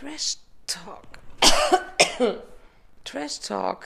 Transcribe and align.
Trash 0.00 0.38
Talk. 0.66 1.18
Trash 3.04 3.40
Talk. 3.40 3.84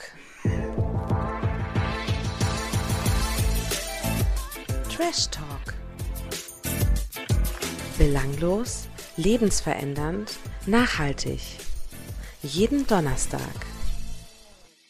Trash 4.89 5.27
Talk. 5.29 5.73
Belanglos, 7.97 8.87
lebensverändernd, 9.17 10.39
nachhaltig. 10.65 11.41
Jeden 12.41 12.87
Donnerstag. 12.87 13.41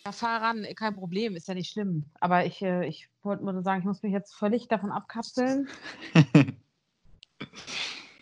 Ja, 0.05 0.11
fahr 0.11 0.43
ran, 0.43 0.67
kein 0.75 0.93
Problem, 0.93 1.35
ist 1.35 1.47
ja 1.47 1.55
nicht 1.55 1.71
schlimm. 1.71 2.05
Aber 2.19 2.45
ich, 2.45 2.61
äh, 2.61 2.85
ich 2.85 3.09
wollte 3.23 3.43
nur 3.43 3.63
sagen, 3.63 3.79
ich 3.79 3.87
muss 3.87 4.03
mich 4.03 4.13
jetzt 4.13 4.35
völlig 4.35 4.67
davon 4.67 4.91
abkapseln. 4.91 5.69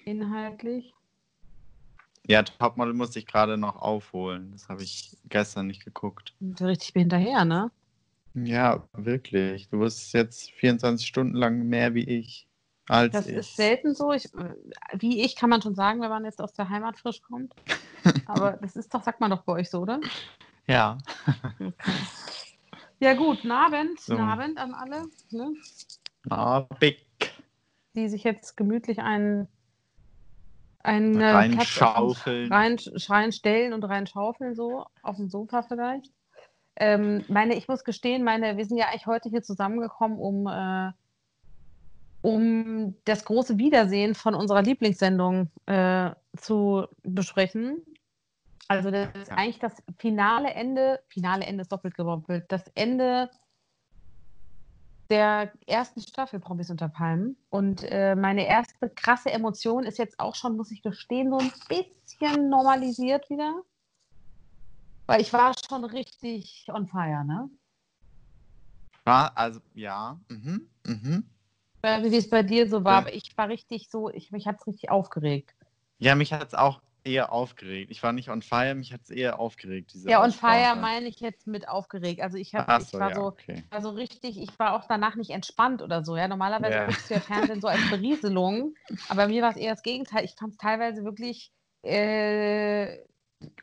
Inhaltlich. 0.05 0.93
Ja, 2.27 2.43
Topmodel 2.43 2.93
musste 2.93 3.19
ich 3.19 3.25
gerade 3.25 3.57
noch 3.57 3.75
aufholen. 3.75 4.51
Das 4.51 4.69
habe 4.69 4.83
ich 4.83 5.17
gestern 5.29 5.67
nicht 5.67 5.83
geguckt. 5.83 6.33
Richtig 6.61 6.93
hinterher, 6.93 7.43
ne? 7.45 7.69
Ja, 8.33 8.87
wirklich. 8.93 9.69
Du 9.69 9.79
wirst 9.79 10.13
jetzt 10.13 10.51
24 10.51 11.05
Stunden 11.05 11.35
lang 11.35 11.67
mehr 11.67 11.93
wie 11.93 12.03
ich. 12.05 12.47
Als 12.87 13.13
Das 13.13 13.27
ich. 13.27 13.35
ist 13.35 13.55
selten 13.55 13.93
so. 13.93 14.11
Ich, 14.11 14.25
äh, 14.33 14.55
wie 14.97 15.21
ich 15.21 15.35
kann 15.35 15.49
man 15.49 15.61
schon 15.61 15.75
sagen, 15.75 16.01
wenn 16.01 16.09
man 16.09 16.25
jetzt 16.25 16.41
aus 16.41 16.53
der 16.53 16.69
Heimat 16.69 16.97
frisch 16.97 17.21
kommt. 17.21 17.53
Aber 18.25 18.53
das 18.53 18.75
ist 18.75 18.93
doch, 18.93 19.03
sagt 19.03 19.19
man 19.19 19.29
doch 19.31 19.43
bei 19.43 19.53
euch 19.53 19.69
so, 19.69 19.81
oder? 19.81 19.99
Ja. 20.67 20.97
Ja 22.99 23.13
gut, 23.15 23.37
guten 23.37 23.51
Abend, 23.51 23.99
So. 23.99 24.17
Abend 24.17 24.57
an 24.57 24.73
alle, 24.73 25.03
ne? 25.31 25.53
Ah, 26.29 26.61
big. 26.79 27.05
die 27.95 28.07
sich 28.07 28.23
jetzt 28.23 28.55
gemütlich 28.55 28.99
einen, 28.99 29.47
einen 30.83 31.19
äh, 31.21 31.31
Reinschaufeln. 31.31 32.51
rein, 32.51 32.77
reinstellen 33.07 33.73
und 33.73 33.83
reinschaufeln, 33.83 34.53
so 34.53 34.85
auf 35.01 35.15
dem 35.15 35.29
Sofa 35.29 35.63
vielleicht. 35.63 36.11
Ähm, 36.75 37.23
meine, 37.27 37.55
ich 37.55 37.67
muss 37.67 37.83
gestehen, 37.83 38.23
meine, 38.23 38.57
wir 38.57 38.65
sind 38.65 38.77
ja 38.77 38.87
eigentlich 38.87 39.07
heute 39.07 39.29
hier 39.29 39.43
zusammengekommen, 39.43 40.17
um, 40.17 40.47
äh, 40.47 40.91
um 42.21 42.95
das 43.05 43.25
große 43.25 43.57
Wiedersehen 43.57 44.15
von 44.15 44.33
unserer 44.35 44.61
Lieblingssendung 44.61 45.49
äh, 45.67 46.11
zu 46.37 46.87
besprechen. 47.03 47.85
Also 48.67 48.91
das 48.91 49.09
ist 49.13 49.29
Ja. 49.29 49.35
eigentlich 49.35 49.59
das 49.59 49.83
finale 49.99 50.49
Ende, 50.53 50.99
finale 51.07 51.45
Ende 51.45 51.61
ist 51.61 51.71
doppelt 51.71 51.95
gewoppelt, 51.95 52.45
das 52.49 52.67
Ende 52.75 53.29
der 55.09 55.51
ersten 55.67 56.01
Staffel 56.01 56.39
Promis 56.39 56.69
unter 56.69 56.89
Palmen. 56.89 57.37
Und 57.49 57.83
äh, 57.83 58.15
meine 58.15 58.47
erste 58.47 58.89
krasse 58.89 59.31
Emotion 59.31 59.83
ist 59.83 59.97
jetzt 59.97 60.19
auch 60.19 60.35
schon, 60.35 60.57
muss 60.57 60.71
ich 60.71 60.81
gestehen, 60.81 61.29
so 61.29 61.37
ein 61.37 61.51
bisschen 61.67 62.49
normalisiert 62.49 63.29
wieder. 63.29 63.61
Weil 65.05 65.21
ich 65.21 65.33
war 65.33 65.53
schon 65.69 65.83
richtig 65.83 66.65
on 66.69 66.87
fire, 66.87 67.23
ne? 67.25 67.49
War, 69.05 69.37
also, 69.37 69.59
ja. 69.73 70.19
Mhm. 70.29 70.69
Mhm. 70.85 71.29
Äh, 71.81 72.09
Wie 72.09 72.15
es 72.15 72.29
bei 72.29 72.41
dir 72.41 72.69
so 72.69 72.83
war, 72.85 72.93
Ja. 72.93 72.97
aber 72.99 73.13
ich 73.13 73.37
war 73.37 73.49
richtig 73.49 73.89
so, 73.89 74.09
ich, 74.09 74.31
mich 74.31 74.47
hat 74.47 74.57
es 74.61 74.67
richtig 74.67 74.89
aufgeregt. 74.89 75.53
Ja, 75.99 76.15
mich 76.15 76.31
hat 76.31 76.47
es 76.47 76.53
auch 76.53 76.81
eher 77.03 77.31
aufgeregt. 77.31 77.91
Ich 77.91 78.01
war 78.03 78.13
nicht 78.13 78.29
on 78.29 78.41
fire, 78.41 78.75
mich 78.75 78.93
hat 78.93 79.01
es 79.03 79.09
eher 79.09 79.39
aufgeregt. 79.39 79.93
Diese 79.93 80.09
Ja, 80.09 80.23
on 80.23 80.31
fire 80.31 80.75
meine 80.75 81.07
ich 81.07 81.19
jetzt 81.19 81.47
mit 81.47 81.67
aufgeregt. 81.67 82.21
Also 82.21 82.37
ich, 82.37 82.55
hab, 82.55 82.65
Ach 82.67 82.79
ich 82.81 82.87
so, 82.87 82.99
war 82.99 83.09
ja, 83.09 83.15
so, 83.15 83.23
okay. 83.23 83.63
war 83.69 83.81
so 83.81 83.89
richtig, 83.89 84.41
ich 84.41 84.57
war 84.59 84.73
auch 84.73 84.85
danach 84.87 85.15
nicht 85.15 85.31
entspannt 85.31 85.81
oder 85.81 86.03
so. 86.03 86.15
Ja, 86.15 86.27
normalerweise 86.27 86.73
Ja. 86.73 86.85
guckst 86.85 87.09
du 87.09 87.13
ja 87.15 87.19
Fernsehen 87.19 87.61
so 87.61 87.67
als 87.67 87.89
Berieselung, 87.89 88.75
aber 89.09 89.27
mir 89.27 89.41
war 89.41 89.51
es 89.51 89.57
eher 89.57 89.71
das 89.71 89.83
Gegenteil. 89.83 90.23
Ich 90.25 90.35
fand 90.35 90.51
es 90.51 90.57
teilweise 90.57 91.03
wirklich 91.03 91.51
äh, 91.83 92.99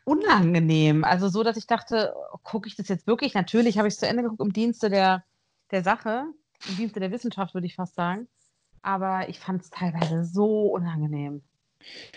unangenehm. 0.05 1.03
Also 1.03 1.29
so, 1.29 1.43
dass 1.43 1.57
ich 1.57 1.67
dachte, 1.67 2.13
gucke 2.43 2.67
ich 2.67 2.75
das 2.75 2.87
jetzt 2.87 3.07
wirklich? 3.07 3.33
Natürlich 3.33 3.77
habe 3.77 3.87
ich 3.87 3.95
es 3.95 3.99
zu 3.99 4.07
Ende 4.07 4.23
geguckt 4.23 4.41
im 4.41 4.53
Dienste 4.53 4.89
der, 4.89 5.23
der 5.71 5.83
Sache, 5.83 6.25
im 6.67 6.75
Dienste 6.77 6.99
der 6.99 7.11
Wissenschaft, 7.11 7.53
würde 7.53 7.67
ich 7.67 7.75
fast 7.75 7.95
sagen. 7.95 8.27
Aber 8.83 9.29
ich 9.29 9.39
fand 9.39 9.61
es 9.61 9.69
teilweise 9.69 10.23
so 10.23 10.67
unangenehm. 10.67 11.43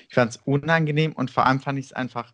Ich 0.08 0.14
fand 0.14 0.32
es 0.32 0.36
unangenehm 0.44 1.12
und 1.12 1.30
vor 1.30 1.46
allem 1.46 1.60
fand 1.60 1.78
ich 1.78 1.86
es 1.86 1.92
einfach, 1.92 2.32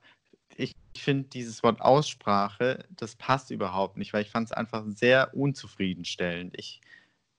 ich 0.57 0.75
finde 0.97 1.29
dieses 1.29 1.63
Wort 1.63 1.81
Aussprache, 1.81 2.85
das 2.91 3.17
passt 3.17 3.51
überhaupt 3.51 3.97
nicht, 3.97 4.13
weil 4.13 4.23
ich 4.23 4.31
fand 4.31 4.47
es 4.47 4.53
einfach 4.53 4.85
sehr 4.89 5.35
unzufriedenstellend. 5.35 6.55
Ich, 6.59 6.81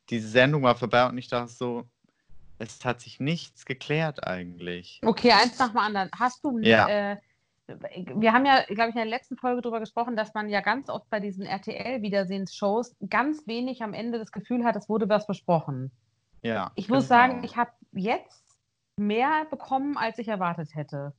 diese 0.09 0.28
Sendung 0.28 0.63
war 0.63 0.75
vorbei 0.75 1.07
und 1.07 1.18
ich 1.18 1.28
dachte 1.28 1.52
so, 1.52 1.88
es 2.59 2.84
hat 2.85 3.02
sich 3.02 3.19
nichts 3.19 3.66
geklärt 3.66 4.25
eigentlich. 4.25 5.02
Okay, 5.03 5.31
eins 5.31 5.57
nach 5.57 5.69
dem 5.69 5.78
anderen. 5.79 6.09
Hast 6.18 6.44
du, 6.44 6.59
Ja. 6.59 6.88
äh, 6.88 7.18
wir 8.16 8.34
haben 8.34 8.46
ja, 8.46 8.63
glaube 8.66 8.90
ich, 8.90 8.96
in 8.96 9.02
der 9.02 9.06
letzten 9.06 9.38
Folge 9.38 9.62
darüber 9.62 9.79
gesprochen, 9.79 10.16
dass 10.16 10.34
man 10.34 10.50
ja 10.50 10.62
ganz 10.62 10.90
oft 10.90 11.09
bei 11.09 11.19
diesen 11.19 11.46
RTL-Wiedersehensshows 11.46 12.96
ganz 13.09 13.47
wenig 13.47 13.81
am 13.81 13.94
Ende 13.94 14.19
das 14.19 14.31
Gefühl 14.31 14.63
hat, 14.63 14.75
es 14.75 14.90
wurde 14.90 15.08
was 15.09 15.28
besprochen. 15.28 15.91
Ja, 16.44 16.72
Ich 16.75 16.90
muss 16.90 17.08
genau. 17.08 17.22
sagen, 17.22 17.44
ich 17.44 17.56
habe 17.56 17.72
jetzt 17.94 18.41
mehr 19.07 19.45
bekommen, 19.50 19.97
als 19.97 20.17
ich 20.17 20.28
erwartet 20.28 20.75
hätte 20.75 21.13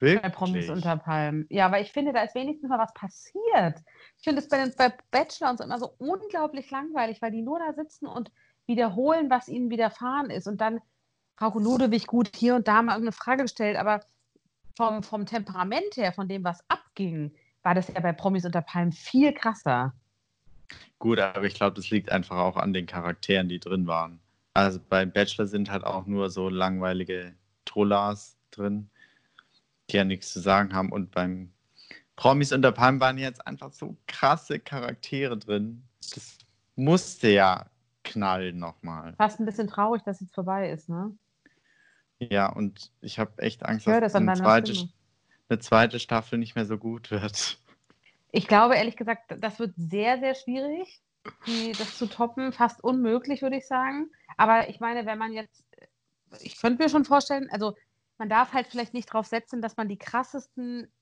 bei 0.00 0.28
Promis 0.28 0.54
Wirklich? 0.54 0.70
unter 0.70 0.96
Palmen. 0.96 1.46
Ja, 1.48 1.72
weil 1.72 1.82
ich 1.82 1.92
finde, 1.92 2.12
da 2.12 2.22
ist 2.22 2.34
wenigstens 2.34 2.68
mal 2.68 2.78
was 2.78 2.92
passiert. 2.92 3.82
Ich 4.18 4.24
finde 4.24 4.40
es 4.40 4.48
bei, 4.48 4.58
den- 4.58 4.74
bei 4.76 4.92
Bachelor 5.10 5.50
und 5.50 5.58
so 5.58 5.64
immer 5.64 5.78
so 5.78 5.94
unglaublich 5.98 6.70
langweilig, 6.70 7.22
weil 7.22 7.30
die 7.30 7.42
nur 7.42 7.58
da 7.58 7.72
sitzen 7.72 8.06
und 8.06 8.30
wiederholen, 8.66 9.30
was 9.30 9.48
ihnen 9.48 9.70
widerfahren 9.70 10.30
ist. 10.30 10.46
Und 10.46 10.60
dann 10.60 10.80
Frau 11.36 11.58
Ludewig 11.58 12.06
gut 12.06 12.30
hier 12.34 12.54
und 12.54 12.68
da 12.68 12.82
mal 12.82 12.92
irgendeine 12.92 13.12
Frage 13.12 13.42
gestellt, 13.42 13.76
aber 13.76 14.00
vom, 14.76 15.02
vom 15.02 15.26
Temperament 15.26 15.96
her, 15.96 16.12
von 16.12 16.28
dem, 16.28 16.44
was 16.44 16.62
abging, 16.68 17.32
war 17.62 17.74
das 17.74 17.88
ja 17.88 18.00
bei 18.00 18.12
Promis 18.12 18.44
unter 18.44 18.60
Palmen 18.60 18.92
viel 18.92 19.32
krasser. 19.32 19.94
Gut, 20.98 21.18
aber 21.18 21.44
ich 21.44 21.54
glaube, 21.54 21.76
das 21.76 21.90
liegt 21.90 22.10
einfach 22.10 22.36
auch 22.36 22.56
an 22.56 22.72
den 22.72 22.86
Charakteren, 22.86 23.48
die 23.48 23.60
drin 23.60 23.86
waren. 23.86 24.20
Also 24.54 24.80
bei 24.88 25.04
Bachelor 25.04 25.48
sind 25.48 25.70
halt 25.70 25.84
auch 25.84 26.06
nur 26.06 26.30
so 26.30 26.48
langweilige 26.48 27.34
Trollas 27.64 28.36
drin, 28.52 28.88
die 29.90 29.96
ja 29.96 30.04
nichts 30.04 30.32
zu 30.32 30.40
sagen 30.40 30.72
haben. 30.74 30.92
Und 30.92 31.10
beim 31.10 31.52
Promis 32.16 32.52
unter 32.52 32.70
Palmen 32.70 33.00
waren 33.00 33.18
jetzt 33.18 33.44
einfach 33.46 33.72
so 33.72 33.96
krasse 34.06 34.60
Charaktere 34.60 35.36
drin. 35.36 35.82
Das 36.14 36.38
musste 36.76 37.28
ja 37.28 37.66
knallen 38.04 38.58
nochmal. 38.58 39.14
Fast 39.16 39.40
ein 39.40 39.46
bisschen 39.46 39.66
traurig, 39.66 40.02
dass 40.04 40.20
jetzt 40.20 40.34
vorbei 40.34 40.70
ist, 40.70 40.88
ne? 40.88 41.16
Ja, 42.20 42.46
und 42.46 42.92
ich 43.00 43.18
habe 43.18 43.42
echt 43.42 43.64
Angst, 43.64 43.86
dass 43.86 44.00
das 44.00 44.14
eine 44.14 44.34
zweite, 44.34 44.88
eine 45.48 45.58
zweite 45.58 45.98
Staffel 45.98 46.38
nicht 46.38 46.54
mehr 46.54 46.64
so 46.64 46.78
gut 46.78 47.10
wird. 47.10 47.58
Ich 48.30 48.46
glaube 48.46 48.76
ehrlich 48.76 48.96
gesagt, 48.96 49.34
das 49.40 49.58
wird 49.58 49.74
sehr, 49.76 50.18
sehr 50.20 50.34
schwierig, 50.34 51.02
die, 51.46 51.72
das 51.72 51.98
zu 51.98 52.06
toppen. 52.06 52.52
Fast 52.52 52.82
unmöglich, 52.82 53.42
würde 53.42 53.56
ich 53.56 53.66
sagen. 53.66 54.10
Aber 54.36 54.68
ich 54.68 54.80
meine, 54.80 55.06
wenn 55.06 55.18
man 55.18 55.32
jetzt, 55.32 55.64
ich 56.40 56.60
könnte 56.60 56.82
mir 56.82 56.88
schon 56.88 57.04
vorstellen, 57.04 57.48
also 57.50 57.74
man 58.18 58.28
darf 58.28 58.52
halt 58.52 58.66
vielleicht 58.66 58.94
nicht 58.94 59.12
drauf 59.12 59.26
setzen, 59.26 59.60
dass 59.62 59.76
man 59.76 59.88
die 59.88 59.98
krassesten, 59.98 60.92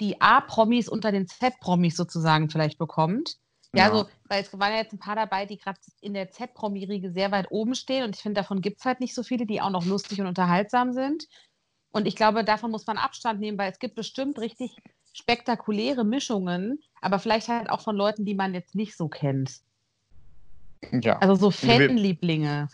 die 0.00 0.20
A-Promis 0.20 0.88
unter 0.88 1.12
den 1.12 1.26
Z-Promis 1.26 1.96
sozusagen 1.96 2.50
vielleicht 2.50 2.78
bekommt. 2.78 3.36
Ja, 3.74 3.84
Ja. 3.86 3.90
also, 3.90 4.10
weil 4.28 4.42
es 4.42 4.52
waren 4.52 4.72
ja 4.72 4.78
jetzt 4.78 4.92
ein 4.92 4.98
paar 4.98 5.16
dabei, 5.16 5.46
die 5.46 5.56
gerade 5.56 5.78
in 6.00 6.14
der 6.14 6.30
Z-Promi-Riege 6.30 7.10
sehr 7.10 7.30
weit 7.32 7.46
oben 7.50 7.74
stehen. 7.74 8.04
Und 8.04 8.14
ich 8.16 8.22
finde, 8.22 8.40
davon 8.40 8.60
gibt 8.60 8.80
es 8.80 8.84
halt 8.84 9.00
nicht 9.00 9.14
so 9.14 9.22
viele, 9.22 9.46
die 9.46 9.60
auch 9.60 9.70
noch 9.70 9.86
lustig 9.86 10.20
und 10.20 10.26
unterhaltsam 10.26 10.92
sind. 10.92 11.26
Und 11.90 12.06
ich 12.06 12.16
glaube, 12.16 12.44
davon 12.44 12.70
muss 12.70 12.86
man 12.86 12.96
Abstand 12.98 13.40
nehmen, 13.40 13.58
weil 13.58 13.70
es 13.70 13.78
gibt 13.78 13.94
bestimmt 13.94 14.38
richtig 14.38 14.76
spektakuläre 15.14 16.04
Mischungen, 16.04 16.80
aber 17.02 17.18
vielleicht 17.18 17.48
halt 17.48 17.68
auch 17.68 17.82
von 17.82 17.96
Leuten, 17.96 18.24
die 18.24 18.34
man 18.34 18.54
jetzt 18.54 18.74
nicht 18.74 18.96
so 18.96 19.08
kennt. 19.08 19.60
Ja. 20.90 21.18
Also 21.18 21.34
so 21.34 21.66
wir- 21.66 21.76
Fanlieblinge. 21.76 22.68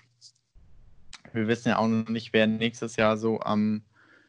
Wir 1.32 1.48
wissen 1.48 1.68
ja 1.70 1.78
auch 1.78 1.88
noch 1.88 2.08
nicht, 2.08 2.32
wer 2.32 2.46
nächstes 2.46 2.96
Jahr 2.96 3.16
so 3.16 3.40
am 3.40 3.82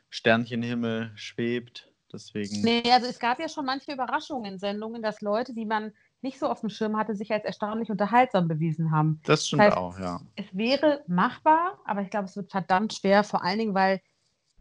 Sternchenhimmel 0.09 1.11
schwebt. 1.15 1.85
Deswegen. 2.11 2.61
Nee, 2.61 2.91
also 2.91 3.05
es 3.05 3.19
gab 3.19 3.39
ja 3.39 3.47
schon 3.47 3.65
manche 3.65 3.93
Überraschungen 3.93 4.53
in 4.53 4.59
Sendungen, 4.59 5.03
dass 5.03 5.21
Leute, 5.21 5.53
die 5.53 5.65
man 5.65 5.93
nicht 6.21 6.39
so 6.39 6.47
auf 6.47 6.61
dem 6.61 6.69
Schirm 6.69 6.97
hatte, 6.97 7.15
sich 7.15 7.31
als 7.31 7.45
erstaunlich 7.45 7.91
unterhaltsam 7.91 8.47
bewiesen 8.47 8.91
haben. 8.91 9.21
Das 9.25 9.45
stimmt 9.47 9.61
Das 9.61 9.67
heißt, 9.67 9.77
auch, 9.77 9.99
ja. 9.99 10.19
Es 10.35 10.45
wäre 10.51 11.03
machbar, 11.07 11.77
aber 11.85 12.01
ich 12.01 12.09
glaube, 12.09 12.25
es 12.25 12.35
wird 12.35 12.49
verdammt 12.49 12.93
schwer, 12.93 13.23
vor 13.23 13.43
allen 13.43 13.59
Dingen, 13.59 13.75
weil, 13.75 14.01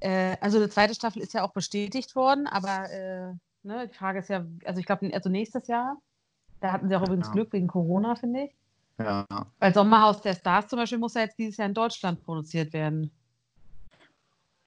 äh, 0.00 0.36
also 0.42 0.62
die 0.62 0.70
zweite 0.70 0.94
Staffel 0.94 1.22
ist 1.22 1.32
ja 1.32 1.42
auch 1.42 1.52
bestätigt 1.54 2.14
worden, 2.14 2.46
aber 2.46 2.90
äh, 2.92 3.34
ne, 3.62 3.88
die 3.88 3.94
Frage 3.94 4.18
ist 4.20 4.28
ja, 4.28 4.44
also 4.64 4.80
ich 4.80 4.86
glaube, 4.86 5.10
also 5.12 5.28
nächstes 5.28 5.66
Jahr, 5.68 5.96
da 6.60 6.72
hatten 6.72 6.88
sie 6.88 6.96
auch 6.96 7.02
übrigens 7.02 7.28
Ja. 7.28 7.32
Glück 7.34 7.52
wegen 7.52 7.66
Corona, 7.68 8.14
finde 8.16 8.44
ich. 8.44 8.54
Ja. 8.98 9.24
Weil 9.60 9.72
Sommerhaus 9.74 10.20
der 10.22 10.34
Stars 10.34 10.66
zum 10.68 10.78
Beispiel 10.78 10.98
muss 10.98 11.14
ja 11.14 11.20
jetzt 11.22 11.38
dieses 11.38 11.56
Jahr 11.56 11.68
in 11.68 11.74
Deutschland 11.74 12.22
produziert 12.24 12.72
werden. 12.72 13.10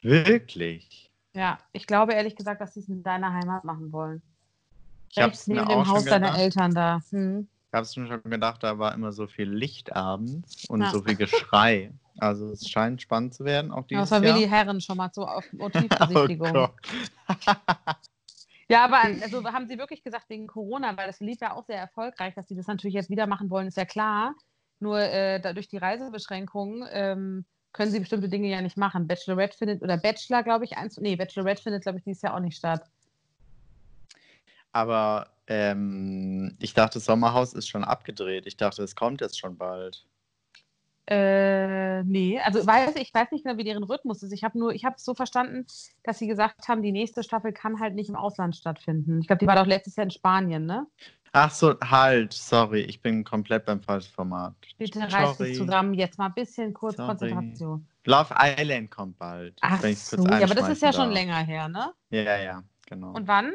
Wirklich? 0.01 1.11
Ja, 1.33 1.59
ich 1.73 1.85
glaube 1.88 2.13
ehrlich 2.13 2.35
gesagt, 2.35 2.61
dass 2.61 2.73
sie 2.73 2.79
es 2.81 2.89
in 2.89 3.03
deiner 3.03 3.33
Heimat 3.33 3.63
machen 3.63 3.91
wollen. 3.91 4.21
Ich 5.09 5.17
habe 5.17 5.27
Rechts 5.27 5.41
es 5.41 5.47
mir 5.47 5.55
neben 5.55 5.67
dem 5.67 5.87
Haus 5.87 6.05
deiner. 6.05 6.37
Eltern 6.37 6.73
da. 6.73 6.99
Hm. 7.09 7.47
Ich 7.69 7.73
habe 7.73 7.83
es 7.83 7.95
mir 7.95 8.07
schon 8.07 8.23
gedacht, 8.23 8.63
da 8.63 8.79
war 8.79 8.94
immer 8.94 9.11
so 9.11 9.27
viel 9.27 9.49
Licht 9.49 9.95
abends 9.95 10.65
und 10.69 10.81
Ja. 10.81 10.89
so 10.91 11.01
viel 11.03 11.15
Geschrei. 11.15 11.91
Also 12.17 12.49
es 12.51 12.69
scheint 12.69 13.01
spannend 13.01 13.33
zu 13.33 13.45
werden, 13.45 13.71
auch 13.71 13.85
dieses 13.87 14.09
Das 14.09 14.11
war 14.19 14.27
Jahr. 14.27 14.35
Willi 14.37 14.47
Herren 14.47 14.81
schon 14.81 14.97
mal 14.97 15.09
so 15.13 15.25
auf 15.25 15.45
oh 15.53 15.57
Motivbesichtigung. 15.57 16.53
Gott. 16.53 16.73
Ja, 18.71 18.85
aber 18.85 19.01
also 19.21 19.44
haben 19.44 19.68
Sie 19.68 19.77
wirklich 19.77 20.01
gesagt 20.01 20.29
wegen 20.29 20.47
Corona, 20.47 20.95
weil 20.95 21.07
das 21.07 21.19
lief 21.19 21.41
ja 21.41 21.53
auch 21.53 21.65
sehr 21.65 21.77
erfolgreich, 21.77 22.33
dass 22.35 22.47
Sie 22.47 22.56
das 22.56 22.68
natürlich 22.68 22.94
jetzt 22.94 23.09
wieder 23.09 23.27
machen 23.27 23.50
wollen, 23.50 23.68
ist 23.68 23.77
ja 23.77 23.85
klar. 23.85 24.33
Nur 24.79 25.00
äh, 25.00 25.41
dadurch 25.41 25.68
die 25.68 25.77
Reisebeschränkungen 25.77 26.88
ähm, 26.91 27.45
können 27.73 27.91
Sie 27.91 28.00
bestimmte 28.00 28.29
Dinge 28.29 28.47
ja 28.47 28.62
nicht 28.62 28.77
machen. 28.77 29.07
Bachelorette 29.07 29.57
findet, 29.57 29.81
oder 29.81 29.97
Bachelor, 29.97 30.44
glaube 30.44 30.63
ich, 30.63 30.77
eins, 30.77 30.97
nee, 30.97 31.18
Bachelorette 31.18 31.62
findet, 31.62 31.83
glaube 31.83 31.97
ich, 31.97 32.06
dieses 32.06 32.21
Jahr 32.21 32.33
auch 32.33 32.39
nicht 32.39 32.57
statt. 32.57 32.89
Aber 34.71 35.27
ähm, 35.47 36.56
ich 36.59 36.73
dachte, 36.73 37.01
Sommerhaus 37.01 37.53
ist 37.53 37.68
schon 37.68 37.83
abgedreht. 37.83 38.47
Ich 38.47 38.56
dachte, 38.56 38.83
es 38.83 38.95
kommt 38.95 39.19
jetzt 39.19 39.38
schon 39.38 39.57
bald. 39.57 40.06
Äh, 41.07 42.03
nee, 42.03 42.39
also 42.39 42.65
weiß, 42.65 42.95
ich 42.95 43.13
weiß 43.13 43.31
nicht 43.31 43.44
genau, 43.44 43.57
wie 43.57 43.63
deren 43.63 43.83
Rhythmus 43.83 44.24
ist. 44.24 44.31
Ich 44.31 44.44
habe 44.44 44.57
nur, 44.57 44.74
ich 44.74 44.86
habe 44.86 44.95
es 44.98 45.03
so 45.03 45.13
verstanden, 45.13 45.65
dass 46.03 46.19
sie 46.19 46.27
gesagt 46.27 46.68
haben, 46.68 46.81
die 46.81 46.92
nächste 46.92 47.24
Staffel 47.24 47.53
kann 47.53 47.80
halt 47.80 47.95
nicht 47.95 48.09
im 48.09 48.15
Ausland 48.15 48.56
stattfinden. 48.56 49.19
Ich 49.21 49.27
glaube, 49.27 49.39
die 49.39 49.48
war 49.48 49.56
doch 49.56 49.65
letztes 49.65 49.95
Jahr 49.95 50.06
in 50.06 50.12
Spanien, 50.12 50.65
ne? 50.65 50.88
Ach 51.33 51.50
so, 51.50 51.75
halt, 51.80 52.33
sorry, 52.33 52.81
ich 52.81 53.01
bin 53.01 53.24
komplett 53.24 53.65
beim 53.65 53.81
falschen 53.81 54.12
Format. 54.12 54.53
Bitte 54.77 55.00
reiß 55.00 55.38
Sorry. 55.38 55.50
dich 55.50 55.57
zusammen, 55.57 55.94
jetzt 55.94 56.18
mal 56.18 56.25
ein 56.25 56.33
bisschen 56.33 56.74
kurz 56.74 56.98
Sorry. 56.98 57.09
Konzentration. 57.09 57.88
Love 58.06 58.36
Island 58.38 58.92
kommt 58.92 59.18
bald. 59.18 59.57
Ach 59.62 59.81
so, 59.81 60.24
ja, 60.25 60.44
aber 60.44 60.56
das 60.56 60.69
ist 60.69 60.81
ja 60.81 60.89
einschmeißen 60.89 60.94
schon 60.94 61.06
darf. 61.06 61.13
länger 61.13 61.38
her, 61.38 61.69
ne? 61.69 61.94
Ja, 62.09 62.38
ja, 62.38 62.63
genau. 62.86 63.13
Und 63.13 63.27
wann? 63.27 63.54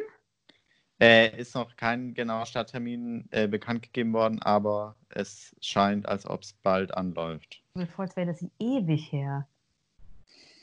Äh, 0.99 1.39
ist 1.39 1.55
noch 1.55 1.77
kein 1.77 2.15
genauer 2.15 2.47
Starttermin 2.47 3.27
äh, 3.31 3.47
bekannt 3.47 3.83
gegeben 3.83 4.15
worden, 4.15 4.41
aber 4.43 4.97
es 5.11 5.55
scheint, 5.61 6.09
als 6.09 6.27
ob 6.29 6.43
es 6.43 6.55
bald 6.55 6.95
anläuft. 6.95 7.63
Mir 7.75 7.87
vorstellen, 7.87 8.29
als 8.31 8.41
wäre 8.41 8.51
das 8.51 8.67
ewig 8.67 9.13
her. 9.13 9.47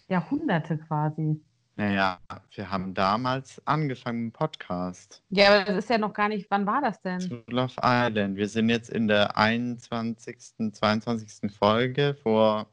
Jahrhunderte 0.07 0.77
quasi. 0.79 1.39
Naja, 1.75 2.19
wir 2.53 2.69
haben 2.69 2.93
damals 2.93 3.61
angefangen 3.65 4.25
mit 4.25 4.33
dem 4.33 4.37
Podcast 4.37 5.23
Ja, 5.29 5.47
aber 5.49 5.65
das 5.65 5.77
ist 5.85 5.89
ja 5.89 5.97
noch 5.97 6.13
gar 6.13 6.29
nicht, 6.29 6.45
wann 6.51 6.67
war 6.67 6.81
das 6.81 7.01
denn? 7.01 7.19
zu 7.19 7.43
Love 7.47 7.73
Island. 7.81 8.35
Wir 8.35 8.47
sind 8.47 8.69
jetzt 8.69 8.89
in 8.89 9.07
der 9.07 9.37
21., 9.37 10.37
22. 10.71 11.51
Folge 11.51 12.15
vor 12.21 12.67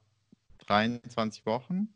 23 0.70 1.44
Wochen. 1.46 1.88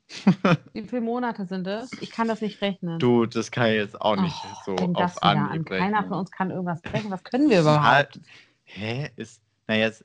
Wie 0.73 0.83
viele 0.83 1.01
Monate 1.01 1.47
sind 1.47 1.67
es? 1.67 1.93
Ich 2.03 2.11
kann 2.11 2.27
das 2.27 2.41
nicht 2.41 2.61
rechnen. 2.61 2.99
Du, 2.99 3.25
das 3.25 3.53
kann 3.53 3.69
ich 3.69 3.77
jetzt 3.77 4.01
auch 4.01 4.17
nicht 4.17 4.35
Oh, 4.45 4.65
so 4.67 4.77
auf 4.95 5.15
wieder 5.15 5.23
an. 5.23 5.39
Anhieb 5.39 5.67
Keiner 5.67 6.03
von 6.03 6.19
uns 6.19 6.31
kann 6.33 6.51
irgendwas 6.51 6.83
rechnen. 6.93 7.13
Was 7.13 7.23
können 7.23 7.49
wir 7.49 7.61
überhaupt? 7.61 7.85
Halt, 7.85 8.21
hä? 8.65 9.11
Ist, 9.15 9.41
na 9.69 9.77
jetzt, 9.77 10.05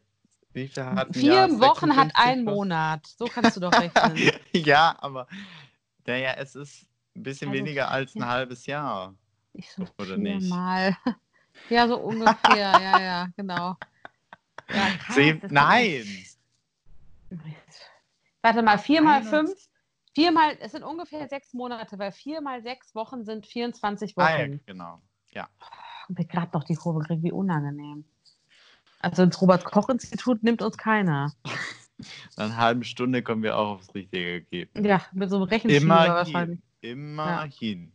wie 0.54 0.68
viel 0.68 0.86
hat 0.86 1.16
Vier 1.16 1.34
Jahr? 1.34 1.50
Wochen 1.60 1.96
hat 1.96 2.12
56 2.16 2.16
ein? 2.16 2.44
Monat. 2.44 3.08
So 3.08 3.26
kannst 3.26 3.58
du 3.58 3.62
doch 3.62 3.74
rechnen. 3.74 4.32
ja, 4.54 4.96
aber 5.00 5.28
naja, 6.06 6.36
es 6.38 6.56
ist 6.56 6.86
ein 7.16 7.24
bisschen 7.24 7.50
Also, 7.50 7.64
weniger 7.64 7.90
als 7.90 8.16
ein 8.16 8.20
ja. 8.22 8.28
halbes 8.28 8.66
Jahr. 8.68 9.16
Ich 9.54 9.72
so 9.72 9.84
Oder 9.98 10.18
nicht? 10.18 10.42
viermal. 10.44 10.96
Ja, 11.70 11.88
so 11.88 11.98
ungefähr. 12.00 12.56
ja, 12.56 13.02
ja, 13.02 13.28
genau. 13.36 13.76
Ja, 14.70 14.88
krass, 15.06 15.18
ist 15.18 15.52
nein! 15.52 16.06
Warte 18.42 18.62
mal, 18.62 18.78
vier 18.78 19.02
mal 19.02 19.24
fünf. 19.24 19.52
Viermal, 20.16 20.58
es 20.60 20.72
sind 20.72 20.84
ungefähr 20.84 21.28
sechs 21.28 21.54
Monate, 21.54 22.00
weil 22.00 22.12
vier 22.12 22.42
mal 22.42 22.62
sechs 22.64 22.96
Wochen 22.96 23.24
sind 23.24 23.46
24 23.46 24.18
Wochen. 24.18 24.26
Ah, 24.26 24.40
ja, 24.40 24.58
genau. 24.66 25.02
Und 26.10 26.18
wir 26.18 26.26
gerade 26.26 26.50
noch 26.54 26.64
die 26.64 26.76
Kurve 26.76 27.02
kriegen, 27.02 27.24
wie 27.24 27.32
unangenehm. 27.32 28.04
Also 29.00 29.24
ins 29.24 29.40
Robert-Koch-Institut 29.40 30.44
nimmt 30.44 30.62
uns 30.62 30.78
keiner. 30.78 31.32
Nach 32.38 32.46
einer 32.46 32.58
halben 32.58 32.84
Stunde 32.84 33.22
kommen 33.22 33.44
wir 33.44 33.58
auch 33.58 33.76
aufs 33.76 33.94
richtige 33.94 34.34
Ergebnis. 34.34 34.86
Ja, 34.86 35.02
mit 35.14 35.30
so 35.30 35.36
einem 35.36 35.46
Rechenschieber 35.46 35.88
wahrscheinlich. 35.88 36.60
Immerhin. 36.82 37.52
Immerhin. 37.52 37.92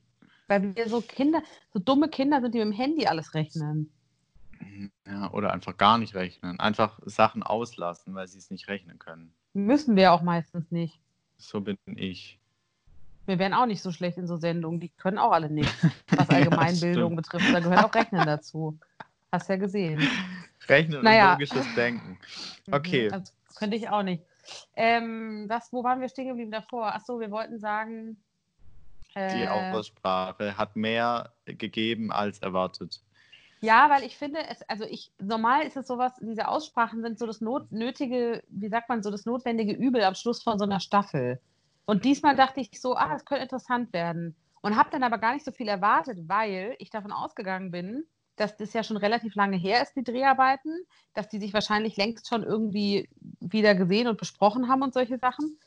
Weil 0.46 0.76
wir 0.76 0.88
so 0.88 1.00
Kinder, 1.00 1.43
so 1.73 1.81
dumme 1.81 2.08
Kinder 2.08 2.41
sind, 2.41 2.55
die 2.55 2.58
mit 2.58 2.69
dem 2.69 2.73
Handy 2.73 3.06
alles 3.06 3.35
rechnen. 3.35 3.91
Ja, 5.06 5.31
oder 5.32 5.52
einfach 5.52 5.76
gar 5.76 5.99
nicht 5.99 6.14
rechnen. 6.14 6.61
Einfach 6.61 7.00
Sachen 7.05 7.43
auslassen, 7.43 8.14
weil 8.14 8.29
sie 8.29 8.38
es 8.38 8.50
nicht 8.50 8.69
rechnen 8.69 8.99
können. 8.99 9.35
Müssen 9.54 9.96
wir 9.96 10.12
auch 10.12 10.22
meistens 10.22 10.70
nicht. 10.70 11.00
So 11.38 11.60
bin 11.60 11.78
ich. 11.86 12.38
Wir 13.26 13.38
wären 13.38 13.54
auch 13.54 13.66
nicht 13.66 13.80
so 13.80 13.90
schlecht 13.90 14.18
in 14.18 14.26
so 14.26 14.36
Sendungen. 14.36 14.80
Die 14.80 14.90
können 14.90 15.16
auch 15.18 15.32
alle 15.32 15.48
nicht, 15.48 15.72
was 16.10 16.28
Ja, 16.28 16.34
Allgemeinbildung 16.34 17.12
stimmt. 17.12 17.22
betrifft. 17.22 17.54
Da 17.54 17.60
gehört 17.60 17.84
auch 17.84 17.94
Rechnen 17.94 18.26
dazu. 18.26 18.78
Hast 19.32 19.48
ja 19.48 19.56
gesehen. 19.56 20.06
Rechnen 20.68 21.02
Naja. 21.02 21.32
und 21.32 21.40
logisches 21.40 21.66
Denken. 21.74 22.18
Okay. 22.70 23.08
Mhm, 23.08 23.14
Also, 23.14 23.32
könnte 23.56 23.76
ich 23.76 23.88
auch 23.88 24.02
nicht. 24.02 24.22
Ähm, 24.76 25.46
was, 25.48 25.72
wo 25.72 25.82
waren 25.82 26.00
wir 26.00 26.08
stehen 26.08 26.28
geblieben 26.28 26.50
davor? 26.50 26.94
Achso, 26.94 27.18
wir 27.18 27.30
wollten 27.30 27.58
sagen. 27.58 28.16
Die 29.16 29.20
äh, 29.20 29.48
Aussprache 29.48 30.56
hat 30.58 30.74
mehr 30.76 31.32
gegeben 31.46 32.10
als 32.12 32.40
erwartet. 32.40 33.00
Ja, 33.64 33.88
weil 33.88 34.02
ich 34.02 34.19
finde, 34.19 34.40
es, 34.50 34.61
also 34.69 34.84
ich, 34.84 35.11
normal 35.19 35.62
ist 35.62 35.78
es 35.78 35.87
sowas, 35.87 36.12
diese 36.20 36.49
Aussprachen 36.49 37.00
sind 37.00 37.19
so 37.19 37.26
das 37.26 37.40
not, 37.40 37.72
nötige, 37.72 38.43
wie 38.49 38.69
sagt 38.69 38.90
man, 38.90 39.02
so 39.02 39.11
das 39.11 39.25
notwendige 39.25 39.72
Übel 39.72 40.05
am 40.05 40.14
Schluss 40.14 40.43
von 40.43 40.58
so 40.58 40.66
einer 40.66 40.81
Staffel. 40.81 41.40
Und 41.87 42.05
diesmal 42.05 42.37
dachte 42.37 42.61
ich 42.61 42.78
so, 42.78 42.94
ah, 42.94 43.08
das 43.08 43.25
könnte 43.25 43.44
interessant 43.44 43.94
werden. 43.94 44.37
Und 44.61 44.76
habe 44.76 44.90
dann 44.90 45.02
aber 45.02 45.16
gar 45.16 45.32
nicht 45.32 45.46
so 45.46 45.50
viel 45.50 45.69
erwartet, 45.69 46.28
weil 46.28 46.76
ich 46.78 46.90
davon 46.90 47.11
ausgegangen 47.11 47.70
bin, 47.70 48.05
dass 48.37 48.55
das 48.58 48.75
ja 48.75 48.82
schon 48.82 48.99
relativ 48.99 49.34
lange 49.34 49.56
her 49.56 49.81
ist, 49.81 49.94
die 49.96 50.05
Dreharbeiten, 50.05 50.84
dass 51.14 51.31
die 51.31 51.38
sich 51.38 51.55
wahrscheinlich 51.55 51.96
längst 51.96 52.28
schon 52.28 52.43
irgendwie 52.43 53.08
wieder 53.40 53.75
gesehen 53.75 54.08
und 54.08 54.19
besprochen 54.19 54.69
haben 54.69 54.82
und 54.82 54.93
solche 54.93 55.17
Sachen. 55.17 55.58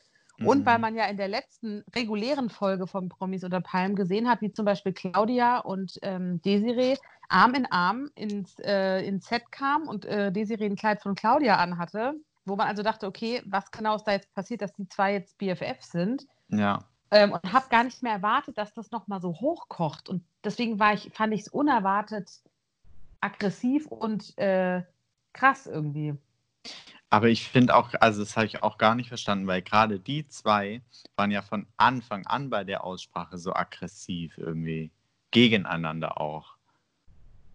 Und 0.44 0.60
Mhm. 0.60 0.66
weil 0.66 0.80
man 0.80 0.96
ja 0.96 1.06
in 1.06 1.18
der 1.18 1.28
letzten 1.28 1.84
regulären 1.96 2.50
Folge 2.50 2.86
von 2.86 3.10
Promis 3.10 3.44
unter 3.44 3.62
Palmen 3.62 3.96
gesehen 3.96 4.30
hat, 4.30 4.42
wie 4.42 4.52
zum 4.52 4.66
Beispiel 4.66 4.94
Claudia 4.94 5.60
und 5.60 5.98
ähm, 6.04 6.42
Desiree 6.44 6.96
Arm 7.30 7.56
in 7.56 7.66
Arm 7.66 8.10
ins, 8.16 8.58
äh, 8.60 9.02
ins 9.02 9.28
Set 9.28 9.52
kam 9.52 9.88
und 9.88 10.06
äh, 10.06 10.32
Desiree 10.32 10.68
ein 10.68 10.76
Kleid 10.76 11.02
von 11.02 11.16
Claudia 11.16 11.58
anhatte, 11.58 12.14
wo 12.46 12.56
man 12.56 12.68
also 12.68 12.84
dachte, 12.84 13.08
okay, 13.08 13.42
was 13.46 13.72
genau 13.72 13.96
ist 13.96 14.04
da 14.04 14.12
jetzt 14.12 14.34
passiert, 14.34 14.62
dass 14.62 14.74
die 14.74 14.88
zwei 14.88 15.14
jetzt 15.14 15.38
BFF 15.38 15.82
sind. 15.82 16.26
Ja. 16.50 16.80
Ähm, 17.10 17.32
und 17.32 17.54
habe 17.54 17.68
gar 17.70 17.84
nicht 17.84 18.04
mehr 18.04 18.14
erwartet, 18.14 18.58
dass 18.58 18.74
das 18.74 18.92
nochmal 18.92 19.22
so 19.22 19.30
hochkocht. 19.30 20.08
Und 20.08 20.24
deswegen 20.44 20.80
war 20.80 20.94
ich, 20.94 21.12
fand 21.14 21.34
ich 21.34 21.42
es 21.42 21.48
unerwartet 21.48 22.30
aggressiv 23.22 23.88
und 23.88 24.38
äh, 24.38 24.84
krass 25.34 25.68
irgendwie. 25.68 26.16
Aber 27.10 27.28
ich 27.30 27.48
finde 27.48 27.76
auch, 27.76 27.94
also 28.02 28.22
das 28.22 28.36
habe 28.36 28.48
ich 28.48 28.64
auch 28.64 28.78
gar 28.78 28.94
nicht 28.96 29.08
verstanden, 29.08 29.48
weil 29.48 29.62
gerade 29.62 30.00
die 30.00 30.28
zwei 30.28 30.82
waren 31.16 31.32
ja 31.32 31.42
von 31.42 31.66
Anfang 31.78 32.26
an 32.28 32.50
bei 32.50 32.64
der 32.66 32.84
Aussprache 32.84 33.38
so 33.38 33.54
aggressiv 33.54 34.38
irgendwie. 34.38 34.92
Gegeneinander 35.32 36.20
auch. 36.22 36.56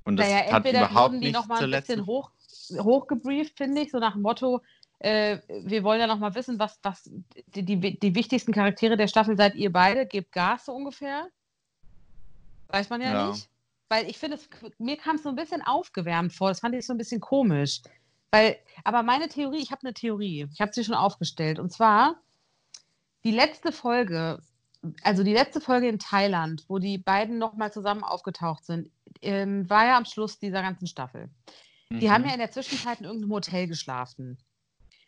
Und 0.05 0.17
das 0.17 0.29
Naja, 0.29 0.53
hat 0.53 0.67
überhaupt 0.69 1.15
nichts 1.15 1.39
nochmal 1.41 1.59
zur 1.59 1.69
ein 1.69 1.81
bisschen 1.81 2.07
hoch, 2.07 2.31
hochgebrieft, 2.79 3.57
finde 3.57 3.83
ich, 3.83 3.91
so 3.91 3.99
nach 3.99 4.13
dem 4.13 4.23
Motto, 4.23 4.61
äh, 4.99 5.39
wir 5.65 5.83
wollen 5.85 6.01
ja 6.01 6.07
nochmal 6.07 6.35
wissen, 6.35 6.59
was, 6.59 6.79
was 6.83 7.11
die, 7.47 7.63
die, 7.65 7.99
die 7.99 8.15
wichtigsten 8.15 8.53
Charaktere 8.53 8.97
der 8.97 9.09
Staffel 9.09 9.37
seid 9.37 9.55
ihr 9.55 9.73
beide, 9.73 10.07
gebt 10.07 10.33
Gas 10.33 10.67
so 10.67 10.73
ungefähr. 10.75 11.29
Weiß 12.69 12.91
man 12.91 13.01
ja, 13.01 13.13
Ja. 13.13 13.29
nicht. 13.29 13.49
Weil 13.89 14.09
ich 14.09 14.19
finde, 14.19 14.37
es- 14.37 14.49
mir 14.79 14.97
kam 14.97 15.17
es 15.17 15.23
so 15.23 15.29
ein 15.29 15.35
bisschen 15.37 15.63
aufgewärmt 15.63 16.33
vor, 16.33 16.49
das 16.49 16.61
fand 16.61 16.75
ich 16.75 16.87
so 16.87 16.95
ein 16.95 16.99
bisschen 16.99 17.21
komisch. 17.21 17.81
Weil, 18.33 18.57
aber 18.83 19.03
meine 19.03 19.29
Theorie, 19.29 19.63
ich 19.63 19.71
habe 19.71 19.83
eine 19.83 19.95
Theorie, 19.95 20.49
ich 20.53 20.61
habe 20.61 20.73
sie 20.73 20.85
schon 20.85 20.95
aufgestellt. 20.95 21.59
Und 21.59 21.71
zwar, 21.71 22.17
die 23.25 23.31
letzte 23.31 23.73
Folge, 23.73 24.41
also 25.03 25.23
die 25.23 25.35
letzte 25.35 25.61
Folge 25.61 25.89
in 25.89 25.99
Thailand, 25.99 26.65
wo 26.67 26.79
die 26.79 26.99
beiden 26.99 27.39
nochmal 27.39 27.73
zusammen 27.73 28.03
aufgetaucht 28.03 28.65
sind, 28.65 28.91
ähm, 29.21 29.69
war 29.69 29.85
ja 29.87 29.97
am 29.97 30.07
Schluss 30.07 30.39
dieser 30.39 30.63
ganzen 30.63 30.87
Staffel. 30.87 31.31
Die 31.91 32.11
haben 32.11 32.25
ja 32.25 32.33
in 32.33 32.39
der 32.39 32.51
Zwischenzeit 32.51 33.01
in 33.01 33.05
irgendeinem 33.05 33.33
Hotel 33.33 33.67
geschlafen. 33.67 34.39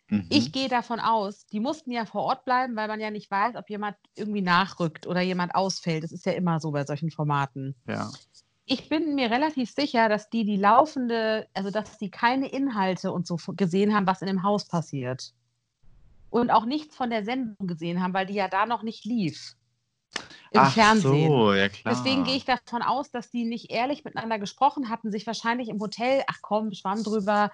Mhm. 0.08 0.26
Ich 0.28 0.52
gehe 0.52 0.68
davon 0.68 1.00
aus, 1.00 1.46
die 1.46 1.60
mussten 1.60 1.90
ja 1.90 2.04
vor 2.04 2.22
Ort 2.22 2.44
bleiben, 2.44 2.76
weil 2.76 2.88
man 2.88 3.00
ja 3.00 3.10
nicht 3.10 3.30
weiß, 3.30 3.56
ob 3.56 3.70
jemand 3.70 3.96
irgendwie 4.14 4.42
nachrückt 4.42 5.06
oder 5.06 5.22
jemand 5.22 5.54
ausfällt. 5.54 6.04
Das 6.04 6.12
ist 6.12 6.26
ja 6.26 6.32
immer 6.32 6.60
so 6.60 6.72
bei 6.72 6.84
solchen 6.84 7.10
Formaten. 7.10 7.74
Ja. 7.88 8.10
Ich 8.66 8.88
bin 8.88 9.14
mir 9.14 9.30
relativ 9.30 9.70
sicher, 9.70 10.08
dass 10.08 10.30
die 10.30 10.44
die 10.44 10.56
laufende, 10.56 11.46
also 11.52 11.70
dass 11.70 11.98
die 11.98 12.10
keine 12.10 12.48
Inhalte 12.48 13.12
und 13.12 13.26
so 13.26 13.36
gesehen 13.48 13.94
haben, 13.94 14.06
was 14.06 14.22
in 14.22 14.26
dem 14.26 14.42
Haus 14.42 14.66
passiert. 14.66 15.34
Und 16.30 16.50
auch 16.50 16.64
nichts 16.64 16.96
von 16.96 17.10
der 17.10 17.24
Sendung 17.24 17.66
gesehen 17.66 18.02
haben, 18.02 18.14
weil 18.14 18.26
die 18.26 18.34
ja 18.34 18.48
da 18.48 18.66
noch 18.66 18.82
nicht 18.82 19.04
lief. 19.04 19.56
Im 20.50 20.60
Ach 20.60 20.72
Fernsehen. 20.72 21.30
so, 21.30 21.52
ja 21.52 21.68
klar. 21.68 21.94
Deswegen 21.94 22.24
gehe 22.24 22.36
ich 22.36 22.44
davon 22.44 22.82
aus, 22.82 23.10
dass 23.10 23.30
die 23.30 23.44
nicht 23.44 23.70
ehrlich 23.70 24.04
miteinander 24.04 24.38
gesprochen 24.38 24.88
hatten, 24.88 25.10
sich 25.10 25.26
wahrscheinlich 25.26 25.68
im 25.68 25.80
Hotel, 25.80 26.22
ach 26.28 26.38
komm, 26.42 26.72
schwamm 26.72 27.02
drüber, 27.02 27.50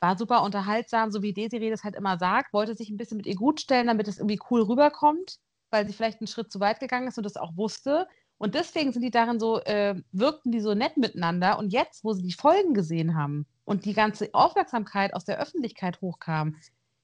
war 0.00 0.16
super 0.16 0.42
unterhaltsam, 0.42 1.10
so 1.10 1.22
wie 1.22 1.32
Desiree 1.32 1.70
das 1.70 1.84
halt 1.84 1.94
immer 1.94 2.18
sagt, 2.18 2.52
wollte 2.52 2.74
sich 2.74 2.88
ein 2.90 2.96
bisschen 2.96 3.16
mit 3.16 3.26
ihr 3.26 3.36
gut 3.36 3.60
stellen, 3.60 3.86
damit 3.86 4.08
es 4.08 4.18
irgendwie 4.18 4.40
cool 4.50 4.62
rüberkommt, 4.62 5.38
weil 5.70 5.86
sie 5.86 5.92
vielleicht 5.92 6.20
einen 6.20 6.28
Schritt 6.28 6.50
zu 6.50 6.60
weit 6.60 6.80
gegangen 6.80 7.08
ist 7.08 7.18
und 7.18 7.24
das 7.24 7.36
auch 7.36 7.56
wusste. 7.56 8.06
Und 8.38 8.54
deswegen 8.54 8.92
sind 8.92 9.02
die 9.02 9.10
darin 9.10 9.40
so, 9.40 9.60
äh, 9.62 10.00
wirkten 10.12 10.52
die 10.52 10.60
so 10.60 10.74
nett 10.74 10.96
miteinander. 10.96 11.58
Und 11.58 11.72
jetzt, 11.72 12.04
wo 12.04 12.12
sie 12.12 12.22
die 12.22 12.32
Folgen 12.32 12.72
gesehen 12.72 13.16
haben 13.16 13.46
und 13.64 13.84
die 13.84 13.94
ganze 13.94 14.32
Aufmerksamkeit 14.32 15.12
aus 15.14 15.24
der 15.24 15.40
Öffentlichkeit 15.40 16.00
hochkam, 16.00 16.56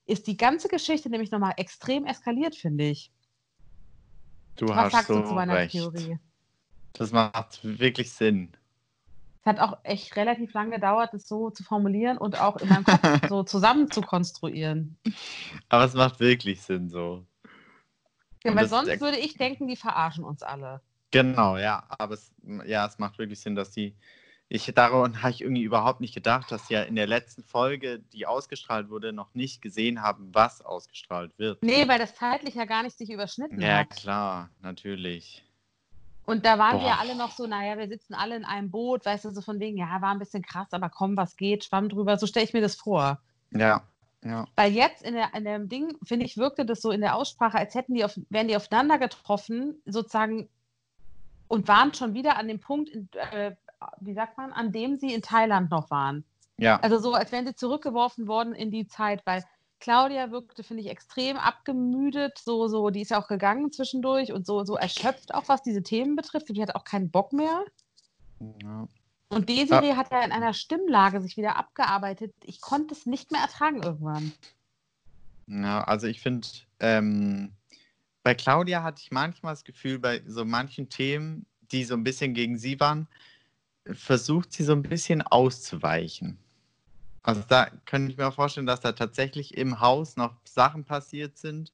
ist 0.06 0.26
die 0.28 0.36
ganze 0.36 0.68
Geschichte 0.68 1.10
nämlich 1.10 1.32
nochmal 1.32 1.54
extrem 1.56 2.06
eskaliert, 2.06 2.54
finde 2.54 2.84
ich. 2.84 3.10
Du 4.56 4.68
Was 4.68 4.76
hast 4.76 4.92
sagst 4.92 5.08
so 5.08 5.20
du 5.20 5.28
zu 5.28 5.34
meiner 5.34 5.54
recht. 5.54 5.72
Theorie? 5.72 6.18
Das 6.92 7.10
macht 7.10 7.60
wirklich 7.64 8.12
Sinn. 8.12 8.52
Es 9.40 9.46
hat 9.46 9.58
auch 9.58 9.78
echt 9.82 10.16
relativ 10.16 10.52
lange 10.54 10.70
gedauert, 10.70 11.12
das 11.12 11.26
so 11.26 11.50
zu 11.50 11.64
formulieren 11.64 12.16
und 12.16 12.40
auch 12.40 12.56
in 12.58 12.68
meinem 12.68 12.84
Kopf 12.84 13.00
so 13.28 13.42
zusammen 13.42 13.90
zu 13.90 14.00
konstruieren. 14.00 14.96
Aber 15.68 15.84
es 15.84 15.94
macht 15.94 16.20
wirklich 16.20 16.62
Sinn 16.62 16.88
so. 16.88 17.26
Ja, 18.44 18.52
Und 18.52 18.56
weil 18.56 18.68
sonst 18.68 19.00
würde 19.00 19.18
ich 19.18 19.36
denken, 19.36 19.66
die 19.66 19.76
verarschen 19.76 20.22
uns 20.24 20.42
alle. 20.42 20.80
Genau, 21.14 21.56
ja. 21.56 21.84
Aber 21.88 22.14
es, 22.14 22.32
ja, 22.66 22.86
es 22.86 22.98
macht 22.98 23.18
wirklich 23.18 23.40
Sinn, 23.40 23.54
dass 23.54 23.70
die. 23.70 23.94
Ich, 24.48 24.66
daran 24.74 25.22
habe 25.22 25.30
ich 25.30 25.40
irgendwie 25.40 25.62
überhaupt 25.62 26.00
nicht 26.00 26.14
gedacht, 26.14 26.52
dass 26.52 26.68
sie 26.68 26.74
ja 26.74 26.82
in 26.82 26.96
der 26.96 27.06
letzten 27.06 27.42
Folge, 27.42 28.00
die 28.12 28.26
ausgestrahlt 28.26 28.90
wurde, 28.90 29.12
noch 29.12 29.34
nicht 29.34 29.62
gesehen 29.62 30.02
haben, 30.02 30.34
was 30.34 30.60
ausgestrahlt 30.60 31.32
wird. 31.38 31.62
Nee, 31.62 31.88
weil 31.88 31.98
das 31.98 32.14
zeitlich 32.14 32.54
ja 32.54 32.66
gar 32.66 32.82
nicht 32.82 32.96
sich 32.96 33.10
überschnitten 33.10 33.60
Ja, 33.60 33.78
hat. 33.78 33.90
klar, 33.90 34.50
natürlich. 34.60 35.42
Und 36.26 36.44
da 36.44 36.58
waren 36.58 36.78
wir 36.78 36.88
Boah. 36.88 36.98
alle 37.00 37.16
noch 37.16 37.32
so, 37.32 37.46
naja, 37.46 37.76
wir 37.78 37.88
sitzen 37.88 38.14
alle 38.14 38.36
in 38.36 38.44
einem 38.44 38.70
Boot, 38.70 39.04
weißt 39.04 39.26
du, 39.26 39.30
so 39.30 39.40
von 39.40 39.60
wegen, 39.60 39.76
ja, 39.76 40.00
war 40.00 40.10
ein 40.10 40.18
bisschen 40.18 40.42
krass, 40.42 40.68
aber 40.72 40.88
komm, 40.88 41.16
was 41.16 41.36
geht, 41.36 41.64
schwamm 41.64 41.88
drüber. 41.88 42.18
So 42.18 42.26
stelle 42.26 42.44
ich 42.46 42.52
mir 42.52 42.62
das 42.62 42.76
vor. 42.76 43.20
Ja, 43.50 43.82
ja. 44.24 44.46
Weil 44.56 44.72
jetzt 44.72 45.02
in, 45.02 45.14
der, 45.14 45.34
in 45.34 45.44
dem 45.44 45.68
Ding, 45.68 45.98
finde 46.02 46.24
ich, 46.24 46.38
wirkte 46.38 46.64
das 46.64 46.80
so 46.80 46.90
in 46.90 47.02
der 47.02 47.14
Aussprache, 47.14 47.58
als 47.58 47.74
hätten 47.74 47.94
die 47.94 48.04
auf, 48.04 48.18
wären 48.30 48.48
die 48.48 48.56
aufeinander 48.56 48.98
getroffen, 48.98 49.82
sozusagen, 49.84 50.48
und 51.48 51.68
waren 51.68 51.94
schon 51.94 52.14
wieder 52.14 52.36
an 52.36 52.48
dem 52.48 52.60
Punkt, 52.60 52.90
in, 52.90 53.08
äh, 53.32 53.54
wie 54.00 54.14
sagt 54.14 54.36
man, 54.38 54.52
an 54.52 54.72
dem 54.72 54.96
sie 54.96 55.12
in 55.12 55.22
Thailand 55.22 55.70
noch 55.70 55.90
waren. 55.90 56.24
Ja, 56.58 56.78
Also 56.80 56.98
so, 56.98 57.14
als 57.14 57.32
wären 57.32 57.46
sie 57.46 57.54
zurückgeworfen 57.54 58.28
worden 58.28 58.54
in 58.54 58.70
die 58.70 58.86
Zeit, 58.86 59.24
weil 59.26 59.44
Claudia 59.80 60.30
wirkte, 60.30 60.62
finde 60.62 60.82
ich, 60.82 60.88
extrem 60.88 61.36
abgemüdet. 61.36 62.38
So, 62.38 62.68
so, 62.68 62.90
die 62.90 63.02
ist 63.02 63.10
ja 63.10 63.20
auch 63.20 63.28
gegangen 63.28 63.70
zwischendurch 63.72 64.32
und 64.32 64.46
so, 64.46 64.64
so 64.64 64.76
erschöpft 64.76 65.34
auch, 65.34 65.48
was 65.48 65.62
diese 65.62 65.82
Themen 65.82 66.16
betrifft. 66.16 66.48
Die 66.48 66.62
hat 66.62 66.74
auch 66.74 66.84
keinen 66.84 67.10
Bock 67.10 67.32
mehr. 67.32 67.64
ja. 68.62 68.88
Und 69.30 69.48
Desiree 69.48 69.94
hat 69.94 70.12
ja 70.12 70.22
in 70.22 70.30
einer 70.32 70.54
Stimmlage 70.54 71.20
sich 71.20 71.36
wieder 71.36 71.56
abgearbeitet. 71.56 72.32
Ich 72.44 72.60
konnte 72.60 72.94
es 72.94 73.04
nicht 73.04 73.32
mehr 73.32 73.40
ertragen 73.40 73.82
irgendwann. 73.82 74.32
Ja, 75.48 75.82
also 75.82 76.06
ich 76.06 76.20
finde, 76.20 76.46
ähm, 76.78 77.52
bei 78.24 78.34
Claudia 78.34 78.82
hatte 78.82 79.02
ich 79.02 79.12
manchmal 79.12 79.52
das 79.52 79.64
Gefühl, 79.64 79.98
bei 79.98 80.22
so 80.26 80.44
manchen 80.44 80.88
Themen, 80.88 81.46
die 81.70 81.84
so 81.84 81.94
ein 81.94 82.04
bisschen 82.04 82.32
gegen 82.32 82.58
sie 82.58 82.80
waren, 82.80 83.06
versucht 83.84 84.52
sie 84.52 84.64
so 84.64 84.72
ein 84.72 84.82
bisschen 84.82 85.20
auszuweichen. 85.22 86.38
Also 87.22 87.42
da 87.46 87.68
könnte 87.84 88.10
ich 88.10 88.16
mir 88.16 88.26
auch 88.26 88.34
vorstellen, 88.34 88.66
dass 88.66 88.80
da 88.80 88.92
tatsächlich 88.92 89.56
im 89.56 89.80
Haus 89.80 90.16
noch 90.16 90.34
Sachen 90.44 90.84
passiert 90.84 91.36
sind, 91.36 91.72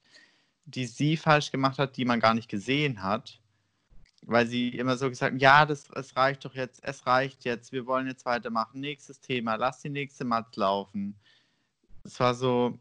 die 0.64 0.86
sie 0.86 1.16
falsch 1.16 1.52
gemacht 1.52 1.78
hat, 1.78 1.96
die 1.96 2.04
man 2.04 2.18
gar 2.18 2.34
nicht 2.34 2.48
gesehen 2.48 3.02
hat. 3.02 3.40
Weil 4.22 4.46
sie 4.46 4.70
immer 4.70 4.96
so 4.96 5.08
gesagt 5.08 5.34
hat, 5.34 5.40
ja, 5.40 5.64
das, 5.64 5.88
es 5.90 6.16
reicht 6.16 6.44
doch 6.44 6.54
jetzt, 6.54 6.82
es 6.82 7.06
reicht 7.06 7.44
jetzt, 7.44 7.72
wir 7.72 7.86
wollen 7.86 8.08
jetzt 8.08 8.26
weitermachen. 8.26 8.80
Nächstes 8.80 9.20
Thema, 9.20 9.54
lass 9.54 9.80
die 9.82 9.88
nächste 9.88 10.24
Matz 10.24 10.56
laufen. 10.56 11.14
Es 12.02 12.18
war 12.18 12.34
so, 12.34 12.76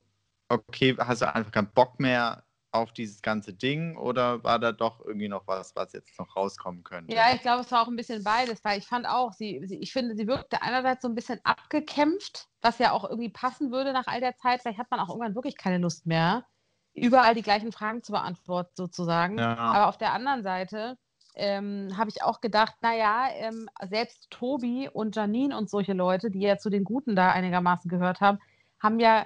okay, 0.47 0.95
hast 0.97 1.21
du 1.21 1.33
einfach 1.33 1.51
keinen 1.51 1.71
Bock 1.71 1.99
mehr 1.99 2.43
auf 2.71 2.93
dieses 2.93 3.21
ganze 3.21 3.53
Ding 3.53 3.97
oder 3.97 4.43
war 4.43 4.59
da 4.59 4.71
doch 4.71 5.03
irgendwie 5.03 5.27
noch 5.27 5.47
was, 5.47 5.75
was 5.75 5.93
jetzt 5.93 6.17
noch 6.19 6.35
rauskommen 6.35 6.83
könnte? 6.83 7.15
Ja, 7.15 7.33
ich 7.33 7.41
glaube, 7.41 7.61
es 7.61 7.71
war 7.71 7.81
auch 7.81 7.87
ein 7.87 7.95
bisschen 7.95 8.23
beides, 8.23 8.63
weil 8.63 8.79
ich 8.79 8.85
fand 8.85 9.07
auch, 9.07 9.33
sie, 9.33 9.61
sie, 9.65 9.77
ich 9.77 9.91
finde, 9.91 10.15
sie 10.15 10.27
wirkte 10.27 10.61
einerseits 10.61 11.01
so 11.01 11.07
ein 11.07 11.15
bisschen 11.15 11.39
abgekämpft, 11.43 12.47
was 12.61 12.77
ja 12.77 12.91
auch 12.91 13.09
irgendwie 13.09 13.29
passen 13.29 13.71
würde 13.71 13.91
nach 13.91 14.07
all 14.07 14.19
der 14.19 14.35
Zeit. 14.37 14.61
Vielleicht 14.61 14.77
hat 14.77 14.91
man 14.91 14.99
auch 14.99 15.09
irgendwann 15.09 15.35
wirklich 15.35 15.57
keine 15.57 15.79
Lust 15.79 16.05
mehr, 16.05 16.45
überall 16.93 17.33
die 17.33 17.41
gleichen 17.41 17.71
Fragen 17.71 18.03
zu 18.03 18.11
beantworten, 18.11 18.71
sozusagen. 18.75 19.37
Ja. 19.39 19.55
Aber 19.55 19.87
auf 19.87 19.97
der 19.97 20.13
anderen 20.13 20.43
Seite 20.43 20.97
ähm, 21.35 21.97
habe 21.97 22.09
ich 22.09 22.23
auch 22.23 22.41
gedacht, 22.41 22.75
naja, 22.81 23.29
ähm, 23.33 23.67
selbst 23.89 24.29
Tobi 24.29 24.89
und 24.91 25.15
Janine 25.15 25.57
und 25.57 25.69
solche 25.69 25.93
Leute, 25.93 26.29
die 26.29 26.41
ja 26.41 26.57
zu 26.57 26.69
den 26.69 26.83
Guten 26.83 27.15
da 27.15 27.31
einigermaßen 27.31 27.89
gehört 27.89 28.21
haben, 28.21 28.39
haben 28.79 28.99
ja 28.99 29.25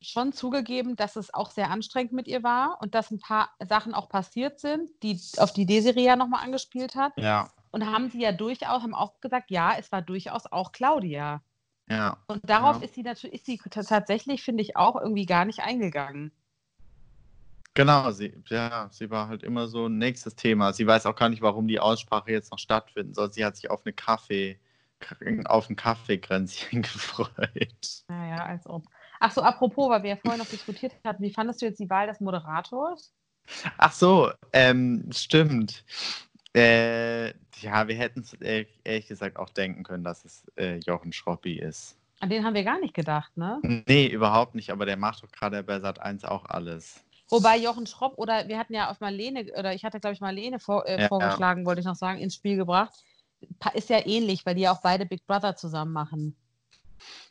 schon 0.00 0.32
zugegeben, 0.32 0.96
dass 0.96 1.16
es 1.16 1.32
auch 1.34 1.50
sehr 1.50 1.70
anstrengend 1.70 2.12
mit 2.12 2.28
ihr 2.28 2.42
war 2.42 2.78
und 2.80 2.94
dass 2.94 3.10
ein 3.10 3.20
paar 3.20 3.50
Sachen 3.68 3.94
auch 3.94 4.08
passiert 4.08 4.60
sind, 4.60 4.90
die, 5.02 5.20
auf 5.38 5.52
die 5.52 5.66
Desiree 5.66 6.04
ja 6.04 6.16
nochmal 6.16 6.44
angespielt 6.44 6.94
hat. 6.94 7.12
Ja, 7.16 7.50
Und 7.70 7.86
haben 7.86 8.10
sie 8.10 8.20
ja 8.22 8.32
durchaus, 8.32 8.82
haben 8.82 8.94
auch 8.94 9.20
gesagt, 9.20 9.50
ja, 9.50 9.74
es 9.78 9.92
war 9.92 10.02
durchaus 10.02 10.46
auch 10.46 10.72
Claudia. 10.72 11.42
ja. 11.88 12.16
Und 12.28 12.40
darauf 12.48 12.78
Ja. 12.78 12.84
ist 12.84 12.94
sie 12.94 13.02
natürlich, 13.02 13.34
ist 13.36 13.46
sie 13.46 13.58
tatsächlich, 13.70 14.42
finde 14.42 14.62
ich, 14.62 14.76
auch 14.76 14.96
irgendwie 14.96 15.26
gar 15.26 15.44
nicht 15.44 15.60
eingegangen. 15.60 16.32
Genau, 17.74 18.10
sie, 18.10 18.34
ja, 18.48 18.88
sie 18.90 19.08
war 19.10 19.28
halt 19.28 19.42
immer 19.44 19.68
so 19.68 19.86
ein 19.86 19.98
nächstes 19.98 20.34
Thema. 20.34 20.72
Sie 20.72 20.86
weiß 20.86 21.06
auch 21.06 21.14
gar 21.14 21.28
nicht, 21.28 21.42
warum 21.42 21.68
die 21.68 21.78
Aussprache 21.78 22.32
jetzt 22.32 22.50
noch 22.50 22.58
stattfinden 22.58 23.14
soll. 23.14 23.32
Sie 23.32 23.44
hat 23.44 23.56
sich 23.56 23.70
auf 23.70 23.82
eine 23.86 23.92
Kaffee, 23.92 24.58
auf 25.46 25.70
ein 25.70 25.76
Kaffeekränzchen 25.76 26.82
gefreut. 26.82 28.04
Naja, 28.08 28.44
als 28.44 28.66
ob. 28.66 28.84
Ach 29.20 29.32
so, 29.32 29.42
apropos, 29.42 29.90
weil 29.90 30.02
wir 30.02 30.10
ja 30.10 30.16
vorher 30.16 30.38
noch 30.38 30.48
diskutiert 30.48 30.92
hatten, 31.04 31.22
wie 31.22 31.32
fandest 31.32 31.60
du 31.60 31.66
jetzt 31.66 31.80
die 31.80 31.90
Wahl 31.90 32.06
des 32.06 32.20
Moderators? 32.20 33.12
Ach 33.78 33.92
so, 33.92 34.30
ähm, 34.52 35.08
stimmt. 35.12 35.84
Äh, 36.54 37.28
ja, 37.60 37.88
wir 37.88 37.94
hätten 37.96 38.20
es 38.20 38.34
ehrlich, 38.34 38.68
ehrlich 38.84 39.06
gesagt 39.06 39.36
auch 39.38 39.50
denken 39.50 39.82
können, 39.82 40.04
dass 40.04 40.24
es 40.24 40.44
äh, 40.56 40.78
Jochen 40.86 41.12
Schroppi 41.12 41.58
ist. 41.58 41.96
An 42.20 42.30
den 42.30 42.44
haben 42.44 42.54
wir 42.54 42.64
gar 42.64 42.80
nicht 42.80 42.94
gedacht, 42.94 43.36
ne? 43.36 43.60
Nee, 43.86 44.06
überhaupt 44.06 44.54
nicht, 44.54 44.70
aber 44.70 44.86
der 44.86 44.96
macht 44.96 45.22
doch 45.22 45.30
gerade 45.30 45.62
bei 45.62 45.78
Sat 45.80 46.00
1 46.00 46.24
auch 46.24 46.44
alles. 46.46 47.04
Wobei 47.30 47.58
Jochen 47.58 47.86
Schropp 47.86 48.16
oder 48.16 48.48
wir 48.48 48.58
hatten 48.58 48.74
ja 48.74 48.90
auf 48.90 49.00
Marlene, 49.00 49.52
oder 49.56 49.74
ich 49.74 49.84
hatte, 49.84 50.00
glaube 50.00 50.14
ich, 50.14 50.20
Marlene 50.20 50.58
vor, 50.58 50.86
äh, 50.86 51.00
Ja. 51.00 51.08
vorgeschlagen, 51.08 51.66
wollte 51.66 51.80
ich 51.80 51.86
noch 51.86 51.94
sagen, 51.94 52.20
ins 52.20 52.34
Spiel 52.34 52.56
gebracht. 52.56 52.94
Ist 53.74 53.90
ja 53.90 54.04
ähnlich, 54.04 54.44
weil 54.46 54.54
die 54.54 54.62
ja 54.62 54.72
auch 54.72 54.80
beide 54.82 55.06
Big 55.06 55.26
Brother 55.26 55.54
zusammen 55.54 55.92
machen. 55.92 56.36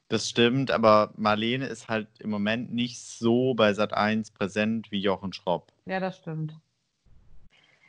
Das 0.09 0.29
stimmt, 0.29 0.71
aber 0.71 1.13
Marlene 1.17 1.65
ist 1.65 1.89
halt 1.89 2.07
im 2.19 2.29
Moment 2.29 2.73
nicht 2.73 3.01
so 3.01 3.53
bei 3.53 3.73
Sat 3.73 3.93
1 3.93 4.31
präsent 4.31 4.89
wie 4.91 4.99
Jochen 4.99 5.33
Schropp. 5.33 5.71
Ja, 5.85 5.99
das 5.99 6.17
stimmt. 6.17 6.53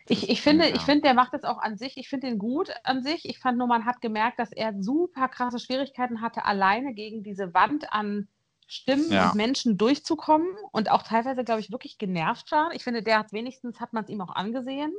Ich, 0.08 0.30
ich 0.30 0.40
finde, 0.40 0.66
ich 0.68 0.80
finde, 0.80 1.02
der 1.02 1.14
macht 1.14 1.34
es 1.34 1.44
auch 1.44 1.58
an 1.58 1.76
sich, 1.76 1.98
ich 1.98 2.08
finde 2.08 2.28
ihn 2.28 2.38
gut 2.38 2.70
an 2.82 3.02
sich. 3.02 3.28
Ich 3.28 3.38
fand 3.38 3.58
nur, 3.58 3.66
man 3.66 3.84
hat 3.84 4.00
gemerkt, 4.00 4.38
dass 4.38 4.52
er 4.52 4.72
super 4.82 5.28
krasse 5.28 5.58
Schwierigkeiten 5.58 6.22
hatte, 6.22 6.44
alleine 6.46 6.94
gegen 6.94 7.22
diese 7.22 7.52
Wand 7.52 7.92
an 7.92 8.26
Stimmen 8.66 9.10
Ja. 9.10 9.28
und 9.28 9.34
Menschen 9.36 9.76
durchzukommen 9.76 10.48
und 10.72 10.90
auch 10.90 11.02
teilweise, 11.02 11.44
glaube 11.44 11.60
ich, 11.60 11.70
wirklich 11.70 11.98
genervt 11.98 12.50
war. 12.52 12.72
Ich 12.74 12.84
finde, 12.84 13.02
der 13.02 13.18
hat 13.18 13.32
wenigstens, 13.32 13.80
hat 13.80 13.92
man 13.92 14.04
es 14.04 14.10
ihm 14.10 14.20
auch 14.22 14.34
angesehen. 14.34 14.92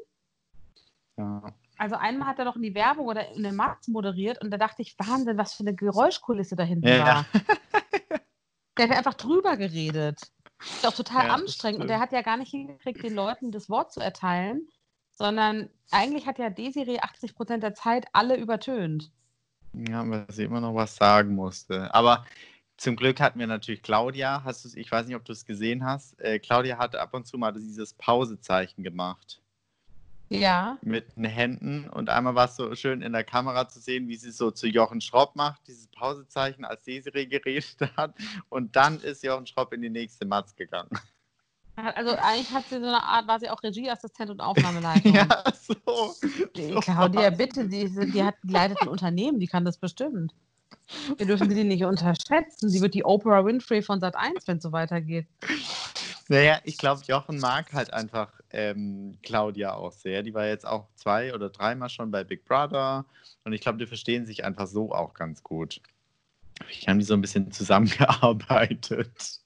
Ja. 1.18 1.42
Also 1.80 1.96
einmal 1.96 2.28
hat 2.28 2.40
er 2.40 2.46
doch 2.46 2.58
in 2.58 2.62
die 2.62 2.76
Werbung 2.76 3.08
oder 3.08 3.32
in 3.32 3.42
den 3.42 3.56
Markt 3.56 3.88
moderiert 3.88 4.44
und 4.44 4.52
da 4.52 4.58
dachte 4.58 4.82
ich, 4.82 5.00
Wahnsinn, 5.00 5.38
was 5.38 5.54
für 5.54 5.62
eine 5.62 5.74
Geräuschkulisse 5.74 6.58
da 6.58 6.64
hinten 6.64 6.90
Ja. 6.90 7.06
war. 7.06 7.26
Der 8.78 8.90
hat 8.90 8.98
einfach 8.98 9.14
drüber 9.14 9.56
geredet. 9.56 10.22
Ist 10.60 10.86
auch 10.86 10.94
total 10.94 11.28
Ja, 11.28 11.34
anstrengend 11.36 11.82
und 11.82 11.88
der 11.88 12.00
hat 12.00 12.12
ja 12.12 12.22
gar 12.22 12.38
nicht 12.38 12.52
hingekriegt, 12.52 13.04
den 13.04 13.14
Leuten 13.14 13.52
das 13.52 13.70
Wort 13.70 13.92
zu 13.92 14.00
erteilen, 14.02 14.68
sondern 15.12 15.70
eigentlich 15.92 16.26
hat 16.28 16.38
ja 16.38 16.50
Desiree 16.50 17.00
80 17.00 17.36
Prozent 17.36 17.64
der 17.64 17.74
Zeit 17.74 18.08
alle 18.14 18.38
übertönt. 18.38 19.12
Ja, 19.74 20.10
weil 20.10 20.26
sie 20.30 20.44
immer 20.44 20.62
noch 20.62 20.76
was 20.76 20.96
sagen 20.96 21.36
musste. 21.36 21.94
Aber 21.94 22.26
zum 22.78 22.96
Glück 22.96 23.20
hatten 23.20 23.40
wir 23.40 23.48
natürlich 23.48 23.84
Claudia. 23.84 24.44
Hast 24.44 24.64
du's, 24.64 24.76
ich 24.76 24.92
weiß 24.92 25.08
nicht, 25.08 25.16
ob 25.16 25.26
du 25.26 25.32
es 25.34 25.46
gesehen 25.46 25.84
hast. 25.86 26.20
Äh, 26.20 26.40
Claudia 26.40 26.78
hat 26.78 26.96
ab 26.96 27.14
und 27.14 27.26
zu 27.26 27.38
mal 27.38 27.52
dieses 27.52 27.94
Pausezeichen 27.94 28.84
gemacht 28.84 29.42
Ja. 30.30 30.78
mit 30.82 31.16
den 31.16 31.26
Händen. 31.26 31.90
Und 31.90 32.10
einmal 32.10 32.36
war 32.36 32.46
es 32.46 32.56
so 32.56 32.76
schön 32.76 33.02
in 33.02 33.14
der 33.14 33.24
Kamera 33.24 33.68
zu 33.68 33.80
sehen, 33.80 34.08
wie 34.08 34.16
sie 34.16 34.32
so 34.32 34.52
zu 34.52 34.68
Jochen 34.68 35.02
Schropp 35.02 35.36
macht, 35.36 35.68
dieses 35.68 35.88
Pausezeichen, 35.88 36.66
als 36.66 36.84
Desiree 36.84 37.26
geredet 37.26 37.78
hat. 37.98 38.14
Und 38.50 38.76
dann 38.76 39.00
ist 39.02 39.24
Jochen 39.24 39.48
Schropp 39.48 39.74
in 39.74 39.82
die 39.82 39.90
nächste 39.90 40.26
Matz 40.26 40.56
gegangen. 40.56 40.90
Also 41.96 42.12
eigentlich 42.12 42.52
hat 42.52 42.66
sie 42.66 42.80
so 42.80 42.88
eine 42.88 43.02
Art, 43.02 43.28
war 43.28 43.40
sie 43.40 43.50
auch 43.50 43.64
Regieassistent 43.64 44.30
und 44.30 44.42
Aufnahmeleitung. 44.42 45.14
ja, 45.16 45.44
so. 45.54 46.14
Die 46.56 46.74
so 46.74 46.80
Claudia, 46.80 47.30
bitte, 47.30 47.68
die, 47.68 47.90
die, 48.12 48.24
hat, 48.24 48.36
leitet 48.44 48.82
ein 48.82 48.90
Unternehmen, 48.90 49.40
die 49.40 49.48
kann 49.48 49.64
das 49.66 49.78
bestimmt. 49.78 50.34
Wir 51.18 51.26
dürfen 51.26 51.50
sie 51.50 51.64
nicht 51.64 51.86
unterschätzen. 51.86 52.70
Sie 52.70 52.82
wird 52.82 52.94
die 52.94 53.06
Oprah 53.06 53.46
Winfrey 53.46 53.82
von 53.82 54.00
Sat 54.00 54.16
1, 54.16 54.48
wenn 54.48 54.58
es 54.58 54.64
so 54.64 54.72
weitergeht. 54.72 55.28
Naja, 56.30 56.60
ich 56.64 56.78
glaube, 56.78 57.02
Jochen 57.08 57.40
mag 57.40 57.74
halt 57.74 57.92
einfach 57.92 58.32
ähm, 58.52 59.18
Claudia 59.24 59.74
auch 59.74 59.92
sehr. 59.92 60.22
Die 60.22 60.36
war 60.36 60.46
jetzt 60.46 60.66
auch 60.66 60.88
zwei 60.94 61.34
oder 61.34 61.50
dreimal 61.50 61.90
schon 61.90 62.12
bei 62.12 62.24
Big 62.24 62.46
Brother. 62.46 63.06
Und 63.46 63.54
ich 63.54 63.62
glaube, 63.62 63.80
die 63.80 63.88
verstehen 63.88 64.28
sich 64.28 64.46
einfach 64.46 64.68
so 64.68 64.92
auch 64.92 65.16
ganz 65.16 65.42
gut. 65.42 65.82
Ich 66.70 66.88
haben 66.88 67.00
die 67.00 67.06
so 67.06 67.16
ein 67.16 67.22
bisschen 67.22 67.52
zusammengearbeitet. 67.52 69.40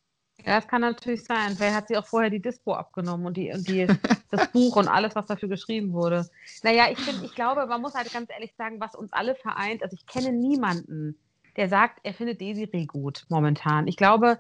Ja, 0.46 0.60
das 0.60 0.68
kann 0.68 0.82
natürlich 0.82 1.24
sein. 1.24 1.56
Vielleicht 1.56 1.76
hat 1.76 1.88
sie 1.88 1.96
auch 1.96 2.06
vorher 2.06 2.30
die 2.30 2.42
Dispo 2.42 2.74
abgenommen 2.74 3.28
und, 3.28 3.38
die, 3.38 3.50
und 3.54 3.66
die, 3.66 3.88
das 4.30 4.52
Buch 4.52 4.76
und 4.76 4.90
alles, 4.90 5.16
was 5.16 5.28
dafür 5.28 5.48
geschrieben 5.48 5.94
wurde. 5.94 6.30
Naja, 6.64 6.88
ich, 6.92 7.00
find, 7.00 7.24
ich 7.24 7.34
glaube, 7.34 7.66
man 7.66 7.82
muss 7.82 7.94
halt 7.94 8.12
ganz 8.12 8.30
ehrlich 8.30 8.54
sagen, 8.58 8.82
was 8.82 8.94
uns 8.94 9.14
alle 9.14 9.36
vereint. 9.36 9.84
Also 9.84 9.96
ich 9.96 10.06
kenne 10.06 10.34
niemanden, 10.34 11.18
der 11.56 11.70
sagt, 11.70 12.00
er 12.04 12.14
findet 12.14 12.42
Desiree 12.42 12.86
gut 12.86 13.26
momentan. 13.30 13.88
Ich 13.88 13.96
glaube, 13.96 14.40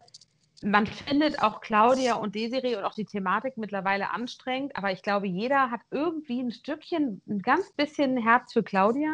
man 0.64 0.88
findet 0.88 1.42
auch 1.42 1.62
Claudia 1.62 2.16
und 2.16 2.36
Desiree 2.36 2.76
und 2.76 2.84
auch 2.84 2.94
die 2.94 3.06
Thematik 3.06 3.58
mittlerweile 3.58 4.12
anstrengend, 4.12 4.76
aber 4.76 4.92
ich 4.92 5.02
glaube, 5.02 5.28
jeder 5.28 5.70
hat 5.72 5.82
irgendwie 5.92 6.42
ein 6.42 6.52
Stückchen, 6.52 7.22
ein 7.28 7.42
ganz 7.42 7.72
bisschen 7.74 8.18
Herz 8.18 8.54
für 8.54 8.64
Claudia 8.64 9.14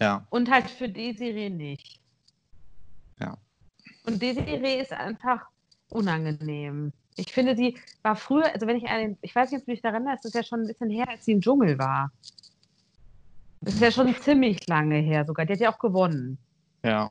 Ja, 0.00 0.26
und 0.30 0.50
halt 0.50 0.70
für 0.70 0.88
Desiree 0.88 1.50
nicht. 1.50 2.00
Ja. 3.20 3.36
Und 4.06 4.22
Desiree 4.22 4.80
ist 4.80 4.92
einfach 4.92 5.46
unangenehm. 5.90 6.92
Ich 7.16 7.32
finde, 7.32 7.56
sie 7.56 7.76
war 8.02 8.14
früher, 8.14 8.52
also 8.52 8.66
wenn 8.66 8.76
ich 8.76 8.84
den, 8.84 9.18
ich 9.22 9.34
weiß 9.34 9.50
nicht, 9.50 9.60
ob 9.60 9.66
du 9.66 9.72
dich 9.72 9.82
daran 9.82 10.02
erinnerst, 10.02 10.24
das 10.24 10.30
ist 10.30 10.36
ja 10.36 10.44
schon 10.44 10.60
ein 10.60 10.66
bisschen 10.68 10.90
her, 10.90 11.08
als 11.08 11.24
sie 11.24 11.32
im 11.32 11.40
Dschungel 11.40 11.78
war. 11.78 12.12
Das 13.60 13.74
ist 13.74 13.82
ja 13.82 13.90
schon 13.90 14.14
ziemlich 14.14 14.66
lange 14.68 14.96
her 14.96 15.24
sogar. 15.26 15.44
Die 15.44 15.54
hat 15.54 15.60
ja 15.60 15.72
auch 15.72 15.78
gewonnen. 15.80 16.38
ja. 16.84 17.10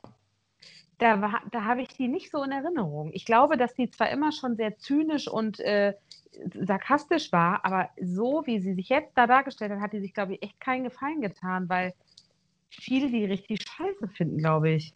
Da, 0.98 1.40
da 1.50 1.64
habe 1.64 1.82
ich 1.82 1.88
die 1.88 2.08
nicht 2.08 2.30
so 2.30 2.42
in 2.42 2.50
Erinnerung. 2.50 3.10
Ich 3.12 3.24
glaube, 3.24 3.56
dass 3.56 3.74
die 3.74 3.88
zwar 3.90 4.10
immer 4.10 4.32
schon 4.32 4.56
sehr 4.56 4.76
zynisch 4.78 5.28
und 5.28 5.60
äh, 5.60 5.94
sarkastisch 6.54 7.32
war, 7.32 7.64
aber 7.64 7.88
so 8.00 8.42
wie 8.46 8.60
sie 8.60 8.74
sich 8.74 8.88
jetzt 8.88 9.12
da 9.16 9.26
dargestellt 9.26 9.72
hat, 9.72 9.80
hat 9.80 9.92
die 9.92 10.00
sich, 10.00 10.12
glaube 10.12 10.34
ich, 10.34 10.42
echt 10.42 10.60
keinen 10.60 10.84
Gefallen 10.84 11.20
getan, 11.20 11.68
weil 11.68 11.94
viele 12.68 13.10
die 13.10 13.24
richtig 13.24 13.62
scheiße 13.62 14.08
finden, 14.08 14.38
glaube 14.38 14.70
ich. 14.70 14.92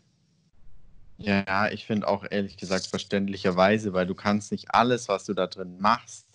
Ja, 1.19 1.71
ich 1.71 1.87
finde 1.87 2.09
auch 2.09 2.25
ehrlich 2.29 2.57
gesagt 2.57 2.87
verständlicherweise, 2.87 3.93
weil 3.93 4.07
du 4.07 4.15
kannst 4.15 4.51
nicht 4.51 4.75
alles, 4.75 5.09
was 5.09 5.25
du 5.25 5.35
da 5.35 5.47
drin 5.47 5.79
machst, 5.79 6.27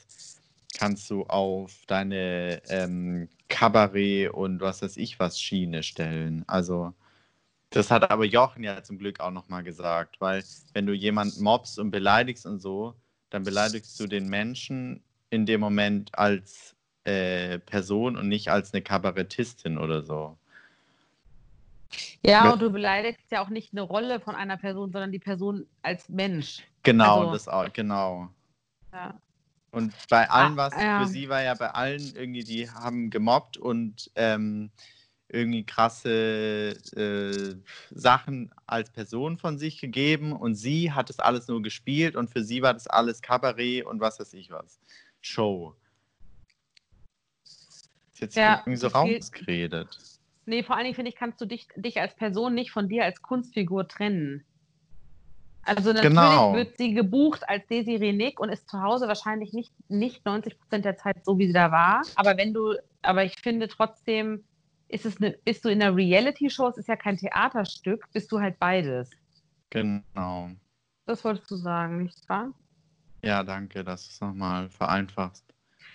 kannst 0.78 1.10
du 1.10 1.24
auf 1.24 1.74
deine 1.88 2.62
ähm, 2.70 3.28
Kabarett 3.50 4.32
und 4.32 4.62
was 4.62 4.82
weiß 4.82 4.96
ich 4.98 5.20
was 5.20 5.42
Schiene 5.42 5.84
stellen. 5.84 6.46
Also 6.48 6.94
das 7.70 7.92
hat 7.92 8.10
aber 8.10 8.26
Jochen 8.26 8.64
ja 8.64 8.82
zum 8.84 8.98
Glück 8.98 9.20
auch 9.20 9.32
nochmal 9.32 9.64
gesagt, 9.64 10.20
weil 10.20 10.44
wenn 10.74 10.86
du 10.86 10.94
jemanden 10.94 11.44
mobst 11.44 11.80
und 11.80 11.92
beleidigst 11.92 12.46
und 12.46 12.60
so, 12.60 12.96
dann 13.30 13.44
beleidigst 13.44 14.00
du 14.00 14.08
den 14.08 14.30
Menschen 14.30 15.04
in 15.30 15.46
dem 15.46 15.60
Moment 15.60 16.18
als 16.18 16.76
äh, 17.04 17.60
Person 17.60 18.18
und 18.18 18.28
nicht 18.28 18.50
als 18.50 18.74
eine 18.74 18.82
Kabarettistin 18.82 19.78
oder 19.78 20.02
so. 20.04 20.38
Ja, 22.26 22.52
und 22.52 22.62
du 22.62 22.70
beleidigst 22.70 23.32
ja 23.32 23.42
auch 23.42 23.50
nicht 23.50 23.72
eine 23.74 23.82
Rolle 23.82 24.20
von 24.20 24.36
einer 24.36 24.58
Person, 24.58 24.92
sondern 24.92 25.12
die 25.12 25.20
Person 25.20 25.66
als 25.82 26.10
Mensch. 26.10 26.64
Genau, 26.84 27.22
Also- 27.22 27.34
das 27.34 27.48
auch, 27.48 27.72
genau. 27.72 28.30
Ja. 28.92 29.20
Und 29.72 29.94
bei 30.10 30.30
allen 30.30 30.54
Ah, 30.54 30.70
was, 30.72 30.82
ja. 30.82 31.00
für 31.02 31.08
sie 31.08 31.30
war 31.30 31.44
ja 31.44 31.54
bei 31.54 31.70
allen 31.70 32.16
irgendwie, 32.16 32.44
die 32.44 32.70
haben 32.70 33.10
gemobbt 33.10 33.58
und 33.58 34.10
ähm, 34.16 34.72
irgendwie 35.30 35.66
krasse 35.66 36.78
äh, 36.96 37.56
Sachen 37.92 38.54
als 38.66 38.90
Person 38.92 39.38
von 39.38 39.58
sich 39.58 39.80
gegeben 39.80 40.32
und 40.34 40.56
sie 40.56 40.94
hat 40.94 41.10
das 41.10 41.20
alles 41.20 41.48
nur 41.48 41.62
gespielt 41.62 42.16
und 42.16 42.30
für 42.30 42.44
sie 42.44 42.62
war 42.62 42.74
das 42.74 42.88
alles 42.88 43.22
Kabarett 43.22 43.86
und 43.86 44.00
was 44.00 44.20
weiß 44.20 44.34
ich 44.34 44.52
was. 44.52 44.80
Show. 45.22 45.76
Ist 47.44 48.22
jetzt 48.22 48.36
Ja, 48.38 48.62
irgendwie 48.66 48.78
so 48.78 48.88
rausgeredet. 48.88 49.90
Nee, 50.46 50.64
vor 50.64 50.76
allen 50.76 50.86
Dingen 50.86 50.96
finde 50.96 51.10
ich, 51.10 51.18
kannst 51.18 51.42
du 51.42 51.46
dich, 51.46 51.68
dich 51.76 52.00
als 52.00 52.16
Person 52.16 52.54
nicht 52.54 52.72
von 52.72 52.88
dir 52.88 53.04
als 53.04 53.22
Kunstfigur 53.22 53.88
trennen. 53.88 54.46
Also 55.64 55.92
natürlich 55.92 56.10
Genau. 56.10 56.54
wird 56.54 56.78
sie 56.78 56.94
gebucht 56.94 57.42
als 57.50 57.68
Desiree 57.68 58.14
Nick 58.14 58.40
und 58.40 58.48
ist 58.48 58.70
zu 58.70 58.82
Hause 58.82 59.10
wahrscheinlich 59.10 59.52
nicht, 59.52 59.74
nicht 59.90 60.26
90 60.26 60.58
Prozent 60.58 60.86
der 60.86 60.96
Zeit 60.96 61.26
so, 61.26 61.38
wie 61.38 61.48
sie 61.48 61.54
da 61.54 61.74
war. 61.74 62.04
Aber 62.16 62.38
wenn 62.38 62.54
du, 62.54 62.76
aber 63.02 63.26
ich 63.26 63.34
finde 63.42 63.68
trotzdem, 63.68 64.46
ist 64.90 65.06
es 65.06 65.18
eine, 65.18 65.32
bist 65.44 65.66
du 65.66 65.70
in 65.70 65.82
einer 65.82 65.96
Reality-Show, 65.96 66.68
es 66.70 66.78
ist 66.78 66.88
ja 66.88 66.96
kein 66.96 67.18
Theaterstück, 67.18 68.06
bist 68.14 68.32
du 68.32 68.40
halt 68.40 68.58
beides. 68.60 69.10
Genau. 69.70 70.52
Das 71.06 71.24
wolltest 71.24 71.50
du 71.52 71.56
sagen, 71.56 72.04
nicht 72.04 72.28
wahr? 72.30 72.54
Ja, 73.24 73.44
danke, 73.44 73.84
dass 73.84 74.06
du 74.06 74.12
es 74.12 74.22
nochmal 74.22 74.70
vereinfacht 74.70 75.44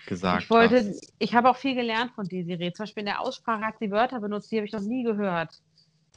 gesagt 0.07 0.43
Ich 0.43 0.51
wollte, 0.51 0.77
hast. 0.77 1.13
ich 1.19 1.35
habe 1.35 1.51
auch 1.51 1.57
viel 1.57 1.75
gelernt 1.75 2.13
von 2.13 2.27
Desiree. 2.27 2.73
Zum 2.73 2.85
Beispiel 2.85 3.03
in 3.03 3.07
der 3.07 3.21
Aussprache 3.21 3.65
hat 3.65 3.79
sie 3.79 3.91
Wörter 3.91 4.21
benutzt, 4.21 4.51
die 4.51 4.57
habe 4.57 4.67
ich 4.67 4.73
noch 4.73 4.81
nie 4.81 5.05
gehört. 5.05 5.63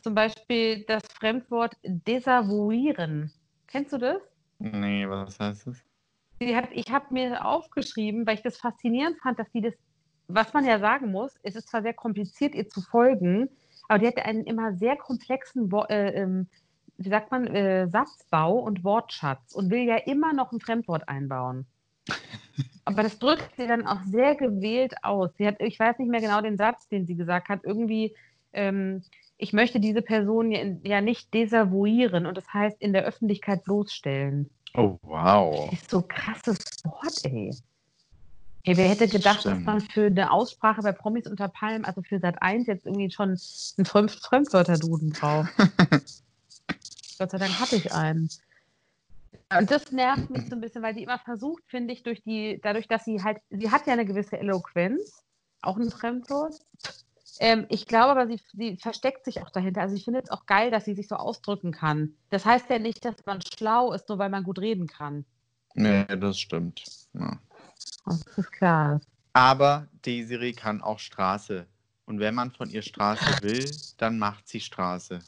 Zum 0.02 0.16
Beispiel 0.16 0.84
das 0.88 1.04
Fremdwort 1.20 1.76
desavouieren. 1.84 3.32
Kennst 3.68 3.94
du 3.94 3.98
das? 3.98 4.22
Nee, 4.60 5.08
was 5.08 5.40
heißt 5.40 5.68
das? 5.68 5.84
Sie 6.40 6.56
hat, 6.56 6.70
ich 6.74 6.92
habe 6.92 7.14
mir 7.14 7.46
aufgeschrieben, 7.46 8.28
weil 8.28 8.36
ich 8.36 8.44
das 8.44 8.58
faszinierend 8.58 9.18
fand, 9.22 9.40
dass 9.40 9.50
die 9.52 9.62
das, 9.62 9.74
was 10.28 10.54
man 10.54 10.66
ja 10.66 10.80
sagen 10.80 11.12
muss, 11.12 11.34
es 11.44 11.56
ist 11.56 11.70
zwar 11.70 11.82
sehr 11.82 11.94
kompliziert, 11.94 12.56
ihr 12.56 12.68
zu 12.68 12.82
folgen, 12.82 13.50
aber 13.88 14.00
die 14.00 14.08
hat 14.08 14.18
einen 14.18 14.44
immer 14.44 14.74
sehr 14.74 14.96
komplexen, 14.96 15.72
äh, 15.90 16.22
ähm, 16.22 16.48
wie 16.98 17.10
sagt 17.10 17.32
man, 17.32 17.48
äh, 17.48 17.88
Satzbau 17.88 18.54
und 18.60 18.84
Wortschatz 18.84 19.54
und 19.54 19.70
will 19.70 19.84
ja 19.84 19.98
immer 19.98 20.34
noch 20.34 20.52
ein 20.52 20.60
Fremdwort 20.60 21.08
einbauen. 21.08 21.66
Aber 22.86 23.02
das 23.02 23.18
drückt 23.18 23.56
sie 23.58 23.66
dann 23.66 23.88
auch 23.88 24.04
sehr 24.04 24.36
gewählt 24.36 24.94
aus. 25.02 25.32
Sie 25.38 25.48
hat, 25.48 25.56
ich 25.60 25.80
weiß 25.80 25.98
nicht 25.98 26.10
mehr 26.10 26.22
genau 26.22 26.40
den 26.42 26.56
Satz, 26.56 26.88
den 26.88 27.08
sie 27.08 27.16
gesagt 27.16 27.50
hat, 27.50 27.62
irgendwie, 27.64 28.16
ähm, 28.54 29.02
ich 29.38 29.54
möchte 29.54 29.80
diese 29.80 30.04
Person 30.04 30.52
ja, 30.52 30.64
ja 30.84 31.02
nicht 31.02 31.34
desavouieren 31.34 32.28
und 32.28 32.38
das 32.38 32.54
heißt 32.54 32.80
in 32.80 32.94
der 32.94 33.04
Öffentlichkeit 33.04 33.64
bloßstellen. 33.64 34.52
Oh, 34.76 35.00
wow. 35.02 35.70
Das 35.72 35.82
ist 35.82 35.90
so 35.90 35.98
ein 35.98 36.08
krasses 36.08 36.60
Wort, 36.84 37.26
ey. 37.26 37.52
Ey, 38.68 38.76
wer 38.78 38.90
hätte 38.90 39.08
gedacht, 39.08 39.46
dass 39.46 39.52
Stimmt. 39.52 39.66
man 39.66 39.82
für 39.82 40.08
eine 40.08 40.32
Aussprache 40.32 40.82
bei 40.82 40.92
Promis 40.92 41.28
unter 41.28 41.48
Palmen, 41.48 41.86
also 41.86 42.02
für 42.02 42.20
Sat 42.20 42.42
1, 42.42 42.66
jetzt 42.66 42.88
irgendwie 42.88 43.12
schon 43.12 43.38
einen 43.78 43.86
Fremd 43.86 44.12
Fremdwörterduden 44.12 45.12
braucht? 45.12 45.50
Gott 47.20 47.32
sei 47.32 47.38
Dank 47.38 47.60
hatte 47.60 47.76
ich 47.76 47.92
einen. 47.92 48.28
Und 49.58 49.70
das 49.70 49.92
nervt 49.92 50.32
mich 50.32 50.50
so 50.50 50.56
ein 50.56 50.62
bisschen, 50.62 50.82
weil 50.82 50.96
die 50.96 51.04
immer 51.04 51.20
versucht, 51.20 51.64
finde 51.68 51.94
ich, 51.94 52.02
durch 52.02 52.24
die, 52.24 52.60
dadurch, 52.64 52.88
dass 52.88 53.06
sie 53.06 53.22
halt, 53.22 53.38
sie 53.52 53.70
hat 53.70 53.86
ja 53.86 53.94
eine 53.94 54.06
gewisse 54.06 54.40
Eloquenz, 54.40 55.24
auch 55.62 55.78
ein 55.78 55.92
Fremdwort. 55.92 56.56
Ähm, 57.40 57.68
ich 57.70 57.86
glaube 57.86 58.20
aber, 58.20 58.28
sie, 58.28 58.42
sie 58.54 58.78
versteckt 58.78 59.26
sich 59.26 59.44
auch 59.44 59.52
dahinter. 59.52 59.82
Also 59.82 59.96
ich 59.96 60.06
finde 60.06 60.22
es 60.24 60.32
auch 60.32 60.48
geil, 60.48 60.72
dass 60.72 60.86
sie 60.86 60.96
sich 60.96 61.08
so 61.08 61.16
ausdrücken 61.16 61.72
kann. 61.72 62.16
Das 62.32 62.46
heißt 62.46 62.70
ja 62.72 62.80
nicht, 62.80 63.06
dass 63.06 63.16
man 63.28 63.42
schlau 63.42 63.94
ist, 63.94 64.10
nur 64.10 64.18
weil 64.18 64.30
man 64.30 64.44
gut 64.44 64.58
reden 64.58 64.88
kann. 64.88 65.26
Nee, 65.76 66.06
das 66.06 66.40
stimmt. 66.40 66.84
Ja. 67.14 67.38
Das 68.06 68.22
ist 68.38 68.52
klar. 68.52 69.02
Aber 69.34 69.88
Desiree 70.06 70.54
kann 70.54 70.82
auch 70.82 71.00
Straße. 71.00 71.66
Und 72.06 72.20
wenn 72.20 72.36
man 72.36 72.52
von 72.52 72.70
ihr 72.70 72.82
Straße 72.84 73.42
will, 73.42 73.66
dann 73.98 74.20
macht 74.20 74.48
sie 74.48 74.60
Straße. 74.60 75.20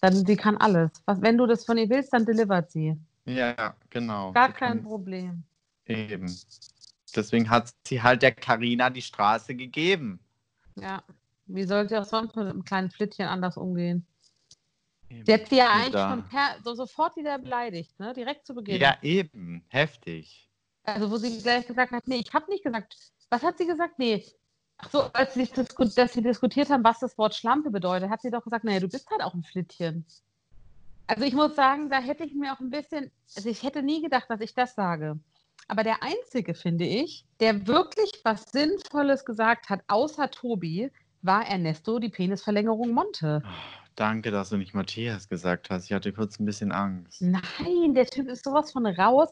Dann, 0.00 0.26
sie 0.26 0.36
kann 0.36 0.56
alles. 0.56 0.90
Was, 1.04 1.20
wenn 1.20 1.36
du 1.38 1.46
das 1.46 1.64
von 1.64 1.76
ihr 1.78 1.88
willst, 1.88 2.12
dann 2.12 2.24
delivert 2.24 2.70
sie. 2.70 2.96
Ja, 3.26 3.76
genau. 3.90 4.32
Gar 4.32 4.48
Sie 4.48 4.54
kein 4.54 4.78
kann- 4.78 4.84
Problem. 4.84 5.42
Eben. 5.86 6.34
Deswegen 7.14 7.50
hat 7.50 7.72
sie 7.86 8.02
halt 8.02 8.22
der 8.22 8.32
Karina 8.32 8.88
die 8.90 9.02
Straße 9.02 9.54
gegeben. 9.54 10.18
Ja. 10.76 11.02
Wie 11.46 11.64
soll 11.64 11.88
sie 11.88 11.96
auch 11.98 12.04
sonst 12.04 12.34
mit 12.34 12.46
einem 12.46 12.64
kleinen 12.64 12.90
Flittchen 12.90 13.26
anders 13.26 13.56
umgehen? 13.56 14.06
Eben. 15.10 15.26
Sie 15.26 15.34
hat 15.34 15.48
sie 15.48 15.56
ja 15.56 15.70
eigentlich 15.70 16.00
schon 16.00 16.24
per, 16.28 16.56
so 16.64 16.74
sofort 16.74 17.14
wieder 17.16 17.38
beleidigt, 17.38 17.98
ne? 18.00 18.14
Direkt 18.14 18.46
zu 18.46 18.54
Beginn. 18.54 18.80
Ja, 18.80 18.96
eben. 19.02 19.62
Heftig. 19.68 20.48
Also 20.84 21.10
wo 21.10 21.16
sie 21.16 21.40
gleich 21.40 21.66
gesagt 21.66 21.92
hat, 21.92 22.08
nee, 22.08 22.22
ich 22.24 22.32
habe 22.32 22.50
nicht 22.50 22.64
gesagt. 22.64 22.96
Was 23.30 23.42
hat 23.42 23.58
sie 23.58 23.66
gesagt? 23.66 23.98
Nee. 23.98 24.24
Ach 24.78 24.90
so, 24.90 25.02
als 25.12 25.34
sie, 25.34 25.48
dass 25.94 26.12
sie 26.12 26.22
diskutiert 26.22 26.70
haben, 26.70 26.82
was 26.82 26.98
das 26.98 27.16
Wort 27.16 27.34
Schlampe 27.34 27.70
bedeutet, 27.70 28.10
hat 28.10 28.20
sie 28.20 28.30
doch 28.30 28.42
gesagt, 28.42 28.64
naja, 28.64 28.80
du 28.80 28.88
bist 28.88 29.08
halt 29.10 29.22
auch 29.22 29.34
ein 29.34 29.44
Flittchen. 29.44 30.04
Also 31.06 31.24
ich 31.24 31.34
muss 31.34 31.54
sagen, 31.54 31.88
da 31.88 32.00
hätte 32.00 32.24
ich 32.24 32.34
mir 32.34 32.52
auch 32.52 32.60
ein 32.60 32.70
bisschen, 32.70 33.10
also 33.36 33.48
ich 33.48 33.62
hätte 33.62 33.82
nie 33.82 34.02
gedacht, 34.02 34.26
dass 34.28 34.40
ich 34.40 34.54
das 34.54 34.74
sage. 34.74 35.18
Aber 35.68 35.84
der 35.84 36.02
Einzige, 36.02 36.54
finde 36.54 36.84
ich, 36.84 37.24
der 37.38 37.66
wirklich 37.66 38.20
was 38.24 38.44
Sinnvolles 38.50 39.24
gesagt 39.24 39.68
hat, 39.70 39.82
außer 39.86 40.30
Tobi, 40.30 40.90
war 41.22 41.46
Ernesto, 41.46 42.00
die 42.00 42.08
Penisverlängerung 42.08 42.90
Monte. 42.90 43.42
Danke, 43.94 44.30
dass 44.32 44.48
du 44.48 44.56
nicht 44.56 44.74
Matthias 44.74 45.28
gesagt 45.28 45.70
hast. 45.70 45.84
Ich 45.84 45.92
hatte 45.92 46.12
kurz 46.12 46.40
ein 46.40 46.46
bisschen 46.46 46.72
Angst. 46.72 47.22
Nein, 47.22 47.94
der 47.94 48.06
Typ 48.06 48.28
ist 48.28 48.44
sowas 48.44 48.72
von 48.72 48.86
raus. 48.86 49.28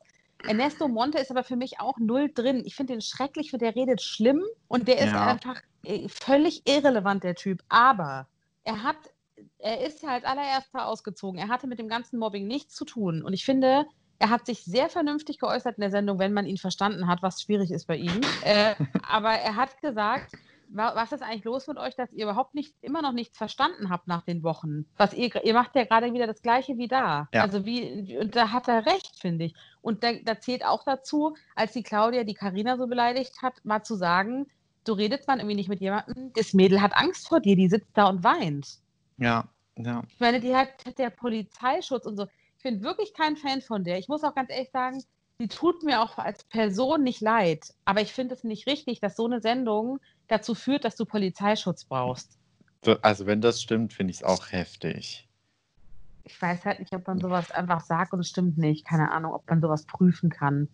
Ernesto 0.46 0.88
Monte 0.88 1.18
ist 1.18 1.31
aber 1.31 1.44
für 1.44 1.57
mich 1.57 1.81
auch 1.81 1.98
null 1.98 2.31
drin. 2.35 2.62
Ich 2.64 2.74
finde 2.74 2.94
den 2.94 3.00
schrecklich, 3.00 3.50
der 3.53 3.74
redet 3.74 4.03
schlimm 4.03 4.42
und 4.68 4.88
der 4.88 4.98
ist 4.98 5.12
Ja. 5.12 5.26
einfach 5.26 5.61
äh, 5.85 6.09
völlig 6.09 6.62
irrelevant, 6.66 7.24
der 7.24 7.35
Typ. 7.35 7.62
Aber 7.68 8.29
er 8.64 8.83
hat, 8.83 8.96
er 9.59 9.87
ist 9.87 10.03
ja 10.03 10.11
als 10.11 10.24
allererster 10.24 10.87
ausgezogen. 10.87 11.38
Er 11.40 11.48
hatte 11.48 11.66
mit 11.66 11.79
dem 11.79 11.88
ganzen 11.88 12.18
Mobbing 12.18 12.46
nichts 12.46 12.74
zu 12.74 12.85
tun. 12.85 13.22
Und 13.22 13.33
ich 13.33 13.44
finde, 13.44 13.87
er 14.18 14.31
hat 14.31 14.46
sich 14.46 14.64
sehr 14.64 14.88
vernünftig 14.90 15.38
geäußert 15.38 15.76
in 15.79 15.83
der 15.83 15.90
Sendung, 15.90 16.18
wenn 16.18 16.33
man 16.33 16.46
ihn 16.46 16.59
verstanden 16.59 17.07
hat, 17.07 17.22
was 17.22 17.40
schwierig 17.42 17.70
ist 17.70 17.87
bei 17.87 17.96
ihm. 17.96 18.20
Äh, 18.42 18.74
aber 19.09 19.31
er 19.31 19.57
hat 19.57 19.81
gesagt, 19.81 20.33
was 20.72 21.12
ist 21.12 21.22
eigentlich 21.22 21.44
los 21.44 21.66
mit 21.66 21.78
euch, 21.78 21.96
dass 21.96 22.12
ihr 22.12 22.24
überhaupt 22.24 22.54
nicht, 22.54 22.74
immer 22.80 23.02
noch 23.02 23.12
nichts 23.12 23.37
verstanden 23.37 23.90
habt 23.90 24.06
nach 24.06 24.22
den 24.22 24.42
Wochen? 24.42 24.87
Was 24.96 25.14
ihr, 25.14 25.44
ihr 25.44 25.54
macht 25.54 25.74
ja 25.74 25.85
gerade 25.85 26.12
wieder 26.12 26.26
das 26.26 26.42
Gleiche 26.42 26.78
wie 26.78 26.88
da. 26.88 27.28
Ja. 27.33 27.42
Also 27.42 27.64
wie, 27.66 28.16
und 28.18 28.37
da 28.37 28.52
hat 28.52 28.68
er 28.68 28.87
recht, 28.87 29.18
finde 29.18 29.46
ich. 29.46 29.54
Und 29.83 30.04
da, 30.04 30.12
da 30.24 30.38
zählt 30.40 30.64
auch 30.64 30.85
dazu, 30.85 31.35
als 31.56 31.72
die 31.72 31.83
Claudia 31.83 32.24
die 32.24 32.35
Karina 32.35 32.76
so 32.76 32.87
beleidigt 32.87 33.42
hat, 33.42 33.64
mal 33.64 33.83
zu 33.83 33.96
sagen, 33.96 34.46
so 34.87 34.94
redet 34.94 35.26
man 35.26 35.40
irgendwie 35.40 35.56
nicht 35.56 35.68
mit 35.68 35.80
jemandem. 35.80 36.33
Das 36.35 36.54
Mädel 36.54 36.80
hat 36.80 36.96
Angst 36.96 37.28
vor 37.28 37.40
dir, 37.40 37.56
die 37.56 37.68
sitzt 37.68 37.90
da 37.94 38.09
und 38.09 38.24
weint. 38.24 38.78
Ja, 39.18 39.48
ja. 39.76 40.02
Ich 40.09 40.20
meine, 40.20 40.40
die 40.40 40.54
hat, 40.54 40.68
hat 40.87 40.98
der 40.98 41.11
Polizeischutz 41.11 42.06
und 42.06 42.16
so. 42.16 42.26
Ich 42.56 42.62
bin 42.62 42.83
wirklich 42.83 43.14
kein 43.14 43.37
Fan 43.37 43.61
von 43.61 43.85
der. 43.85 43.98
Ich 43.98 44.09
muss 44.09 44.22
auch 44.22 44.35
ganz 44.35 44.50
ehrlich 44.50 44.70
sagen, 44.70 45.02
sie 45.38 45.48
tut 45.48 45.83
mir 45.83 46.02
auch 46.02 46.18
als 46.18 46.44
Person 46.44 47.02
nicht 47.02 47.20
leid. 47.20 47.74
Aber 47.85 48.00
ich 48.02 48.12
finde 48.12 48.35
es 48.35 48.44
nicht 48.44 48.66
richtig, 48.66 49.00
dass 49.00 49.16
so 49.16 49.26
eine 49.26 49.40
Sendung 49.40 49.98
dazu 50.30 50.54
führt, 50.54 50.84
dass 50.84 50.96
du 50.96 51.04
Polizeischutz 51.04 51.84
brauchst. 51.84 52.38
So, 52.84 52.96
Also 53.02 53.26
wenn 53.26 53.40
das 53.40 53.60
stimmt, 53.62 53.92
finde 53.92 54.10
ich 54.12 54.18
es 54.18 54.24
auch 54.24 54.52
heftig. 54.52 55.28
Ich 56.24 56.40
weiß 56.40 56.64
halt 56.64 56.80
nicht, 56.80 56.94
ob 56.94 57.06
man 57.06 57.18
sowas 57.20 57.50
einfach 57.50 57.80
sagt 57.80 58.12
und 58.12 58.20
es 58.20 58.28
stimmt 58.28 58.56
nicht. 58.58 58.86
Keine 58.86 59.10
Ahnung, 59.10 59.32
ob 59.34 59.48
man 59.50 59.60
sowas 59.60 59.84
prüfen 59.86 60.30
kann. 60.30 60.68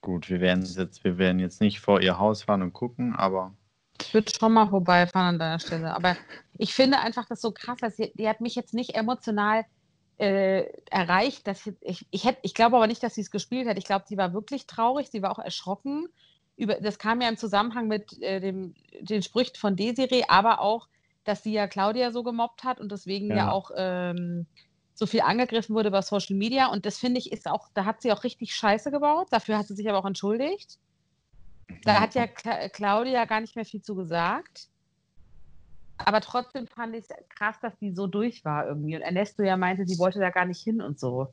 Gut, 0.00 0.30
wir 0.30 0.40
werden 0.40 0.64
jetzt, 0.64 1.04
wir 1.04 1.18
werden 1.18 1.38
jetzt 1.40 1.60
nicht 1.60 1.80
vor 1.80 2.00
ihr 2.00 2.18
Haus 2.18 2.44
fahren 2.44 2.62
und 2.62 2.72
gucken, 2.72 3.14
aber 3.14 3.54
Ich 4.00 4.14
würde 4.14 4.32
schon 4.32 4.52
mal 4.52 4.68
vorbeifahren 4.68 5.34
an 5.34 5.38
deiner 5.38 5.58
Stelle. 5.58 5.94
Aber 5.94 6.16
ich 6.56 6.72
finde 6.72 7.00
einfach 7.00 7.26
das 7.26 7.40
so 7.40 7.52
krass, 7.52 7.78
dass 7.80 7.96
sie, 7.96 8.12
die 8.14 8.28
hat 8.28 8.40
mich 8.40 8.54
jetzt 8.54 8.74
nicht 8.74 8.94
emotional 8.94 9.64
äh, 10.18 10.64
erreicht. 10.90 11.46
Dass 11.46 11.66
ich, 11.66 11.74
ich, 11.80 12.06
ich, 12.10 12.24
hätt, 12.24 12.38
ich 12.42 12.54
glaube 12.54 12.76
aber 12.76 12.86
nicht, 12.86 13.02
dass 13.02 13.14
sie 13.16 13.20
es 13.22 13.30
gespielt 13.30 13.68
hat. 13.68 13.76
Ich 13.76 13.84
glaube, 13.84 14.04
sie 14.08 14.16
war 14.16 14.32
wirklich 14.32 14.66
traurig, 14.66 15.08
sie 15.10 15.20
war 15.22 15.32
auch 15.32 15.40
erschrocken. 15.40 16.08
Über, 16.58 16.76
das 16.80 16.98
kam 16.98 17.22
ja 17.22 17.28
im 17.30 17.38
Zusammenhang 17.38 17.88
mit 17.88 18.20
äh, 18.22 18.40
dem, 18.40 18.74
den 19.00 19.22
Sprüchen 19.22 19.56
von 19.56 19.76
Desiree, 19.76 20.24
aber 20.28 20.60
auch, 20.60 20.88
dass 21.24 21.42
sie 21.44 21.52
ja 21.54 21.68
Claudia 21.68 22.12
so 22.12 22.24
gemobbt 22.24 22.64
hat 22.64 22.80
und 22.80 22.92
deswegen 22.92 23.34
ja, 23.34 23.46
Ja. 23.46 23.52
auch 23.52 23.70
ähm, 23.76 24.48
so 24.94 25.06
viel 25.06 25.22
angegriffen 25.22 25.74
wurde 25.76 25.90
über 25.90 26.02
Social 26.02 26.36
Media. 26.36 26.68
Und 26.68 26.86
das 26.86 26.98
finde 26.98 27.20
ich 27.20 27.32
ist 27.32 27.48
auch, 27.48 27.68
da 27.74 27.86
hat 27.86 28.02
sie 28.02 28.12
auch 28.12 28.24
richtig 28.24 28.54
Scheiße 28.54 28.90
gebaut. 28.90 29.28
Dafür 29.30 29.58
hat 29.58 29.68
sie 29.68 29.76
sich 29.76 29.88
aber 29.88 29.98
auch 29.98 30.06
entschuldigt. 30.06 30.78
Da 31.84 32.00
hat 32.00 32.14
ja 32.14 32.26
Cla 32.28 32.68
Claudia 32.68 33.24
gar 33.24 33.40
nicht 33.40 33.56
mehr 33.56 33.64
viel 33.64 33.82
zu 33.82 33.96
gesagt. 33.96 34.68
Aber 36.04 36.20
trotzdem 36.20 36.66
fand 36.68 36.94
ich 36.96 37.04
es 37.08 37.16
krass, 37.28 37.56
dass 37.60 37.76
die 37.78 37.92
so 37.94 38.06
durch 38.08 38.44
war 38.44 38.66
irgendwie. 38.66 38.96
Und 38.96 39.02
Ernesto 39.02 39.42
ja 39.44 39.56
meinte, 39.56 39.86
sie 39.86 39.98
wollte 39.98 40.18
da 40.20 40.30
gar 40.30 40.44
nicht 40.46 40.62
hin 40.62 40.80
und 40.80 40.98
so. 41.00 41.32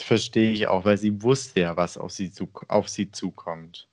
verstehe 0.00 0.50
ich 0.52 0.66
auch, 0.66 0.84
weil 0.84 0.98
sie 0.98 1.22
wusste 1.22 1.60
ja, 1.60 1.76
was 1.78 1.96
auf 1.96 2.12
sie, 2.12 2.30
zu, 2.30 2.50
auf 2.68 2.88
sie 2.90 3.10
zukommt. 3.10 3.88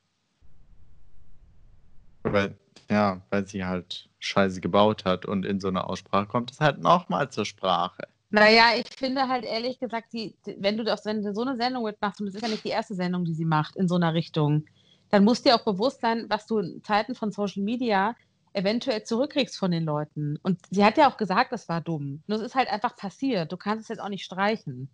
Weil, 2.23 2.55
ja, 2.89 3.21
weil 3.29 3.47
sie 3.47 3.65
halt 3.65 4.09
Scheiße 4.19 4.61
gebaut 4.61 5.05
hat 5.05 5.25
und 5.25 5.45
in 5.45 5.59
so 5.59 5.67
einer 5.69 5.89
Aussprache 5.89 6.27
kommt 6.27 6.51
es 6.51 6.59
halt 6.59 6.79
nochmal 6.79 7.29
zur 7.29 7.45
Sprache. 7.45 8.07
Naja, 8.31 8.65
ich 8.77 8.95
finde 8.95 9.27
halt 9.27 9.43
ehrlich 9.43 9.79
gesagt, 9.79 10.13
die, 10.13 10.35
wenn, 10.57 10.77
du 10.77 10.83
das, 10.83 11.05
wenn 11.05 11.33
so 11.33 11.41
eine 11.41 11.57
Sendung 11.57 11.83
mitmachst, 11.83 12.19
und 12.19 12.27
das 12.27 12.35
ist 12.35 12.43
ja 12.43 12.47
nicht 12.47 12.63
die 12.63 12.69
erste 12.69 12.93
Sendung, 12.93 13.25
die 13.25 13.33
sie 13.33 13.45
macht 13.45 13.75
in 13.75 13.87
so 13.87 13.95
einer 13.95 14.13
Richtung, 14.13 14.65
dann 15.09 15.23
muss 15.23 15.41
dir 15.41 15.55
auch 15.55 15.63
bewusst 15.63 16.01
sein, 16.01 16.25
was 16.29 16.45
du 16.45 16.59
in 16.59 16.83
Zeiten 16.83 17.15
von 17.15 17.31
Social 17.31 17.63
Media 17.63 18.15
eventuell 18.53 19.03
zurückkriegst 19.03 19.57
von 19.57 19.71
den 19.71 19.83
Leuten. 19.83 20.37
Und 20.43 20.59
sie 20.69 20.83
hat 20.83 20.97
ja 20.97 21.09
auch 21.09 21.17
gesagt, 21.17 21.51
das 21.51 21.69
war 21.69 21.81
dumm. 21.81 22.21
Nur 22.27 22.37
es 22.37 22.43
ist 22.43 22.55
halt 22.55 22.69
einfach 22.69 22.95
passiert. 22.95 23.51
Du 23.51 23.57
kannst 23.57 23.83
es 23.83 23.89
jetzt 23.89 23.99
auch 23.99 24.09
nicht 24.09 24.25
streichen. 24.25 24.89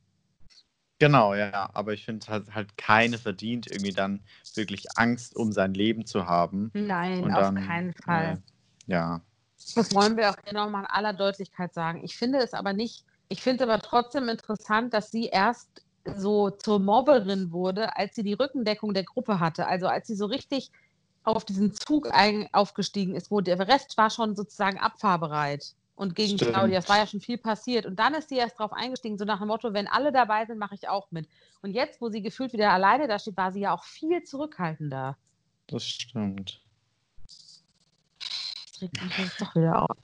Genau, 0.99 1.35
ja, 1.35 1.69
aber 1.73 1.93
ich 1.93 2.05
finde, 2.05 2.23
es 2.23 2.29
hat 2.29 2.55
halt 2.55 2.77
keine 2.77 3.17
verdient, 3.17 3.67
irgendwie 3.69 3.91
dann 3.91 4.23
wirklich 4.55 4.85
Angst 4.95 5.35
um 5.35 5.51
sein 5.51 5.73
Leben 5.73 6.05
zu 6.05 6.25
haben. 6.25 6.71
Nein, 6.73 7.23
Und 7.23 7.33
auf 7.33 7.39
dann, 7.39 7.55
keinen 7.55 7.93
Fall. 7.93 8.41
Äh, 8.87 8.91
ja, 8.91 9.21
Das 9.75 9.93
wollen 9.93 10.15
wir 10.15 10.29
auch 10.29 10.37
hier 10.43 10.53
nochmal 10.53 10.83
in 10.83 10.89
aller 10.89 11.13
Deutlichkeit 11.13 11.73
sagen. 11.73 12.01
Ich 12.03 12.15
finde 12.15 12.39
es 12.39 12.53
aber 12.53 12.71
nicht, 12.71 13.03
ich 13.27 13.41
finde 13.41 13.63
es 13.63 13.69
aber 13.69 13.81
trotzdem 13.81 14.29
interessant, 14.29 14.93
dass 14.93 15.11
sie 15.11 15.25
erst 15.25 15.85
so 16.15 16.51
zur 16.51 16.79
Mobberin 16.79 17.51
wurde, 17.51 17.97
als 17.97 18.15
sie 18.15 18.23
die 18.23 18.33
Rückendeckung 18.33 18.93
der 18.93 19.03
Gruppe 19.03 19.39
hatte. 19.39 19.67
Also 19.67 19.87
als 19.87 20.07
sie 20.07 20.15
so 20.15 20.27
richtig 20.27 20.71
auf 21.23 21.43
diesen 21.43 21.73
Zug 21.73 22.07
ein, 22.11 22.47
aufgestiegen 22.53 23.15
ist, 23.15 23.31
wo 23.31 23.41
der 23.41 23.59
Rest 23.67 23.97
war 23.97 24.09
schon 24.09 24.35
sozusagen 24.35 24.77
abfahrbereit. 24.77 25.73
Und 25.95 26.13
gegen 26.13 26.37
Stimmt. 26.37 26.51
Claudia, 26.51 26.79
es 26.79 26.89
war 26.89 26.97
ja 26.97 27.07
schon 27.07 27.21
viel 27.21 27.37
passiert. 27.37 27.85
Und 27.85 27.97
dann 27.97 28.13
ist 28.13 28.27
sie 28.29 28.35
erst 28.35 28.59
drauf 28.59 28.73
eingestiegen, 28.73 29.17
so 29.17 29.23
nach 29.23 29.39
dem 29.39 29.47
Motto, 29.47 29.73
wenn 29.73 29.87
alle 29.87 30.11
dabei 30.11 30.45
sind, 30.45 30.57
mache 30.57 30.75
ich 30.75 30.89
auch 30.89 31.09
mit. 31.11 31.29
Und 31.61 31.71
jetzt, 31.71 32.01
wo 32.01 32.09
sie 32.09 32.21
gefühlt 32.21 32.51
wieder 32.51 32.71
alleine 32.71 33.07
da 33.07 33.17
steht, 33.17 33.37
war 33.37 33.53
sie 33.53 33.61
ja 33.61 33.73
auch 33.73 33.83
viel 33.85 34.23
zurückhaltender. 34.23 35.17
das 35.67 35.85
stimmt. 35.85 36.61
Das 37.27 38.81
regt 38.81 39.01
mich 39.01 39.17
jetzt 39.17 39.41
doch 39.41 39.55
wieder 39.55 39.83
auf. 39.83 39.97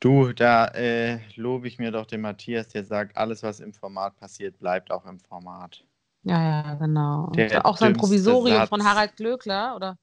Du, 0.00 0.32
da 0.32 0.66
äh, 0.68 1.20
lobe 1.36 1.68
ich 1.68 1.78
mir 1.78 1.92
doch 1.92 2.06
den 2.06 2.22
Matthias, 2.22 2.68
der 2.68 2.84
sagt, 2.84 3.16
alles, 3.16 3.42
was 3.42 3.60
im 3.60 3.74
Format 3.74 4.16
passiert, 4.16 4.58
bleibt 4.58 4.90
auch 4.90 5.04
im 5.04 5.20
Format. 5.20 5.84
Ja, 6.22 6.42
ja, 6.42 6.74
genau. 6.74 7.30
Der 7.36 7.64
auch 7.64 7.76
sein 7.76 7.92
Provisorium 7.92 8.58
Satz. 8.58 8.68
von 8.70 8.84
Harald 8.84 9.16
Glöckler, 9.16 9.76
oder? 9.76 9.98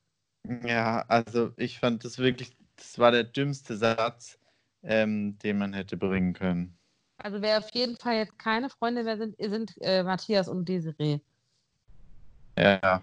Ja, 0.64 1.04
also 1.08 1.52
ich 1.58 1.80
fand 1.80 2.06
das 2.06 2.20
wirklich, 2.20 2.56
das 2.76 3.00
war 3.00 3.12
der 3.12 3.24
dümmste 3.24 3.76
Satz, 3.76 4.40
ähm, 4.88 5.38
den 5.40 5.58
man 5.58 5.74
hätte 5.74 5.98
bringen 5.98 6.34
können. 6.34 6.78
Also 7.18 7.42
wer 7.42 7.58
auf 7.58 7.70
jeden 7.74 7.98
Fall 7.98 8.16
jetzt 8.16 8.40
keine 8.40 8.70
Freunde 8.70 9.04
mehr 9.04 9.18
sind, 9.18 9.36
sind 9.40 9.74
äh, 9.82 10.04
Matthias 10.04 10.48
und 10.48 10.68
Desiree. 10.70 11.20
Ja, 12.58 13.02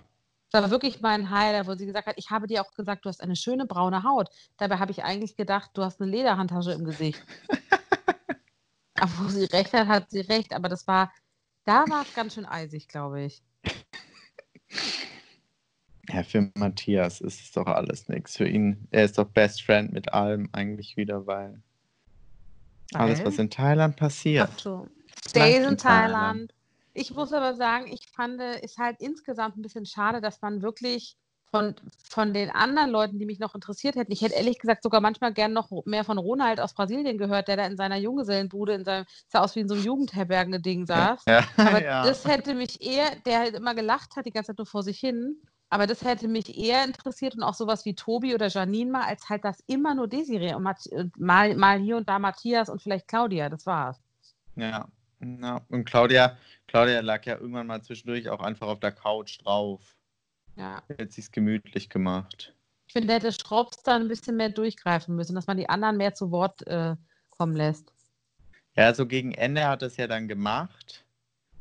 Das 0.51 0.63
war 0.63 0.71
wirklich 0.71 1.01
mein 1.01 1.31
Highlight, 1.31 1.67
wo 1.67 1.75
sie 1.75 1.87
gesagt 1.87 2.07
hat, 2.07 2.15
ich 2.17 2.31
habe 2.31 2.47
dir 2.47 2.63
auch 2.63 2.73
gesagt, 2.75 3.05
du 3.05 3.09
hast 3.09 3.23
eine 3.23 3.37
schöne 3.37 3.67
braune 3.67 4.03
Haut. 4.03 4.29
Dabei 4.57 4.79
habe 4.79 4.93
ich 4.93 5.05
eigentlich 5.05 5.37
gedacht, 5.37 5.71
du 5.75 5.83
hast 5.83 6.01
eine 6.01 6.11
Lederhandtasche 6.11 6.73
im 6.73 6.85
Gesicht. 6.85 7.23
aber 8.95 9.13
wo 9.19 9.29
sie 9.29 9.45
recht 9.45 9.73
hat, 9.73 9.89
hat 9.89 10.11
sie 10.11 10.21
recht. 10.21 10.55
Aber 10.55 10.69
das 10.69 10.87
war, 10.87 11.13
da 11.65 11.85
war 11.89 12.03
es 12.03 12.15
ganz 12.15 12.35
schön 12.35 12.47
eisig, 12.47 12.89
glaube 12.89 13.23
ich. 13.23 13.43
ja, 16.09 16.23
für 16.23 16.51
Matthias 16.55 17.21
ist 17.21 17.41
es 17.41 17.53
doch 17.53 17.67
alles 17.67 18.09
nichts. 18.09 18.37
Für 18.37 18.49
ihn, 18.49 18.89
er 18.91 19.05
ist 19.05 19.19
doch 19.19 19.27
Best 19.27 19.63
Friend 19.63 19.93
mit 19.93 20.13
allem 20.13 20.49
eigentlich 20.53 20.97
wieder, 20.97 21.27
weil 21.27 21.63
alles, 22.93 23.25
was 23.25 23.39
in 23.39 23.51
Thailand 23.51 23.97
passiert. 23.97 24.51
Ach 24.53 24.59
so. 24.59 24.89
Stays 25.27 25.57
in 25.59 25.73
in 25.73 25.79
Thailand. 25.79 26.13
Thailand. 26.13 26.55
Ich 26.93 27.13
muss 27.15 27.33
aber 27.33 27.55
sagen, 27.55 27.87
ich 27.93 28.07
fand 28.15 28.41
es 28.41 28.79
halt 28.79 29.01
insgesamt 29.01 29.57
ein 29.57 29.63
bisschen 29.63 29.87
schade, 29.87 30.21
dass 30.21 30.41
man 30.43 30.63
wirklich 30.63 31.17
von, 31.55 31.75
von 32.09 32.35
den 32.35 32.51
anderen 32.51 32.91
Leuten, 32.91 33.19
die 33.21 33.27
mich 33.27 33.39
noch 33.39 33.55
interessiert 33.55 33.95
hätten, 33.95 34.11
ich 34.11 34.23
hätte 34.23 34.35
ehrlich 34.35 34.59
gesagt 34.59 34.83
sogar 34.83 35.01
manchmal 35.01 35.33
gern 35.33 35.53
noch 35.53 35.71
mehr 35.85 36.03
von 36.03 36.19
Ronald 36.19 36.59
aus 36.59 36.75
Brasilien 36.75 37.17
gehört, 37.17 37.47
der 37.47 37.57
da 37.57 37.67
in 37.67 37.77
seiner 37.77 37.97
Junggesellenbude, 37.97 38.75
in 38.75 38.85
seinem, 38.85 39.07
sah 39.29 39.41
aus 39.41 39.55
wie 39.55 39.61
in 39.61 39.69
so 39.69 39.75
einem 39.75 39.85
Jugendherbergen-Ding 39.85 40.87
saß. 40.87 41.23
Ja, 41.29 41.45
Aber 41.57 41.83
ja. 41.85 42.05
das 42.05 42.25
hätte 42.25 42.55
mich 42.55 42.83
eher, 42.83 43.15
der 43.25 43.39
halt 43.39 43.55
immer 43.55 43.77
gelacht 43.77 44.17
hat, 44.17 44.27
die 44.27 44.33
ganze 44.33 44.49
Zeit 44.49 44.59
nur 44.59 44.67
vor 44.67 44.83
sich 44.83 44.99
hin. 44.99 45.41
Aber 45.75 45.89
das 45.89 46.05
hätte 46.05 46.29
mich 46.29 46.57
eher 46.57 46.85
interessiert 46.85 47.35
und 47.35 47.43
auch 47.43 47.55
sowas 47.55 47.85
wie 47.85 47.97
Tobi 47.97 48.33
oder 48.33 48.47
Janine 48.47 48.93
mal, 48.93 49.07
als 49.07 49.29
halt 49.29 49.45
das 49.45 49.59
immer 49.67 49.97
nur 49.97 50.07
Desiree 50.07 50.55
und 50.55 50.65
und 50.93 51.19
mal, 51.19 51.57
mal 51.57 51.81
hier 51.81 51.97
und 51.97 52.09
da 52.09 52.21
Matthias 52.21 52.69
und 52.69 52.81
vielleicht 52.81 53.09
Claudia, 53.09 53.49
das 53.49 53.67
war's. 53.67 54.01
Ja, 54.55 54.89
ja. 55.21 55.61
Und 55.71 55.85
Claudia, 55.85 56.37
Claudia 56.69 57.01
lag 57.01 57.27
ja 57.27 57.39
irgendwann 57.39 57.67
mal 57.67 57.83
zwischendurch 57.83 58.29
auch 58.29 58.39
einfach 58.39 58.69
auf 58.69 58.79
der 58.79 58.93
Couch 58.93 59.43
drauf. 59.43 59.97
Ja. 60.55 60.81
Hat 60.97 61.11
sich's 61.11 61.33
gemütlich 61.33 61.91
gemacht. 61.91 62.55
Ich 62.87 62.93
finde, 62.93 63.09
da 63.09 63.15
hätte 63.15 63.33
Schraubs 63.33 63.83
da 63.83 63.97
ein 63.97 64.07
bisschen 64.07 64.37
mehr 64.37 64.51
durchgreifen 64.51 65.17
müssen, 65.17 65.35
dass 65.35 65.49
man 65.49 65.57
die 65.57 65.69
anderen 65.69 65.97
mehr 65.97 66.15
zu 66.15 66.31
Wort 66.31 66.65
äh, 66.69 66.95
kommen 67.31 67.57
lässt. 67.57 67.93
Ja, 68.77 68.95
so 68.95 69.09
gegen 69.09 69.33
Ende 69.33 69.67
hat 69.67 69.83
er 69.83 69.89
es 69.89 69.97
ja 69.97 70.07
dann 70.07 70.29
gemacht. 70.29 71.05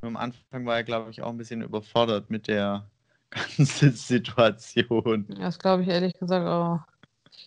Nur 0.04 0.10
am 0.10 0.17
Anfang 0.17 0.67
war 0.67 0.76
er, 0.76 0.84
glaube 0.84 1.10
ich, 1.10 1.23
auch 1.23 1.30
ein 1.30 1.38
bisschen 1.38 1.63
überfordert 1.63 2.30
mit 2.30 2.47
der 2.47 2.91
ganzen 3.34 3.91
Situation. 3.93 5.26
Das 5.39 5.60
glaube 5.60 5.84
ich 5.84 5.89
ehrlich 5.89 6.13
gesagt 6.13 6.46
auch. 6.48 6.80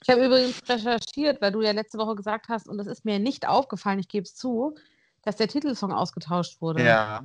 Ich 0.02 0.08
habe 0.08 0.24
übrigens 0.26 0.60
recherchiert, 0.68 1.40
weil 1.40 1.52
du 1.52 1.62
ja 1.62 1.72
letzte 1.72 1.98
Woche 1.98 2.14
gesagt 2.16 2.48
hast, 2.48 2.68
und 2.68 2.78
das 2.78 2.86
ist 2.86 3.04
mir 3.04 3.18
nicht 3.18 3.46
aufgefallen, 3.48 3.98
ich 3.98 4.08
gebe 4.08 4.24
es 4.24 4.34
zu, 4.34 4.76
dass 5.22 5.36
der 5.36 5.48
Titelsong 5.48 5.92
ausgetauscht 5.92 6.60
wurde. 6.60 6.84
Ja, 6.84 7.24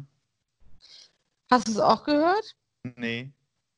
Hast 1.51 1.67
du 1.67 1.71
es 1.73 1.79
auch 1.79 2.03
gehört? 2.03 2.55
nee. 2.95 3.31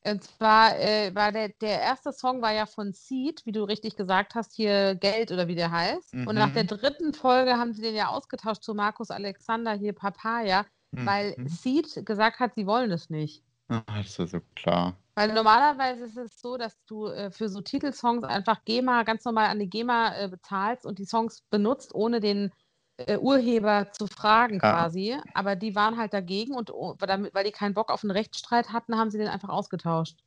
Und 0.06 0.22
zwar 0.22 0.78
äh, 0.78 1.16
war 1.16 1.32
der, 1.32 1.50
der 1.62 1.82
erste 1.82 2.12
Song 2.12 2.42
war 2.42 2.52
ja 2.52 2.66
von 2.66 2.92
Seed, 2.92 3.42
wie 3.46 3.54
du 3.54 3.64
richtig 3.64 3.96
gesagt 3.96 4.36
hast, 4.36 4.54
hier 4.54 4.96
Geld 4.96 5.32
oder 5.32 5.48
wie 5.48 5.56
der 5.56 5.72
heißt. 5.72 6.14
Und 6.14 6.36
nach 6.36 6.50
Mhm. 6.50 6.54
der 6.54 6.64
dritten 6.66 7.14
Folge 7.14 7.58
haben 7.58 7.74
sie 7.74 7.82
den 7.82 7.96
ja 7.96 8.10
ausgetauscht 8.10 8.64
zu 8.64 8.74
Markus 8.76 9.12
Alexander, 9.12 9.74
hier 9.74 9.94
Papaya, 9.94 10.66
weil 10.92 11.36
Mhm. 11.38 11.48
Seed 11.48 12.06
gesagt 12.06 12.40
hat, 12.40 12.54
sie 12.56 12.68
wollen 12.68 12.92
es 12.92 13.10
nicht. 13.10 13.44
Ah, 13.70 13.84
das 13.98 14.20
war 14.20 14.28
so 14.28 14.40
klar. 14.56 14.98
Weil 15.16 15.34
normalerweise 15.34 16.06
ist 16.06 16.18
es 16.18 16.42
so, 16.42 16.58
dass 16.58 16.84
du 16.86 17.08
äh, 17.08 17.32
für 17.32 17.48
so 17.48 17.62
Titelsongs 17.62 18.24
einfach 18.24 18.64
GEMA 18.66 19.04
ganz 19.04 19.24
normal 19.26 19.48
an 19.48 19.60
die 19.60 19.70
GEMA 19.70 20.16
äh, 20.18 20.28
bezahlst 20.28 20.86
und 20.86 20.98
die 20.98 21.06
Songs 21.06 21.42
benutzt, 21.50 21.94
ohne 21.94 22.20
den 22.20 22.52
äh, 22.98 23.18
Urheber 23.18 23.92
zu 23.92 24.08
fragen 24.08 24.56
Ja. 24.56 24.72
quasi. 24.72 25.18
Aber 25.34 25.56
die 25.56 25.76
waren 25.76 25.98
halt 25.98 26.14
dagegen 26.14 26.56
und 26.56 26.72
oh, 26.72 26.96
damit, 27.00 27.34
weil 27.34 27.44
die 27.44 27.52
keinen 27.52 27.74
Bock 27.74 27.92
auf 27.92 28.04
einen 28.04 28.12
Rechtsstreit 28.12 28.72
hatten, 28.72 28.98
haben 28.98 29.12
sie 29.12 29.20
den 29.20 29.28
einfach 29.28 29.50
ausgetauscht. 29.50 30.18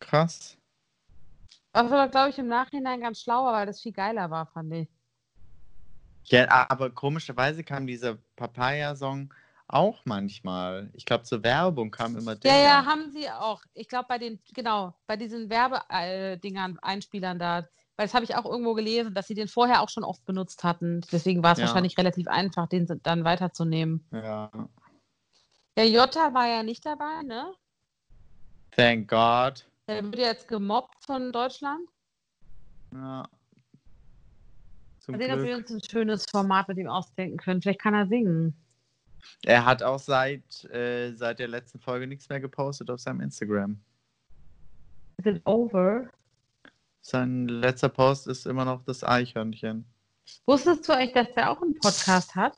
Krass. 0.00 0.56
Was 1.72 1.90
aber, 1.90 2.08
glaube 2.08 2.30
ich, 2.30 2.38
im 2.38 2.46
Nachhinein 2.48 3.00
ganz 3.00 3.20
schlau 3.20 3.44
war, 3.44 3.52
weil 3.52 3.66
das 3.66 3.80
viel 3.80 3.92
geiler 3.92 4.30
war, 4.30 4.46
fand 4.46 4.72
ich. 4.72 4.88
Ja, 6.26 6.66
aber 6.70 6.90
komischerweise 6.90 7.64
kam 7.64 7.86
dieser 7.86 8.16
Papaya-Song 8.36 9.34
auch 9.66 10.02
manchmal. 10.04 10.90
Ich 10.94 11.04
glaube, 11.06 11.24
zur 11.24 11.42
Werbung 11.42 11.90
kam 11.90 12.16
immer 12.16 12.36
der. 12.36 12.52
Ja, 12.52 12.62
ja, 12.62 12.86
haben 12.86 13.10
sie 13.10 13.30
auch. 13.30 13.62
Ich 13.74 13.88
glaube, 13.88 14.06
bei 14.08 14.18
den, 14.18 14.38
genau, 14.54 14.94
bei 15.06 15.16
diesen 15.16 15.48
Werbedingern, 15.50 16.78
Einspielern 16.80 17.38
da, 17.38 17.66
Weil 17.96 18.06
das 18.06 18.14
habe 18.14 18.24
ich 18.24 18.34
auch 18.34 18.44
irgendwo 18.44 18.74
gelesen, 18.74 19.14
dass 19.14 19.28
sie 19.28 19.34
den 19.34 19.46
vorher 19.46 19.80
auch 19.80 19.88
schon 19.88 20.02
oft 20.02 20.24
benutzt 20.24 20.64
hatten. 20.64 21.00
Deswegen 21.12 21.42
war 21.42 21.52
es 21.52 21.58
Ja. 21.58 21.66
wahrscheinlich 21.66 21.96
relativ 21.96 22.26
einfach, 22.26 22.68
den 22.68 22.86
dann 23.02 23.24
weiterzunehmen. 23.24 24.04
Ja. 24.10 24.50
Der 25.76 25.88
Jota 25.88 26.34
war 26.34 26.48
ja 26.48 26.62
nicht 26.62 26.84
dabei, 26.84 27.22
ne? 27.22 27.54
Thank 28.72 29.08
God. 29.08 29.64
Der 29.86 30.02
wird 30.02 30.18
jetzt 30.18 30.48
gemobbt 30.48 31.04
von 31.04 31.30
Deutschland. 31.30 31.88
Ja. 32.92 33.28
Zum 34.98 35.16
Mal 35.16 35.22
sehen, 35.22 35.38
ob 35.38 35.44
wir 35.46 35.56
uns 35.56 35.70
ein 35.70 35.82
schönes 35.88 36.24
Format 36.30 36.66
mit 36.68 36.78
ihm 36.78 36.88
ausdenken 36.88 37.36
können. 37.36 37.62
Vielleicht 37.62 37.80
kann 37.80 37.94
er 37.94 38.06
singen. 38.06 38.56
Er 39.44 39.64
hat 39.64 39.82
auch 39.82 39.98
seit, 39.98 40.64
äh, 40.66 41.14
seit 41.14 41.38
der 41.38 41.48
letzten 41.48 41.78
Folge 41.78 42.06
nichts 42.06 42.28
mehr 42.28 42.40
gepostet 42.40 42.90
auf 42.90 43.00
seinem 43.00 43.20
Instagram. 43.20 43.80
Is 45.18 45.26
it 45.26 45.42
over? 45.44 46.08
Sein 47.00 47.48
letzter 47.48 47.90
Post 47.90 48.28
ist 48.28 48.46
immer 48.46 48.64
noch 48.64 48.82
das 48.84 49.04
Eichhörnchen. 49.04 49.84
Wusstest 50.46 50.88
du 50.88 50.94
eigentlich, 50.94 51.12
dass 51.12 51.34
der 51.34 51.50
auch 51.50 51.60
einen 51.60 51.78
Podcast 51.78 52.34
hat? 52.34 52.56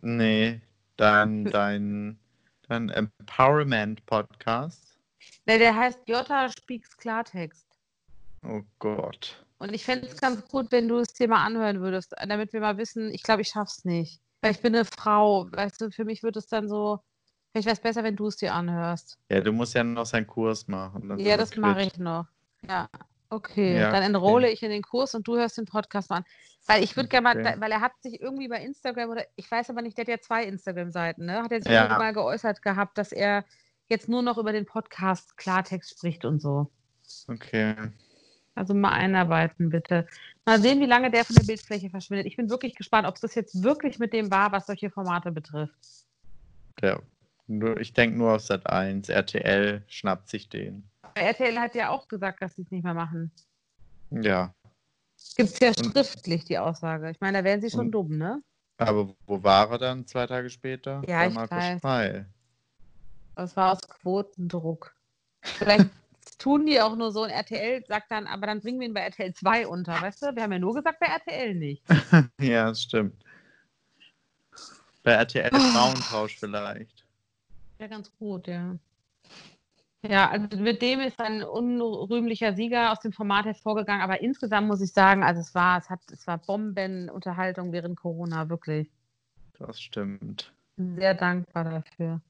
Nee, 0.00 0.60
dein, 0.96 1.44
dein, 1.50 2.16
dein 2.68 2.90
Empowerment-Podcast. 2.90 4.96
Ne, 5.46 5.58
der 5.58 5.74
heißt 5.74 5.98
Jota 6.06 6.48
Speaks 6.48 6.96
Klartext. 6.96 7.66
Oh 8.44 8.62
Gott. 8.78 9.44
Und 9.58 9.74
ich 9.74 9.84
fände 9.84 10.06
es 10.06 10.20
ganz 10.20 10.46
gut, 10.46 10.70
wenn 10.70 10.86
du 10.86 10.98
es 10.98 11.12
dir 11.12 11.26
mal 11.28 11.44
anhören 11.44 11.80
würdest, 11.80 12.14
damit 12.26 12.52
wir 12.52 12.60
mal 12.60 12.78
wissen, 12.78 13.12
ich 13.12 13.24
glaube, 13.24 13.42
ich 13.42 13.48
schaff's 13.48 13.84
nicht. 13.84 14.20
Weil 14.40 14.52
ich 14.52 14.60
bin 14.60 14.74
eine 14.74 14.84
Frau, 14.84 15.48
weißt 15.50 15.80
du, 15.80 15.90
für 15.90 16.04
mich 16.04 16.22
wird 16.22 16.36
es 16.36 16.46
dann 16.46 16.68
so, 16.68 17.00
wäre 17.52 17.70
es 17.70 17.80
besser, 17.80 18.04
wenn 18.04 18.16
du 18.16 18.26
es 18.28 18.36
dir 18.36 18.54
anhörst. 18.54 19.18
Ja, 19.30 19.40
du 19.40 19.52
musst 19.52 19.74
ja 19.74 19.82
noch 19.82 20.06
seinen 20.06 20.26
Kurs 20.26 20.68
machen. 20.68 21.18
Ja, 21.18 21.36
das 21.36 21.56
mache 21.56 21.82
ich 21.82 21.98
noch. 21.98 22.26
Ja, 22.68 22.88
okay. 23.30 23.76
Ja, 23.78 23.90
dann 23.90 23.96
okay. 24.02 24.06
enrolle 24.06 24.50
ich 24.50 24.62
in 24.62 24.70
den 24.70 24.82
Kurs 24.82 25.14
und 25.14 25.26
du 25.26 25.36
hörst 25.36 25.58
den 25.58 25.64
Podcast 25.64 26.10
mal 26.10 26.18
an. 26.18 26.24
Weil 26.66 26.84
ich 26.84 26.94
würde 26.96 27.08
gerne 27.08 27.24
mal, 27.24 27.36
Okay. 27.38 27.56
weil 27.58 27.72
er 27.72 27.80
hat 27.80 27.92
sich 28.00 28.20
irgendwie 28.20 28.48
bei 28.48 28.62
Instagram 28.62 29.10
oder 29.10 29.24
ich 29.36 29.50
weiß 29.50 29.70
aber 29.70 29.82
nicht, 29.82 29.96
der 29.96 30.04
hat 30.04 30.08
ja 30.08 30.20
zwei 30.20 30.44
Instagram-Seiten, 30.44 31.24
ne? 31.24 31.42
Hat 31.42 31.52
er 31.52 31.62
sich 31.62 31.72
Ja. 31.72 31.84
irgendwie 31.84 31.98
mal 31.98 32.12
geäußert 32.12 32.62
gehabt, 32.62 32.98
dass 32.98 33.10
er 33.10 33.44
jetzt 33.88 34.08
nur 34.08 34.22
noch 34.22 34.38
über 34.38 34.52
den 34.52 34.66
Podcast 34.66 35.36
Klartext 35.36 35.90
spricht 35.90 36.24
und 36.24 36.40
so. 36.40 36.70
Okay. 37.26 37.74
Also 38.58 38.74
mal 38.74 38.90
einarbeiten, 38.90 39.70
bitte. 39.70 40.06
Mal 40.44 40.60
sehen, 40.60 40.80
wie 40.80 40.86
lange 40.86 41.12
der 41.12 41.24
von 41.24 41.36
der 41.36 41.44
Bildfläche 41.44 41.90
verschwindet. 41.90 42.26
Ich 42.26 42.36
bin 42.36 42.50
wirklich 42.50 42.74
gespannt, 42.74 43.06
ob 43.06 43.14
es 43.14 43.20
das 43.20 43.36
jetzt 43.36 43.62
wirklich 43.62 44.00
mit 44.00 44.12
dem 44.12 44.32
war, 44.32 44.50
was 44.50 44.66
solche 44.66 44.90
Formate 44.90 45.30
betrifft. 45.30 45.76
Nur, 47.46 47.78
ich 47.80 47.92
denke 47.94 48.18
nur 48.18 48.34
auf 48.34 48.42
Sat 48.42 48.68
1. 48.68 49.08
RTL 49.08 49.82
schnappt 49.86 50.28
sich 50.28 50.48
den. 50.48 50.88
Aber 51.02 51.20
RTL 51.20 51.58
hat 51.58 51.74
ja 51.76 51.88
auch 51.90 52.08
gesagt, 52.08 52.42
dass 52.42 52.54
sie 52.56 52.62
es 52.62 52.70
nicht 52.70 52.82
mehr 52.84 52.94
machen. 52.94 53.30
Ja. 54.10 54.52
Gibt 55.36 55.50
es 55.50 55.58
ja 55.60 55.68
Und- 55.68 55.92
schriftlich 55.92 56.44
die 56.44 56.58
Aussage. 56.58 57.10
Ich 57.10 57.20
meine, 57.20 57.38
da 57.38 57.44
wären 57.44 57.60
sie 57.60 57.70
schon 57.70 57.86
Und- 57.86 57.92
dumm, 57.92 58.18
ne? 58.18 58.42
Aber 58.76 59.14
wo 59.26 59.42
war 59.42 59.70
er 59.70 59.78
dann 59.78 60.06
zwei 60.06 60.26
Tage 60.26 60.50
später? 60.50 61.02
Ja, 61.08 61.18
Bei 61.20 61.28
ich 61.28 61.34
Marco 61.34 61.54
weiß. 61.54 61.80
Schrei. 61.80 62.26
Das 63.34 63.56
war 63.56 63.72
aus 63.72 63.80
Quotendruck. 63.88 64.94
Vielleicht 65.42 65.86
tun 66.38 66.66
die 66.66 66.80
auch 66.80 66.96
nur 66.96 67.12
so 67.12 67.22
und 67.24 67.30
RTL 67.30 67.84
sagt 67.86 68.10
dann, 68.10 68.26
aber 68.26 68.46
dann 68.46 68.60
bringen 68.60 68.80
wir 68.80 68.86
ihn 68.86 68.94
bei 68.94 69.00
RTL 69.00 69.34
2 69.34 69.66
unter, 69.66 70.00
weißt 70.00 70.22
du? 70.22 70.36
Wir 70.36 70.42
haben 70.42 70.52
ja 70.52 70.58
nur 70.58 70.74
gesagt, 70.74 71.00
bei 71.00 71.06
RTL 71.06 71.54
nicht. 71.54 71.82
Ja, 72.40 72.68
das 72.68 72.82
stimmt. 72.82 73.22
Bei 75.02 75.12
RTL 75.12 75.50
Oh. 75.52 75.58
Frauentausch 75.58 76.38
vielleicht. 76.38 77.04
Ja, 77.78 77.86
ganz 77.86 78.10
gut, 78.18 78.46
ja. 78.46 78.76
Ja, 80.02 80.30
also 80.30 80.56
mit 80.58 80.80
dem 80.80 81.00
ist 81.00 81.18
ein 81.20 81.42
unrühmlicher 81.42 82.54
Sieger 82.54 82.92
aus 82.92 83.00
dem 83.00 83.12
Format 83.12 83.46
hervorgegangen, 83.46 84.02
aber 84.02 84.20
insgesamt 84.20 84.68
muss 84.68 84.80
ich 84.80 84.92
sagen, 84.92 85.24
also 85.24 85.40
es 85.40 85.54
war, 85.56 85.78
es 85.78 85.90
hat, 85.90 86.00
es 86.12 86.26
war 86.26 86.38
Bombenunterhaltung 86.38 87.72
während 87.72 87.96
Corona, 87.98 88.48
wirklich. 88.48 88.88
Das 89.58 89.80
stimmt. 89.80 90.52
Sehr 90.76 91.14
dankbar 91.14 91.64
dafür. 91.64 92.20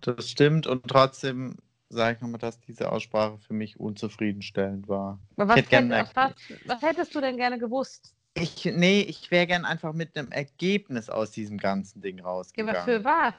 Das 0.00 0.28
stimmt 0.28 0.66
und 0.66 0.88
trotzdem 0.88 1.56
sage 1.94 2.16
ich 2.16 2.22
nochmal, 2.22 2.38
dass 2.40 2.58
diese 2.60 2.90
Aussprache 2.90 3.38
für 3.38 3.54
mich 3.54 3.78
unzufriedenstellend 3.78 4.88
war. 4.88 5.18
Was, 5.36 5.56
hätte 5.56 5.68
gern 5.68 5.92
hätt- 5.92 6.10
was, 6.14 6.32
was 6.64 6.82
hättest 6.82 7.14
du 7.14 7.20
denn 7.20 7.36
gerne 7.36 7.58
gewusst? 7.58 8.14
Ich, 8.34 8.64
nee, 8.64 9.02
ich 9.02 9.30
wäre 9.30 9.46
gern 9.46 9.64
einfach 9.64 9.92
mit 9.92 10.16
einem 10.16 10.32
Ergebnis 10.32 11.10
aus 11.10 11.30
diesem 11.32 11.58
ganzen 11.58 12.00
Ding 12.00 12.18
Ja, 12.18 12.24
rausgegangen. 12.24 12.76
aber 12.76 12.84
für 12.84 13.04
was? 13.04 13.34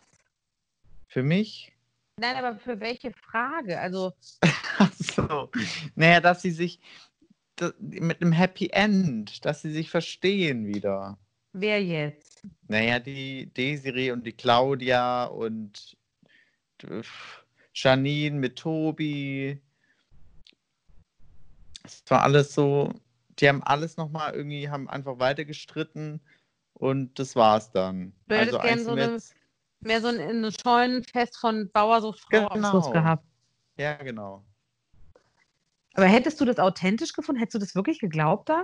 Für 1.07 1.23
mich? 1.23 1.71
Nein, 2.19 2.35
aber 2.35 2.59
für 2.59 2.79
welche 2.79 3.11
Frage? 3.11 3.79
Also, 3.79 4.13
Ach 4.77 4.93
so. 4.93 5.49
Naja, 5.95 6.19
dass 6.21 6.41
sie 6.43 6.51
sich 6.51 6.79
da- 7.55 7.73
mit 7.79 8.21
einem 8.21 8.31
Happy 8.33 8.69
End, 8.71 9.43
dass 9.45 9.61
sie 9.63 9.71
sich 9.71 9.89
verstehen 9.89 10.67
wieder. 10.67 11.17
wer 11.53 11.83
jetzt? 11.83 12.43
Naja, 12.67 12.99
die 12.99 13.47
Desiree 13.53 14.11
und 14.11 14.25
die 14.25 14.33
Claudia 14.33 15.25
und 15.25 15.97
äh, 16.83 17.01
Janine 17.73 18.37
mit 18.39 18.57
Tobi. 18.57 19.59
Es 21.83 22.03
war 22.07 22.23
alles 22.23 22.53
so, 22.53 22.93
die 23.39 23.47
haben 23.49 23.63
alles 23.63 23.97
nochmal 23.97 24.33
irgendwie, 24.33 24.69
haben 24.69 24.89
einfach 24.89 25.19
weiter 25.19 25.43
gestritten 25.45 26.21
und 26.73 27.17
das 27.19 27.35
war's 27.35 27.71
dann. 27.71 28.13
Du 28.27 28.35
hättest 28.35 28.61
gern 28.61 28.73
eigentlich 28.73 28.85
so 28.85 28.95
wir 28.95 29.03
eine- 29.03 29.19
Mehr 29.85 29.99
so 29.99 30.07
ein, 30.07 30.19
ein 30.45 30.51
Scheunenfest 30.63 31.35
von 31.37 31.69
Bauersucht 31.71 32.21
Frau 32.21 32.47
am 32.47 32.63
Schluss 32.63 32.85
Genau. 32.85 32.91
gehabt. 32.91 33.25
Ja, 33.75 33.95
genau. 33.95 34.45
Aber 35.95 36.05
hättest 36.05 36.39
du 36.39 36.45
das 36.45 36.57
authentisch 36.57 37.11
gefunden? 37.11 37.39
Hättest 37.39 37.55
du 37.55 37.59
das 37.59 37.75
wirklich 37.75 37.99
geglaubt 37.99 38.47
dann? 38.47 38.63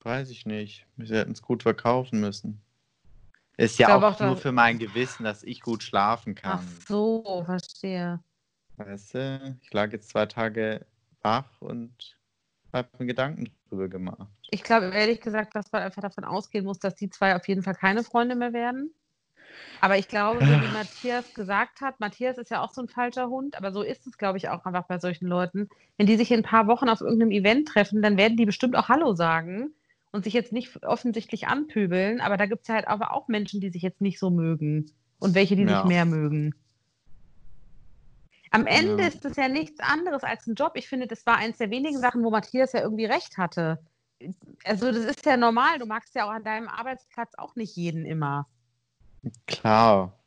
Weiß 0.00 0.30
ich 0.30 0.46
nicht. 0.46 0.86
Sie 0.96 1.14
hätten 1.14 1.32
es 1.32 1.42
gut 1.42 1.62
verkaufen 1.62 2.20
müssen. 2.20 2.62
Ist 3.56 3.78
ja 3.78 3.96
auch, 3.96 4.02
auch, 4.02 4.20
nur 4.20 4.36
für 4.36 4.52
mein 4.52 4.78
Gewissen, 4.78 5.24
dass 5.24 5.42
ich 5.42 5.60
gut 5.60 5.82
schlafen 5.82 6.34
Ach 6.38 6.56
kann. 6.56 6.68
so, 6.88 7.42
verstehe. 7.44 8.20
Weißt 8.76 9.14
du, 9.14 9.58
ich 9.60 9.72
lag 9.72 9.92
jetzt 9.92 10.08
zwei 10.08 10.26
Tage 10.26 10.86
wach 11.20 11.60
und 11.60 12.16
habe 12.72 12.88
mir 12.98 13.06
Gedanken 13.06 13.50
drüber 13.68 13.88
gemacht. 13.88 14.28
Ich 14.50 14.62
glaube 14.62 14.86
ehrlich 14.86 15.20
gesagt, 15.20 15.54
dass 15.54 15.70
man 15.70 15.82
einfach 15.82 16.02
davon 16.02 16.24
ausgehen 16.24 16.64
muss, 16.64 16.78
dass 16.78 16.94
die 16.94 17.10
zwei 17.10 17.36
auf 17.36 17.46
jeden 17.46 17.62
Fall 17.62 17.74
keine 17.74 18.02
Freunde 18.02 18.34
mehr 18.34 18.52
werden. 18.52 18.94
Aber 19.82 19.98
ich 19.98 20.08
glaube, 20.08 20.40
so 20.40 20.46
wie 20.46 20.68
Matthias 20.72 21.34
gesagt 21.34 21.82
hat, 21.82 22.00
Matthias 22.00 22.38
ist 22.38 22.50
ja 22.50 22.62
auch 22.62 22.72
so 22.72 22.80
ein 22.80 22.88
falscher 22.88 23.28
Hund, 23.28 23.56
aber 23.56 23.72
so 23.72 23.82
ist 23.82 24.06
es, 24.06 24.16
glaube 24.16 24.38
ich, 24.38 24.48
auch 24.48 24.64
einfach 24.64 24.86
bei 24.86 24.98
solchen 24.98 25.26
Leuten. 25.26 25.68
Wenn 25.98 26.06
die 26.06 26.16
sich 26.16 26.30
in 26.30 26.40
ein 26.40 26.44
paar 26.44 26.66
Wochen 26.66 26.88
auf 26.88 27.02
irgendeinem 27.02 27.32
Event 27.32 27.68
treffen, 27.68 28.00
dann 28.00 28.16
werden 28.16 28.38
die 28.38 28.46
bestimmt 28.46 28.76
auch 28.76 28.88
Hallo 28.88 29.14
sagen 29.14 29.74
und 30.12 30.24
sich 30.24 30.34
jetzt 30.34 30.52
nicht 30.52 30.84
offensichtlich 30.84 31.48
anpöbeln. 31.48 32.20
Aber 32.20 32.36
da 32.36 32.46
gibt 32.46 32.62
es 32.62 32.68
ja 32.68 32.74
halt 32.76 32.86
aber 32.86 33.12
auch 33.12 33.28
Menschen, 33.28 33.60
die 33.60 33.70
sich 33.70 33.82
jetzt 33.82 34.00
nicht 34.00 34.18
so 34.18 34.30
mögen 34.30 34.90
und 35.18 35.34
welche, 35.34 35.56
die 35.56 35.62
Ja. 35.64 35.76
sich 35.76 35.84
mehr 35.84 36.04
mögen. 36.04 36.54
Am 38.50 38.66
Ende 38.66 39.02
Ja. 39.02 39.08
ist 39.08 39.24
es 39.24 39.36
ja 39.36 39.48
nichts 39.48 39.80
anderes 39.80 40.22
als 40.22 40.46
ein 40.46 40.54
Job. 40.54 40.72
Ich 40.74 40.86
finde, 40.86 41.06
das 41.06 41.24
war 41.24 41.38
eins 41.38 41.56
der 41.56 41.70
wenigen 41.70 41.98
Sachen, 41.98 42.22
wo 42.22 42.30
Matthias 42.30 42.72
ja 42.72 42.82
irgendwie 42.82 43.06
recht 43.06 43.38
hatte. 43.38 43.78
Also, 44.64 44.92
das 44.92 45.04
ist 45.04 45.24
ja 45.24 45.38
normal. 45.38 45.78
Du 45.78 45.86
magst 45.86 46.14
ja 46.14 46.26
auch 46.26 46.30
an 46.30 46.44
deinem 46.44 46.68
Arbeitsplatz 46.68 47.32
auch 47.38 47.56
nicht 47.56 47.74
jeden 47.76 48.04
immer. 48.04 48.46
Klar. 49.46 50.18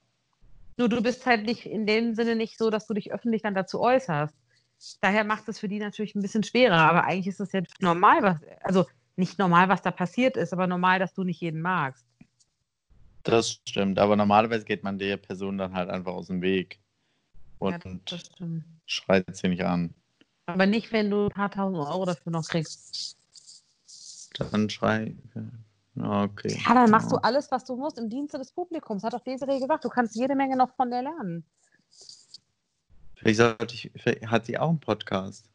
Nur 0.78 0.90
du 0.90 1.02
bist 1.02 1.26
halt 1.26 1.46
nicht 1.46 1.66
in 1.68 1.86
dem 1.86 2.16
Sinne 2.16 2.36
nicht 2.36 2.58
so, 2.58 2.70
dass 2.72 2.88
du 2.88 2.96
dich 2.96 3.14
öffentlich 3.14 3.44
dann 3.44 3.54
dazu 3.54 3.80
äußerst. 3.80 4.36
Daher 5.02 5.24
macht 5.24 5.48
es 5.48 5.60
für 5.60 5.70
die 5.70 5.80
natürlich 5.80 6.16
ein 6.16 6.22
bisschen 6.22 6.44
schwerer. 6.44 6.78
Aber 6.90 7.06
eigentlich 7.06 7.28
ist 7.28 7.40
es 7.40 7.52
ja 7.52 7.62
normal, 7.80 8.24
was, 8.24 8.38
also 8.62 8.86
nicht 9.16 9.40
normal, 9.40 9.70
was 9.70 9.82
da 9.82 9.92
passiert 9.92 10.38
ist, 10.38 10.54
aber 10.54 10.68
normal, 10.68 11.00
dass 11.00 11.14
du 11.14 11.24
nicht 11.24 11.42
jeden 11.42 11.62
magst. 11.62 12.06
Das 13.24 13.60
stimmt. 13.68 13.98
Aber 13.98 14.16
normalerweise 14.16 14.66
geht 14.66 14.84
man 14.84 15.00
der 15.00 15.18
Person 15.18 15.58
dann 15.58 15.74
halt 15.74 15.90
einfach 15.90 16.14
aus 16.14 16.28
dem 16.28 16.42
Weg 16.42 16.80
Ja, 17.60 17.80
und 17.84 18.12
das 18.12 18.22
stimmt. 18.22 18.66
schreit 18.86 19.36
sie 19.36 19.48
nicht 19.48 19.66
an. 19.66 19.94
Aber 20.46 20.68
nicht, 20.68 20.92
wenn 20.92 21.10
du 21.10 21.26
ein 21.26 21.32
paar 21.32 21.50
tausend 21.50 21.80
Euro 21.80 22.06
dafür 22.06 22.32
noch 22.32 22.48
kriegst. 22.48 23.18
Dann 24.38 24.70
schrei. 24.70 25.16
Ja, 25.96 26.24
okay. 26.24 26.62
Ja, 26.68 26.74
dann 26.76 26.92
machst 26.92 27.12
du 27.12 27.16
alles, 27.16 27.50
was 27.52 27.66
du 27.66 27.76
musst 27.76 27.98
im 27.98 28.10
Dienste 28.10 28.38
des 28.38 28.52
Publikums. 28.52 29.04
Hat 29.04 29.14
doch 29.14 29.24
Desiree 29.24 29.60
gesagt. 29.60 29.86
Du 29.86 29.90
kannst 29.90 30.16
jede 30.16 30.36
Menge 30.36 30.58
noch 30.58 30.76
von 30.76 30.92
der 30.92 31.02
lernen. 31.02 31.44
Vielleicht 33.16 33.74
ich, 33.74 33.92
vielleicht 33.96 34.28
hat 34.28 34.46
sie 34.46 34.58
auch 34.58 34.70
einen 34.70 34.80
Podcast. 34.80 35.50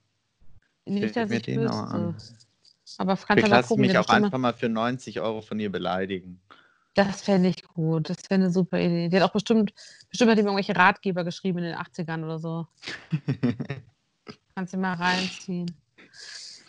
Nicht, 0.87 1.15
dass 1.15 1.29
mir 1.29 1.37
ich 1.37 1.43
den 1.43 1.69
an. 1.69 2.17
Aber 2.99 3.13
lasse 3.13 3.61
ich 3.61 3.67
gucken. 3.67 3.83
mich 3.83 3.99
auch 3.99 4.09
einfach 4.09 4.39
mal 4.39 4.53
für 4.53 4.69
90 4.69 5.21
Euro 5.21 5.43
von 5.43 5.59
ihr 5.61 5.71
beleidigen. 5.71 6.41
Das 6.95 7.23
fände 7.23 7.49
ich 7.49 7.63
gut. 7.65 8.11
Das 8.11 8.19
wäre 8.29 8.41
eine 8.41 8.51
super 8.51 8.79
Idee. 8.79 9.09
Die 9.09 9.17
hat 9.17 9.23
auch 9.23 9.33
bestimmt, 9.33 9.73
bestimmt 10.09 10.31
hat 10.31 10.39
die 10.39 10.43
mir 10.43 10.49
irgendwelche 10.49 10.77
Ratgeber 10.77 11.25
geschrieben 11.25 11.59
in 11.59 11.65
den 11.65 11.77
80ern 11.77 12.25
oder 12.25 12.39
so. 12.39 12.67
Kannst 14.55 14.75
du 14.75 14.79
mal 14.79 14.95
reinziehen. 14.95 15.71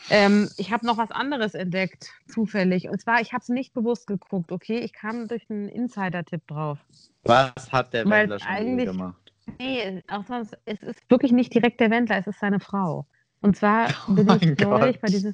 Ähm, 0.09 0.49
ich 0.57 0.71
habe 0.71 0.85
noch 0.85 0.97
was 0.97 1.11
anderes 1.11 1.53
entdeckt, 1.53 2.11
zufällig. 2.27 2.89
Und 2.89 2.99
zwar, 3.01 3.21
ich 3.21 3.33
habe 3.33 3.41
es 3.41 3.49
nicht 3.49 3.73
bewusst 3.73 4.07
geguckt, 4.07 4.51
okay? 4.51 4.79
Ich 4.79 4.93
kam 4.93 5.27
durch 5.27 5.49
einen 5.49 5.69
Insider-Tipp 5.69 6.47
drauf. 6.47 6.79
Was 7.23 7.71
hat 7.71 7.93
der 7.93 8.09
Wendler 8.09 8.39
schon 8.39 8.77
gemacht? 8.77 9.33
Nee, 9.59 10.03
auch 10.07 10.25
sonst, 10.25 10.57
es 10.65 10.81
ist 10.81 11.09
wirklich 11.09 11.31
nicht 11.31 11.53
direkt 11.53 11.79
der 11.79 11.89
Wendler, 11.91 12.17
es 12.17 12.27
ist 12.27 12.39
seine 12.39 12.59
Frau. 12.59 13.05
Und 13.41 13.55
zwar 13.55 13.87
Oh 14.07 14.13
bin 14.13 14.25
mein 14.25 14.41
ich 14.41 14.59
neulich 14.59 14.95
Gott. 14.95 15.01
bei 15.01 15.07
diesem 15.07 15.33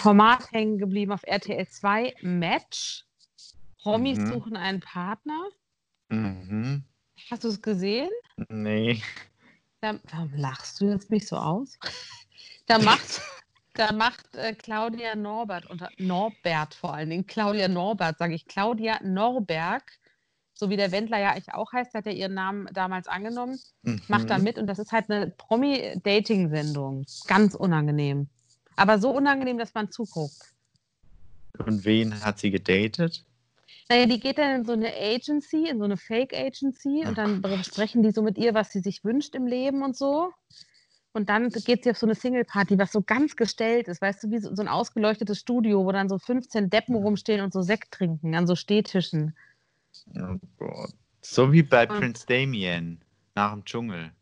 Format 0.00 0.50
hängen 0.52 0.78
geblieben 0.78 1.12
auf 1.12 1.22
RTL 1.24 1.66
2 1.66 2.14
Match. 2.22 3.04
Promis 3.82 4.18
Mhm. 4.18 4.26
suchen 4.26 4.56
einen 4.56 4.80
Partner. 4.80 5.48
Mhm. 6.08 6.84
Hast 7.30 7.44
du 7.44 7.48
es 7.48 7.62
gesehen? 7.62 8.10
Nee. 8.48 9.02
Da, 9.80 9.98
warum 10.10 10.34
lachst 10.34 10.80
du 10.80 10.90
jetzt 10.90 11.10
mich 11.10 11.26
so 11.28 11.36
aus? 11.36 11.78
Da 12.66 12.78
macht, 12.78 13.20
da 13.74 13.92
macht 13.92 14.34
äh, 14.34 14.52
Claudia 14.54 15.14
Norbert, 15.14 15.66
unter, 15.66 15.90
Norbert 15.98 16.74
vor 16.74 16.94
allen 16.94 17.10
Dingen, 17.10 17.26
Claudia 17.26 17.68
Norbert, 17.68 18.18
sage 18.18 18.34
ich, 18.34 18.46
Claudia 18.46 18.98
Norberg, 19.02 19.84
so 20.54 20.68
wie 20.70 20.76
der 20.76 20.90
Wendler 20.90 21.18
ja 21.18 21.30
eigentlich 21.30 21.54
auch 21.54 21.72
heißt, 21.72 21.94
hat 21.94 22.06
er 22.06 22.12
ihren 22.14 22.34
Namen 22.34 22.68
damals 22.72 23.06
angenommen, 23.06 23.58
macht 24.08 24.28
da 24.30 24.38
Mhm. 24.38 24.44
mit 24.44 24.58
und 24.58 24.66
das 24.66 24.80
ist 24.80 24.90
halt 24.90 25.08
eine 25.10 25.28
Promi-Dating-Sendung. 25.30 27.04
Ganz 27.28 27.54
unangenehm. 27.54 28.28
Aber 28.78 28.98
so 29.00 29.10
unangenehm, 29.10 29.58
dass 29.58 29.74
man 29.74 29.90
zuguckt. 29.90 30.54
Und 31.58 31.84
wen 31.84 32.24
hat 32.24 32.38
sie 32.38 32.50
gedatet? 32.52 33.24
Naja, 33.88 34.06
die 34.06 34.20
geht 34.20 34.38
dann 34.38 34.60
in 34.60 34.64
so 34.64 34.72
eine 34.72 34.92
Agency, 34.94 35.68
in 35.68 35.78
so 35.78 35.84
eine 35.84 35.96
Fake-Agency 35.96 37.04
und 37.06 37.18
dann 37.18 37.42
besprechen 37.42 38.02
die 38.02 38.12
so 38.12 38.22
mit 38.22 38.38
ihr, 38.38 38.54
was 38.54 38.70
sie 38.70 38.80
sich 38.80 39.02
wünscht 39.02 39.34
im 39.34 39.46
Leben 39.46 39.82
und 39.82 39.96
so. 39.96 40.32
Und 41.12 41.28
dann 41.28 41.48
geht 41.48 41.82
sie 41.82 41.90
auf 41.90 41.98
so 41.98 42.06
eine 42.06 42.14
Single-Party, 42.14 42.78
was 42.78 42.92
so 42.92 43.02
ganz 43.02 43.34
gestellt 43.34 43.88
ist, 43.88 44.00
weißt 44.00 44.22
du, 44.22 44.30
wie 44.30 44.38
so, 44.38 44.54
so 44.54 44.62
ein 44.62 44.68
ausgeleuchtetes 44.68 45.38
Studio, 45.38 45.84
wo 45.84 45.90
dann 45.90 46.08
so 46.08 46.18
15 46.18 46.70
Deppen 46.70 46.94
rumstehen 46.94 47.40
und 47.40 47.52
so 47.52 47.62
Sekt 47.62 47.90
trinken 47.92 48.34
an 48.36 48.46
so 48.46 48.54
Stehtischen. 48.54 49.34
Oh 50.14 50.36
Gott. 50.58 50.92
So 51.22 51.50
wie 51.50 51.62
bei 51.64 51.88
Und- 51.88 51.98
Prince 51.98 52.26
Damien 52.26 53.00
nach 53.34 53.52
dem 53.52 53.64
Dschungel. 53.64 54.12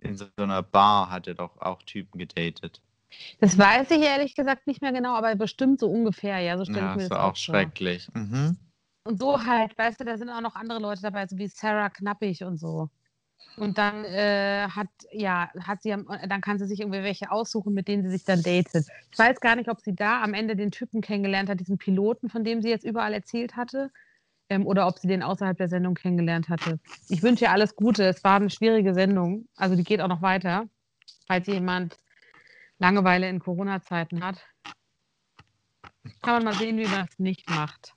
In 0.00 0.16
so 0.16 0.26
einer 0.36 0.62
Bar 0.62 1.10
hat 1.10 1.28
er 1.28 1.34
doch 1.34 1.56
auch 1.58 1.82
Typen 1.82 2.18
gedatet. 2.18 2.80
Das 3.40 3.58
weiß 3.58 3.90
ich 3.90 4.00
ehrlich 4.00 4.34
gesagt 4.34 4.66
nicht 4.66 4.82
mehr 4.82 4.92
genau, 4.92 5.14
aber 5.14 5.34
bestimmt 5.34 5.80
so 5.80 5.88
ungefähr, 5.88 6.38
ja, 6.40 6.56
so 6.56 6.64
stelle 6.64 6.80
Ja, 6.80 6.90
ich 6.90 6.96
mir 6.96 7.02
das 7.02 7.08
das 7.10 7.18
auch 7.18 7.36
schrecklich. 7.36 8.08
Mhm. 8.14 8.56
Und 9.04 9.20
so 9.20 9.44
halt, 9.44 9.76
weißt 9.78 10.00
du, 10.00 10.04
da 10.04 10.16
sind 10.16 10.30
auch 10.30 10.40
noch 10.40 10.56
andere 10.56 10.80
Leute 10.80 11.02
dabei, 11.02 11.26
so 11.26 11.38
wie 11.38 11.46
Sarah 11.46 11.90
Knappig 11.90 12.42
und 12.42 12.58
so. 12.58 12.88
Und 13.56 13.78
dann 13.78 14.04
äh, 14.04 14.68
hat, 14.68 14.88
ja, 15.12 15.50
hat 15.60 15.82
sie, 15.82 15.90
dann 15.90 16.40
kann 16.40 16.58
sie 16.58 16.66
sich 16.66 16.80
irgendwie 16.80 17.02
welche 17.02 17.30
aussuchen, 17.30 17.72
mit 17.72 17.88
denen 17.88 18.02
sie 18.02 18.10
sich 18.10 18.24
dann 18.24 18.42
datet. 18.42 18.86
Ich 19.10 19.18
weiß 19.18 19.40
gar 19.40 19.56
nicht, 19.56 19.70
ob 19.70 19.80
sie 19.80 19.94
da 19.94 20.22
am 20.22 20.34
Ende 20.34 20.56
den 20.56 20.70
Typen 20.70 21.00
kennengelernt 21.00 21.48
hat, 21.48 21.60
diesen 21.60 21.78
Piloten, 21.78 22.28
von 22.28 22.44
dem 22.44 22.60
sie 22.60 22.68
jetzt 22.68 22.84
überall 22.84 23.14
erzählt 23.14 23.56
hatte, 23.56 23.90
ähm, 24.50 24.66
oder 24.66 24.86
ob 24.86 24.98
sie 24.98 25.08
den 25.08 25.22
außerhalb 25.22 25.56
der 25.56 25.68
Sendung 25.68 25.94
kennengelernt 25.94 26.48
hatte. 26.48 26.78
Ich 27.08 27.22
wünsche 27.22 27.44
ihr 27.46 27.50
alles 27.50 27.76
Gute. 27.76 28.04
Es 28.04 28.22
war 28.24 28.36
eine 28.36 28.50
schwierige 28.50 28.92
Sendung. 28.92 29.46
Also 29.56 29.74
die 29.74 29.84
geht 29.84 30.00
auch 30.00 30.08
noch 30.08 30.22
weiter, 30.22 30.68
falls 31.26 31.46
jemand 31.46 31.98
Langeweile 32.78 33.28
in 33.28 33.40
Corona-Zeiten 33.40 34.22
hat. 34.22 34.44
Kann 36.22 36.34
man 36.34 36.44
mal 36.44 36.54
sehen, 36.54 36.78
wie 36.78 36.86
man 36.86 37.06
es 37.08 37.18
nicht 37.18 37.48
macht. 37.50 37.94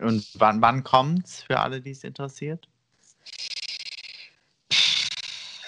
Und 0.00 0.26
wann, 0.38 0.60
wann 0.62 0.84
kommt's 0.84 1.42
für 1.42 1.58
alle, 1.60 1.80
die 1.80 1.90
es 1.90 2.04
interessiert? 2.04 2.68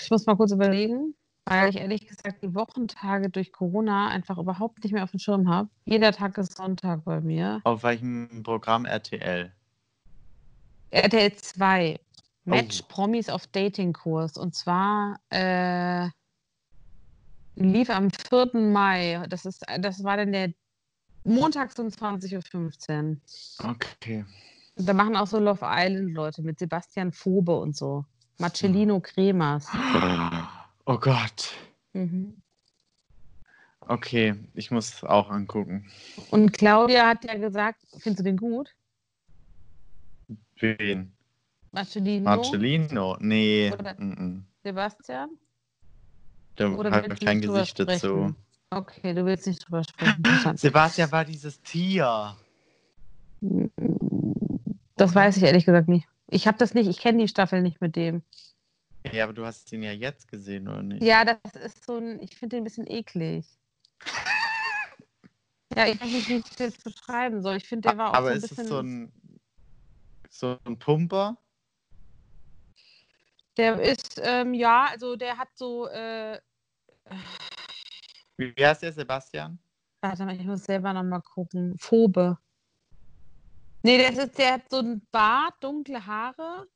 Ich 0.00 0.10
muss 0.10 0.26
mal 0.26 0.36
kurz 0.36 0.52
überlegen, 0.52 1.14
weil 1.46 1.70
ich 1.70 1.76
ehrlich 1.76 2.06
gesagt 2.06 2.42
die 2.42 2.54
Wochentage 2.54 3.30
durch 3.30 3.52
Corona 3.52 4.08
einfach 4.08 4.38
überhaupt 4.38 4.82
nicht 4.84 4.92
mehr 4.92 5.04
auf 5.04 5.10
dem 5.10 5.18
Schirm 5.20 5.48
habe. 5.48 5.68
Jeder 5.84 6.12
Tag 6.12 6.36
ist 6.38 6.56
Sonntag 6.56 7.04
bei 7.04 7.20
mir. 7.20 7.60
Auf 7.64 7.82
welchem 7.82 8.42
Programm 8.42 8.84
RTL? 8.84 9.52
RTL 10.90 11.32
2. 11.34 12.00
Match 12.44 12.82
Oh. 12.82 12.86
Promis 12.88 13.28
auf 13.28 13.46
Datingkurs. 13.46 14.36
Und 14.36 14.54
zwar 14.54 15.18
äh, 15.30 16.08
lief 17.56 17.90
am 17.90 18.10
4. 18.10 18.50
Mai. 18.54 19.24
Das, 19.28 19.44
ist, 19.44 19.64
das 19.78 20.02
war 20.04 20.16
dann 20.16 20.32
der 20.32 20.52
montags 21.24 21.78
um 21.78 21.88
20.15 21.88 23.10
Uhr. 23.62 23.70
Okay. 23.70 24.24
Da 24.76 24.92
machen 24.92 25.16
auch 25.16 25.26
so 25.26 25.38
Love 25.38 25.60
Island 25.62 26.14
Leute 26.14 26.42
mit 26.42 26.58
Sebastian 26.58 27.12
Phobe 27.12 27.58
und 27.58 27.76
so. 27.76 28.04
Marcellino 28.38 29.00
Cremas. 29.00 29.68
Oh 30.84 30.98
Gott. 30.98 31.52
Mhm. 31.92 32.42
Okay, 33.86 34.34
ich 34.54 34.72
muss 34.72 35.04
auch 35.04 35.30
angucken. 35.30 35.88
Und 36.32 36.52
Claudia 36.52 37.06
hat 37.06 37.24
ja 37.24 37.36
gesagt, 37.38 37.80
findest 37.98 38.18
du 38.18 38.24
den 38.24 38.36
gut? 38.36 38.74
Wen? 40.58 41.12
Marcellino? 41.70 42.24
Marcellino? 42.24 43.16
Nee. 43.20 43.72
Oder-. 43.72 43.96
Sebastian? 44.64 45.30
Da 46.56 46.68
Oder 46.68 46.90
habe 46.90 47.12
ich 47.12 47.20
du 47.20 47.26
kein 47.26 47.40
Gesicht 47.40 47.78
dazu. 47.78 48.34
Okay, 48.70 49.14
du 49.14 49.24
willst 49.24 49.46
nicht 49.46 49.66
drüber 49.66 49.84
sprechen. 49.84 50.56
Sebastian 50.56 51.12
war 51.12 51.24
dieses 51.24 51.60
Tier. 51.62 52.36
Das 54.96 55.14
weiß 55.14 55.36
ich 55.36 55.42
ehrlich 55.42 55.64
gesagt 55.64 55.88
nicht. 55.88 56.06
Ich 56.28 56.46
habe 56.46 56.56
das 56.56 56.72
nicht, 56.72 56.88
ich 56.88 56.98
kenne 56.98 57.18
die 57.18 57.28
Staffel 57.28 57.60
nicht 57.60 57.80
mit 57.80 57.96
dem. 57.96 58.22
Ja, 59.10 59.24
aber 59.24 59.32
du 59.32 59.44
hast 59.44 59.70
ihn 59.72 59.82
ja 59.82 59.92
jetzt 59.92 60.28
gesehen, 60.28 60.68
oder 60.68 60.82
nicht? 60.82 61.02
Ja, 61.02 61.24
das 61.24 61.38
ist 61.54 61.84
so 61.84 61.96
ein, 61.96 62.20
ich 62.22 62.36
finde 62.36 62.56
den 62.56 62.62
ein 62.62 62.64
bisschen 62.64 62.86
eklig. 62.86 63.46
Ja, 65.74 65.86
ich 65.86 65.98
weiß 65.98 66.10
nicht, 66.10 66.28
wie 66.28 66.34
ich 66.34 66.44
das 66.44 66.58
jetzt 66.58 66.84
beschreiben 66.84 67.40
soll. 67.40 67.56
Ich 67.56 67.66
finde, 67.66 67.88
der 67.88 67.96
war 67.96 68.10
auch 68.10 68.14
aber 68.14 68.26
so 68.26 68.32
ein 68.32 68.36
ist 68.36 68.48
bisschen. 68.50 68.64
es 68.64 68.68
so 68.68 68.78
ein, 68.78 69.12
so 70.28 70.58
ein 70.66 70.78
Pumper? 70.78 71.38
Der 73.56 73.80
ist, 73.80 74.20
ähm, 74.22 74.54
ja, 74.54 74.86
also 74.90 75.16
der 75.16 75.36
hat 75.36 75.48
so, 75.54 75.88
äh, 75.88 76.40
Wie, 78.36 78.54
wie 78.56 78.66
heißt 78.66 78.82
der, 78.82 78.92
Sebastian? 78.92 79.58
warte 80.00 80.24
mal, 80.24 80.34
ich 80.34 80.44
muss 80.46 80.64
selber 80.64 80.92
nochmal 80.92 81.22
gucken. 81.22 81.76
Phobe. 81.78 82.38
Nee, 83.84 83.98
der, 83.98 84.10
ist, 84.12 84.38
der 84.38 84.54
hat 84.54 84.70
so 84.70 84.78
ein 84.78 85.06
Bart, 85.10 85.54
dunkle 85.60 86.04
Haare. 86.04 86.68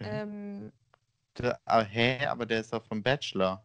Ähm, 0.00 0.72
Der, 1.38 1.60
ah, 1.64 1.82
hä, 1.82 2.26
aber 2.26 2.44
der 2.44 2.60
ist 2.60 2.72
doch 2.72 2.84
vom 2.84 3.02
Bachelor. 3.02 3.64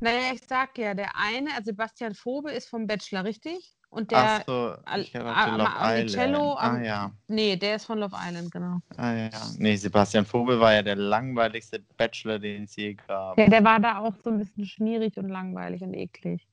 naja, 0.00 0.32
ich 0.34 0.42
sag 0.46 0.76
ja, 0.78 0.94
der 0.94 1.16
eine, 1.16 1.50
also 1.54 1.66
Sebastian 1.66 2.14
Phobe 2.14 2.52
ist 2.52 2.68
vom 2.68 2.86
Bachelor, 2.86 3.24
richtig? 3.24 3.74
Und 3.90 4.10
der, 4.10 4.18
Ach 4.18 4.42
so, 4.46 4.74
Island. 4.86 6.36
Ah 6.58 6.78
ja, 6.82 7.10
nee, 7.26 7.56
der 7.56 7.76
ist 7.76 7.86
von 7.86 7.98
Love 7.98 8.14
Island, 8.16 8.50
genau. 8.50 8.80
ah 8.98 9.12
ja. 9.14 9.30
Nee, 9.56 9.76
Sebastian 9.76 10.26
Vogel 10.26 10.60
war 10.60 10.74
ja 10.74 10.82
der 10.82 10.96
langweiligste 10.96 11.80
Bachelor, 11.96 12.38
den 12.38 12.64
es 12.64 12.76
je 12.76 12.94
gab. 12.94 13.38
Ja, 13.38 13.48
der 13.48 13.64
war 13.64 13.80
da 13.80 14.00
auch 14.00 14.12
so 14.22 14.30
ein 14.30 14.38
bisschen 14.38 14.66
schmierig 14.66 15.16
und 15.16 15.30
langweilig 15.30 15.80
und 15.82 15.94
eklig. 15.94 16.46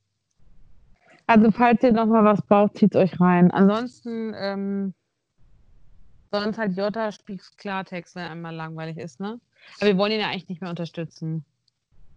Also, 1.28 1.52
falls 1.52 1.84
ihr 1.84 1.92
noch 1.92 2.06
mal 2.06 2.24
was 2.24 2.42
braucht, 2.42 2.78
zieht 2.78 2.96
euch 2.96 3.20
rein. 3.20 3.52
Ansonsten, 3.52 4.34
ähm, 4.38 4.94
sonst 6.32 6.58
halt 6.58 6.78
Jota 6.78 7.12
spielt 7.12 7.42
Klartext, 7.58 8.16
wenn 8.16 8.28
einmal 8.28 8.56
langweilig 8.56 8.98
ist, 8.98 9.20
ne? 9.20 9.42
Aber 9.80 9.88
wir 9.88 9.98
wollen 9.98 10.14
ihn 10.14 10.20
ja 10.22 10.28
eigentlich 10.28 10.48
nicht 10.48 10.62
mehr 10.62 10.70
unterstützen. 10.70 11.44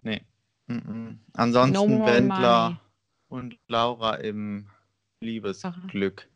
Nee. 0.03 0.21
Mhm. 0.69 1.19
Ansonsten 1.33 1.99
No 1.99 2.07
Wendler 2.07 2.65
money. 2.65 2.81
und 3.29 3.59
Laura 3.67 4.15
im 4.17 4.69
Liebesglück. 5.21 6.29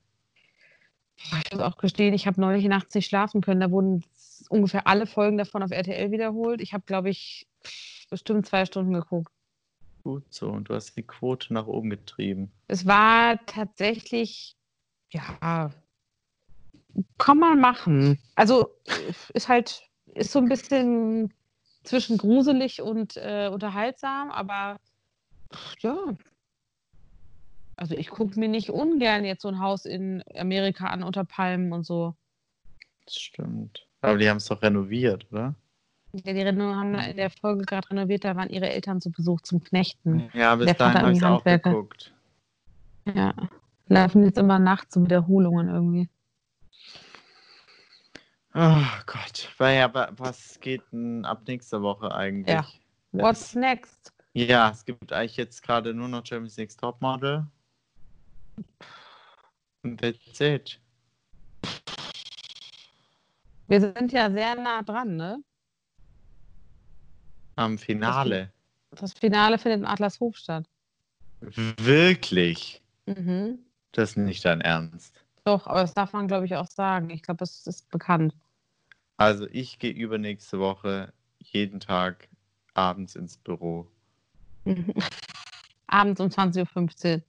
Ich 1.17 1.53
muss 1.53 1.61
auch 1.61 1.77
gestehen, 1.77 2.15
ich 2.15 2.27
habe 2.27 2.41
neulich 2.41 2.65
nachts 2.65 2.95
nicht 2.95 3.07
schlafen 3.07 3.41
können. 3.41 3.61
Da 3.61 3.71
wurden 3.71 4.05
ungefähr 4.49 4.87
alle 4.87 5.07
Folgen 5.07 5.39
davon 5.39 5.63
auf 5.63 5.71
RTL 5.71 6.11
wiederholt. 6.11 6.61
Ich 6.61 6.73
habe, 6.73 6.85
glaube 6.87 7.11
ich, 7.11 7.47
bestimmt 8.11 8.47
zwei 8.47 8.67
Stunden 8.67 8.93
geguckt. 8.93 9.33
Gut 10.03 10.25
so, 10.31 10.49
und 10.49 10.69
du 10.69 10.75
hast 10.75 10.97
die 10.97 11.05
Quote 11.05 11.55
nach 11.55 11.67
oben 11.67 11.91
getrieben. 11.91 12.51
Es 12.67 12.87
war 12.87 13.39
tatsächlich, 13.47 14.57
ja, 15.11 15.71
kann 17.19 17.39
man 17.39 17.61
machen. 17.61 18.19
Also 18.35 18.75
ist 19.33 19.49
halt, 19.49 19.89
ist 20.15 20.33
so 20.33 20.41
ein 20.41 20.49
bisschen 20.49 21.33
zwischen 21.85 22.19
gruselig 22.19 22.83
und 22.83 23.17
äh, 23.17 23.49
unterhaltsam, 23.53 24.31
aber 24.31 24.77
ja. 25.81 25.97
Also 27.77 27.95
ich 27.97 28.11
gucke 28.11 28.39
mir 28.39 28.49
nicht 28.49 28.71
ungern 28.71 29.25
jetzt 29.25 29.43
so 29.43 29.49
ein 29.49 29.59
Haus 29.59 29.87
in 29.87 30.23
Amerika 30.37 30.87
an 30.87 31.03
unter 31.03 31.25
Palmen 31.25 31.73
und 31.73 31.85
so. 31.85 32.15
Das 33.07 33.17
stimmt. 33.17 33.87
Aber 34.01 34.19
die 34.19 34.29
haben 34.29 34.37
es 34.37 34.47
doch 34.47 34.63
renoviert, 34.63 35.27
oder? 35.33 35.55
Ja, 36.13 36.33
die 36.33 36.43
Reno 36.43 36.75
haben 36.75 36.95
in 36.95 37.17
der 37.17 37.31
Folge 37.31 37.65
gerade 37.65 37.89
renoviert, 37.91 38.25
da 38.25 38.37
waren 38.37 38.51
ihre 38.51 38.69
Eltern 38.69 39.01
zu 39.01 39.11
Besuch 39.11 39.41
zum 39.41 39.65
Knechten. 39.65 40.31
Ja, 40.35 40.55
bis 40.57 40.67
Der 40.67 40.75
dahin 40.75 41.01
habe 41.01 41.13
ich 41.13 41.25
auch 41.25 41.43
geguckt. 41.43 42.15
Ja. 43.15 43.35
Laufen 43.89 44.25
jetzt 44.25 44.39
immer 44.39 44.59
nachts 44.59 44.95
so 44.95 45.03
Wiederholungen 45.03 45.69
irgendwie. 45.69 46.09
Oh 48.55 48.85
Gott. 49.07 49.51
Was 49.59 50.61
geht 50.61 50.83
denn 50.93 51.25
ab 51.25 51.43
nächster 51.47 51.81
Woche 51.83 52.15
eigentlich? 52.15 52.55
Ja. 52.55 52.67
What's 53.13 53.55
next? 53.55 54.13
Ja, 54.35 54.71
es 54.71 54.85
gibt 54.85 55.13
eigentlich 55.13 55.37
jetzt 55.37 55.63
gerade 55.63 55.95
nur 55.95 56.09
noch 56.09 56.25
Champions 56.25 56.57
League 56.59 56.77
Topmodel. 56.77 57.47
Und 59.83 60.01
that's 60.01 60.41
it. 60.41 60.81
Wir 63.69 63.81
sind 63.81 64.13
ja 64.13 64.31
sehr 64.31 64.55
nah 64.55 64.83
dran, 64.83 65.17
ne? 65.17 65.43
Am 67.57 67.79
Finale. 67.79 68.53
Das 68.91 69.13
Finale 69.15 69.59
findet 69.59 69.81
in 69.81 69.87
Adlershof 69.87 70.37
statt. 70.37 70.69
Wirklich? 71.41 72.83
Mhm. 73.07 73.59
Das 73.93 74.11
ist 74.11 74.17
nicht 74.17 74.45
dein 74.45 74.61
Ernst. 74.61 75.25
Doch, 75.45 75.67
aber 75.67 75.81
das 75.81 75.95
darf 75.95 76.13
man, 76.13 76.29
glaube 76.29 76.47
ich, 76.47 76.55
auch 76.55 76.67
sagen. 76.67 77.11
Ich 77.11 77.23
glaube, 77.23 77.39
das 77.39 77.67
ist 77.67 77.91
bekannt. 77.91 78.35
Also 79.17 79.47
ich 79.51 79.79
gehe 79.79 79.93
übernächste 79.93 80.59
Woche 80.59 81.13
jeden 81.39 81.81
Tag 81.81 82.29
abends 82.75 83.17
ins 83.17 83.37
Büro. 83.37 83.91
Mhm. 84.65 84.95
Abends 85.89 86.21
um 86.21 86.29
20.15 86.29 87.17
Uhr. 87.17 87.23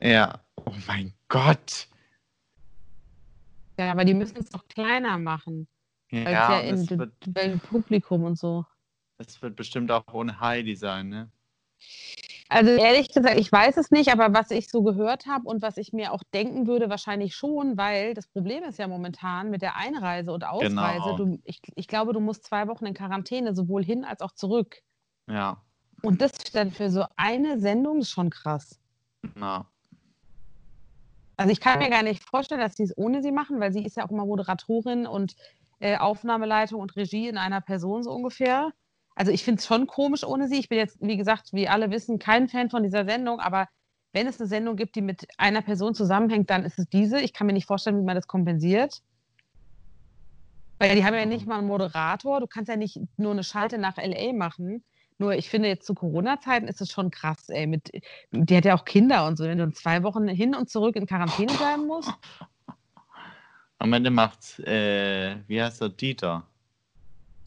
Ja. 0.00 0.40
Oh 0.56 0.72
mein 0.86 1.12
Gott. 1.28 1.88
Ja, 3.78 3.92
aber 3.92 4.04
die 4.04 4.14
müssen 4.14 4.38
es 4.38 4.50
doch 4.50 4.66
kleiner 4.68 5.18
machen. 5.18 5.66
Ja, 6.10 6.60
es 6.60 6.88
ja 6.88 7.00
in 7.42 7.58
Publikum 7.58 8.24
und 8.24 8.38
so. 8.38 8.66
es 9.18 9.40
wird 9.40 9.56
bestimmt 9.56 9.90
auch 9.90 10.04
ohne 10.12 10.40
Heidi 10.40 10.76
sein, 10.76 11.08
ne? 11.08 11.30
Also 12.50 12.70
ehrlich 12.70 13.08
gesagt, 13.08 13.40
ich 13.40 13.50
weiß 13.50 13.78
es 13.78 13.90
nicht, 13.90 14.12
aber 14.12 14.34
was 14.34 14.50
ich 14.50 14.68
so 14.68 14.82
gehört 14.82 15.24
habe 15.24 15.48
und 15.48 15.62
was 15.62 15.78
ich 15.78 15.94
mir 15.94 16.12
auch 16.12 16.22
denken 16.34 16.66
würde, 16.66 16.90
wahrscheinlich 16.90 17.34
schon, 17.34 17.78
weil 17.78 18.12
das 18.12 18.28
Problem 18.28 18.62
ist 18.64 18.78
ja 18.78 18.86
momentan 18.88 19.50
mit 19.50 19.62
der 19.62 19.76
Einreise 19.76 20.32
und 20.32 20.44
Ausreise. 20.44 20.68
Genau. 20.68 21.16
Du, 21.16 21.38
ich, 21.44 21.62
ich 21.76 21.88
glaube, 21.88 22.12
du 22.12 22.20
musst 22.20 22.44
zwei 22.44 22.68
Wochen 22.68 22.84
in 22.84 22.92
Quarantäne, 22.92 23.54
sowohl 23.54 23.82
hin 23.82 24.04
als 24.04 24.20
auch 24.20 24.32
zurück. 24.32 24.82
Ja. 25.30 25.62
Und 26.02 26.20
das 26.20 26.32
dann 26.52 26.72
für 26.72 26.90
so 26.90 27.06
eine 27.16 27.58
Sendung 27.58 28.00
ist 28.00 28.10
schon 28.10 28.28
krass. 28.28 28.81
Na. 29.34 29.66
Also 31.36 31.52
ich 31.52 31.60
kann 31.60 31.78
mir 31.78 31.90
gar 31.90 32.02
nicht 32.02 32.22
vorstellen, 32.22 32.60
dass 32.60 32.76
sie 32.76 32.84
es 32.84 32.96
ohne 32.96 33.22
sie 33.22 33.32
machen, 33.32 33.58
weil 33.58 33.72
sie 33.72 33.84
ist 33.84 33.96
ja 33.96 34.04
auch 34.04 34.10
immer 34.10 34.26
Moderatorin 34.26 35.06
und 35.06 35.34
äh, 35.80 35.96
Aufnahmeleitung 35.96 36.80
und 36.80 36.94
Regie 36.96 37.28
in 37.28 37.38
einer 37.38 37.60
Person 37.60 38.02
so 38.02 38.12
ungefähr. 38.12 38.70
Also 39.14 39.32
ich 39.32 39.44
finde 39.44 39.58
es 39.58 39.66
schon 39.66 39.86
komisch 39.86 40.24
ohne 40.24 40.48
sie. 40.48 40.58
Ich 40.58 40.68
bin 40.68 40.78
jetzt, 40.78 40.98
wie 41.00 41.16
gesagt, 41.16 41.52
wie 41.52 41.68
alle 41.68 41.90
wissen, 41.90 42.18
kein 42.18 42.48
Fan 42.48 42.70
von 42.70 42.82
dieser 42.82 43.04
Sendung, 43.04 43.40
aber 43.40 43.66
wenn 44.12 44.26
es 44.26 44.38
eine 44.40 44.48
Sendung 44.48 44.76
gibt, 44.76 44.94
die 44.94 45.00
mit 45.00 45.26
einer 45.38 45.62
Person 45.62 45.94
zusammenhängt, 45.94 46.50
dann 46.50 46.64
ist 46.64 46.78
es 46.78 46.86
diese. 46.88 47.20
Ich 47.20 47.32
kann 47.32 47.46
mir 47.46 47.54
nicht 47.54 47.66
vorstellen, 47.66 47.98
wie 47.98 48.04
man 48.04 48.14
das 48.14 48.26
kompensiert. 48.26 49.02
Weil 50.78 50.96
die 50.96 51.04
haben 51.04 51.14
ja 51.14 51.24
nicht 51.24 51.46
mal 51.46 51.58
einen 51.58 51.66
Moderator. 51.66 52.40
Du 52.40 52.46
kannst 52.46 52.68
ja 52.68 52.76
nicht 52.76 53.00
nur 53.16 53.32
eine 53.32 53.44
Schalte 53.44 53.78
nach 53.78 53.96
LA 53.96 54.32
machen. 54.32 54.84
Nur 55.22 55.36
ich 55.36 55.48
finde 55.48 55.68
jetzt 55.68 55.86
zu 55.86 55.94
Corona-Zeiten 55.94 56.66
ist 56.66 56.80
es 56.80 56.90
schon 56.90 57.12
krass, 57.12 57.48
ey. 57.48 57.68
Mit, 57.68 57.92
die 58.32 58.56
hat 58.56 58.64
ja 58.64 58.76
auch 58.76 58.84
Kinder 58.84 59.24
und 59.28 59.38
so. 59.38 59.44
Wenn 59.44 59.58
du 59.58 59.70
zwei 59.70 60.02
Wochen 60.02 60.26
hin 60.26 60.52
und 60.52 60.68
zurück 60.68 60.96
in 60.96 61.06
Quarantäne 61.06 61.52
bleiben 61.52 61.86
musst. 61.86 62.12
Am 63.78 63.92
Ende 63.92 64.10
macht's, 64.10 64.58
äh, 64.58 65.36
wie 65.46 65.62
heißt 65.62 65.80
er, 65.80 65.90
Dieter? 65.90 66.44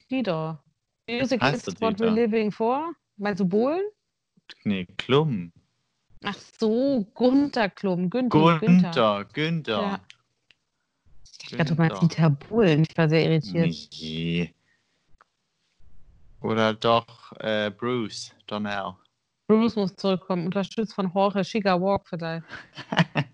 Dieter. 0.09 0.63
Music 1.09 1.41
heißt 1.41 1.67
is 1.67 1.75
der 1.75 1.89
what 1.89 1.99
we're 1.99 2.11
living 2.11 2.49
for. 2.49 2.93
Meinst 3.17 3.41
du 3.41 3.45
Bohlen? 3.45 3.83
Nee, 4.63 4.87
Klum. 4.95 5.51
Ach 6.23 6.37
so, 6.57 7.05
Gunther 7.13 7.67
Klum. 7.67 8.09
Günther. 8.09 8.59
Günther, 8.59 9.25
Günther. 9.33 9.81
Ja. 9.81 9.99
Ich 11.41 11.57
dachte, 11.57 11.75
du 11.75 11.81
meinst. 11.81 12.01
Dieter 12.01 12.29
Bohlen. 12.29 12.85
Ich 12.89 12.97
war 12.97 13.09
sehr 13.09 13.25
irritiert. 13.25 13.75
Nee. 13.99 14.54
Oder 16.45 16.75
doch 16.75 17.31
äh, 17.39 17.71
Bruce 17.71 18.31
Donnell. 18.45 18.93
Bruce 19.47 19.75
muss 19.75 19.95
zurückkommen, 19.95 20.45
unterstützt 20.45 20.93
von 20.93 21.11
Jorge 21.11 21.41
Chica 21.41 21.81
Walk 21.81 22.07
vielleicht. 22.07 22.45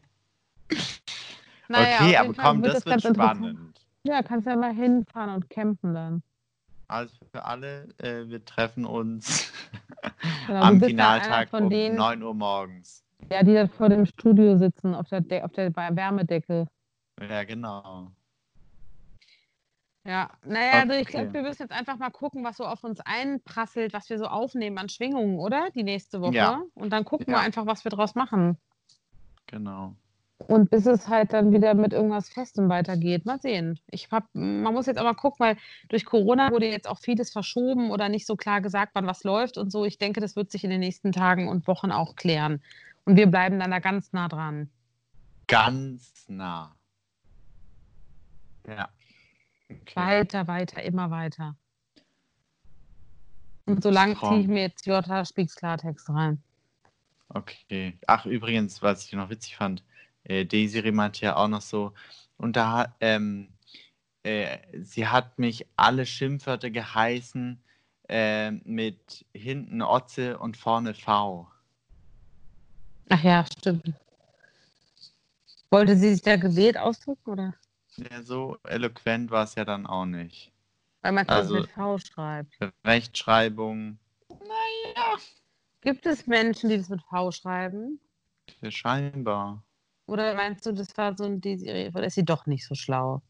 Naja, 1.67 1.99
okay, 2.01 2.17
aber 2.17 2.33
komm, 2.33 2.63
das 2.63 2.73
wird 2.73 2.85
ganz 2.85 3.05
interessant. 3.05 3.37
spannend. 3.37 3.81
Ja, 4.03 4.21
kannst 4.21 4.45
ja 4.45 4.57
mal 4.57 4.73
hinfahren 4.73 5.35
und 5.35 5.49
campen 5.49 5.93
dann. 5.93 6.21
Also 6.89 7.15
für 7.31 7.45
alle, 7.45 7.87
äh, 7.99 8.27
wir 8.27 8.43
treffen 8.43 8.85
uns 8.85 9.53
Genau, 10.47 10.61
am 10.61 10.81
Finaltag 10.81 11.53
um 11.53 11.69
denen, 11.69 11.95
9 11.95 12.21
Uhr 12.23 12.33
morgens. 12.33 13.05
Ja, 13.31 13.41
die 13.41 13.53
dann 13.53 13.69
vor 13.69 13.87
dem 13.87 14.05
Studio 14.05 14.57
sitzen, 14.57 14.93
auf 14.93 15.07
der, 15.07 15.21
De 15.21 15.41
auf 15.43 15.53
der 15.53 15.73
Wärmedecke. 15.73 16.67
Ja, 17.21 17.43
genau. 17.45 18.11
Ja, 20.03 20.31
naja, 20.43 20.81
also 20.81 20.93
ich 20.93 21.01
Okay. 21.01 21.11
glaube, 21.11 21.33
wir 21.33 21.41
müssen 21.43 21.61
jetzt 21.61 21.71
einfach 21.71 21.97
mal 21.97 22.09
gucken, 22.09 22.43
was 22.43 22.57
so 22.57 22.65
auf 22.65 22.83
uns 22.83 22.99
einprasselt, 23.01 23.93
was 23.93 24.09
wir 24.09 24.17
so 24.17 24.25
aufnehmen 24.25 24.79
an 24.79 24.89
Schwingungen, 24.89 25.37
oder? 25.37 25.69
Die 25.75 25.83
nächste 25.83 26.21
Woche. 26.21 26.33
Ja. 26.35 26.61
Und 26.73 26.91
dann 26.91 27.05
gucken 27.05 27.27
Ja. 27.29 27.37
wir 27.37 27.39
einfach, 27.41 27.67
was 27.67 27.83
wir 27.83 27.91
draus 27.91 28.15
machen. 28.15 28.57
Genau. 29.45 29.95
Und 30.47 30.71
bis 30.71 30.87
es 30.87 31.07
halt 31.07 31.33
dann 31.33 31.51
wieder 31.53 31.75
mit 31.75 31.93
irgendwas 31.93 32.29
Festem 32.29 32.67
weitergeht. 32.67 33.27
Mal 33.27 33.39
sehen. 33.39 33.79
Ich 33.91 34.09
hab, 34.09 34.23
man 34.33 34.73
muss 34.73 34.87
jetzt 34.87 34.97
aber 34.97 35.13
gucken, 35.13 35.37
weil 35.45 35.57
durch 35.89 36.03
Corona 36.03 36.49
wurde 36.49 36.65
jetzt 36.67 36.89
auch 36.89 36.97
vieles 36.97 37.31
verschoben 37.31 37.91
oder 37.91 38.09
nicht 38.09 38.25
so 38.25 38.35
klar 38.35 38.59
gesagt, 38.59 38.95
wann 38.95 39.05
was 39.05 39.23
läuft 39.23 39.59
und 39.59 39.71
so. 39.71 39.85
Ich 39.85 39.99
denke, 39.99 40.19
das 40.19 40.35
wird 40.35 40.49
sich 40.49 40.63
in 40.63 40.71
den 40.71 40.79
nächsten 40.79 41.11
Tagen 41.11 41.47
und 41.47 41.67
Wochen 41.67 41.91
auch 41.91 42.15
klären. 42.15 42.59
Und 43.05 43.17
wir 43.17 43.27
bleiben 43.27 43.59
dann 43.59 43.69
da 43.69 43.77
ganz 43.77 44.13
nah 44.13 44.27
dran. 44.27 44.71
Ganz 45.47 46.25
nah. 46.27 46.73
Ja. 48.67 48.89
Okay. 49.81 49.95
Weiter, 49.95 50.47
weiter, 50.47 50.83
immer 50.83 51.09
weiter. 51.09 51.55
Und 53.65 53.83
solange 53.83 54.15
Strong. 54.15 54.29
ziehe 54.31 54.41
ich 54.41 54.47
mir 54.47 54.61
jetzt 54.61 54.85
Jota 54.85 55.23
Speaks 55.23 55.55
Klartext 55.55 56.09
rein. 56.09 56.41
Okay. 57.29 57.97
Ach, 58.07 58.25
übrigens, 58.25 58.81
was 58.81 59.05
ich 59.05 59.13
noch 59.13 59.29
witzig 59.29 59.55
fand, 59.55 59.83
äh, 60.23 60.45
Desiree 60.45 60.91
meinte 60.91 61.25
ja 61.25 61.35
auch 61.35 61.47
noch 61.47 61.61
so, 61.61 61.93
und 62.37 62.55
da, 62.55 62.95
ähm, 62.99 63.49
äh, 64.23 64.57
sie 64.81 65.07
hat 65.07 65.39
mich 65.39 65.67
alle 65.75 66.05
Schimpfwörter 66.05 66.69
geheißen 66.69 67.61
äh, 68.09 68.51
mit 68.51 69.25
hinten 69.33 69.81
Otze 69.81 70.37
und 70.37 70.57
vorne 70.57 70.93
V. 70.93 71.47
Ach 73.09 73.23
ja, 73.23 73.45
stimmt. 73.45 73.93
Wollte 75.69 75.95
sie 75.95 76.13
sich 76.13 76.21
da 76.21 76.35
gewählt 76.35 76.77
ausdrücken 76.77 77.29
oder? 77.29 77.53
Ja, 78.09 78.23
so 78.23 78.57
eloquent 78.63 79.29
war 79.31 79.43
es 79.43 79.55
ja 79.55 79.65
dann 79.65 79.85
auch 79.85 80.05
nicht. 80.05 80.51
Weil 81.01 81.11
man 81.11 81.27
Also- 81.27 81.55
das 81.55 81.63
mit 81.67 81.71
V 81.71 81.97
schreibt. 81.99 82.57
Rechtschreibung, 82.85 83.97
Gibt 85.81 86.05
es 86.05 86.27
Menschen, 86.27 86.69
die 86.69 86.77
das 86.77 86.89
mit 86.89 87.01
V 87.03 87.31
schreiben? 87.31 87.99
scheinbar. 88.69 89.63
Oder 90.05 90.35
meinst 90.35 90.65
du, 90.65 90.71
das 90.71 90.95
war 90.97 91.15
so 91.17 91.23
ein 91.23 91.41
Desiree? 91.41 91.89
Oder 91.89 92.05
ist 92.05 92.15
sie 92.15 92.25
doch 92.25 92.45
nicht 92.45 92.65
so 92.67 92.75
schlau? 92.75 93.21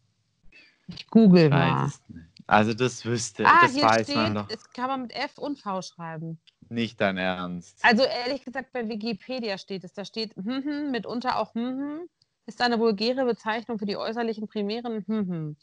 Ich 0.88 1.08
google 1.08 1.46
Ich 1.46 1.50
mal. 1.50 1.86
es. 1.88 2.02
Also 2.48 2.74
das 2.74 3.06
wüsste, 3.06 3.46
Ah, 3.46 3.62
das 3.62 3.74
hier 3.74 3.84
weiß 3.84 4.08
man 4.16 4.26
steht, 4.26 4.36
doch. 4.36 4.50
es 4.50 4.70
kann 4.74 4.88
man 4.88 5.02
mit 5.04 5.14
F 5.16 5.38
und 5.38 5.60
V 5.60 5.82
schreiben. 5.82 6.42
Nicht 6.70 7.00
dein 7.00 7.18
Ernst. 7.18 7.80
Also 7.84 8.04
ehrlich 8.04 8.44
gesagt, 8.44 8.74
bei 8.74 8.88
Wikipedia 8.90 9.58
steht 9.58 9.84
es. 9.86 9.94
Da 9.94 10.04
steht 10.04 10.36
hm, 10.36 10.64
hm, 10.64 10.92
mitunter 10.92 11.38
auch 11.38 11.54
hm, 11.54 11.78
hm, 11.80 12.10
ist 12.46 12.62
eine 12.62 12.80
vulgäre 12.80 13.26
Bezeichnung 13.26 13.80
für 13.80 13.86
die 13.86 13.98
äußerlichen 13.98 14.48
Primären 14.48 15.06
hm, 15.06 15.28
hm. 15.28 15.56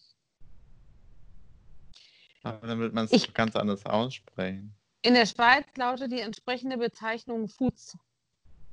Aber 2.42 2.66
dann 2.66 2.78
wird 2.78 2.94
man 2.94 3.06
es 3.10 3.34
ganz 3.34 3.56
anders 3.56 3.84
aussprechen. 3.84 4.74
In 5.02 5.14
der 5.14 5.26
Schweiz 5.26 5.66
lautet 5.76 6.12
die 6.12 6.20
entsprechende 6.20 6.78
Bezeichnung 6.78 7.48
Fuß. 7.48 7.96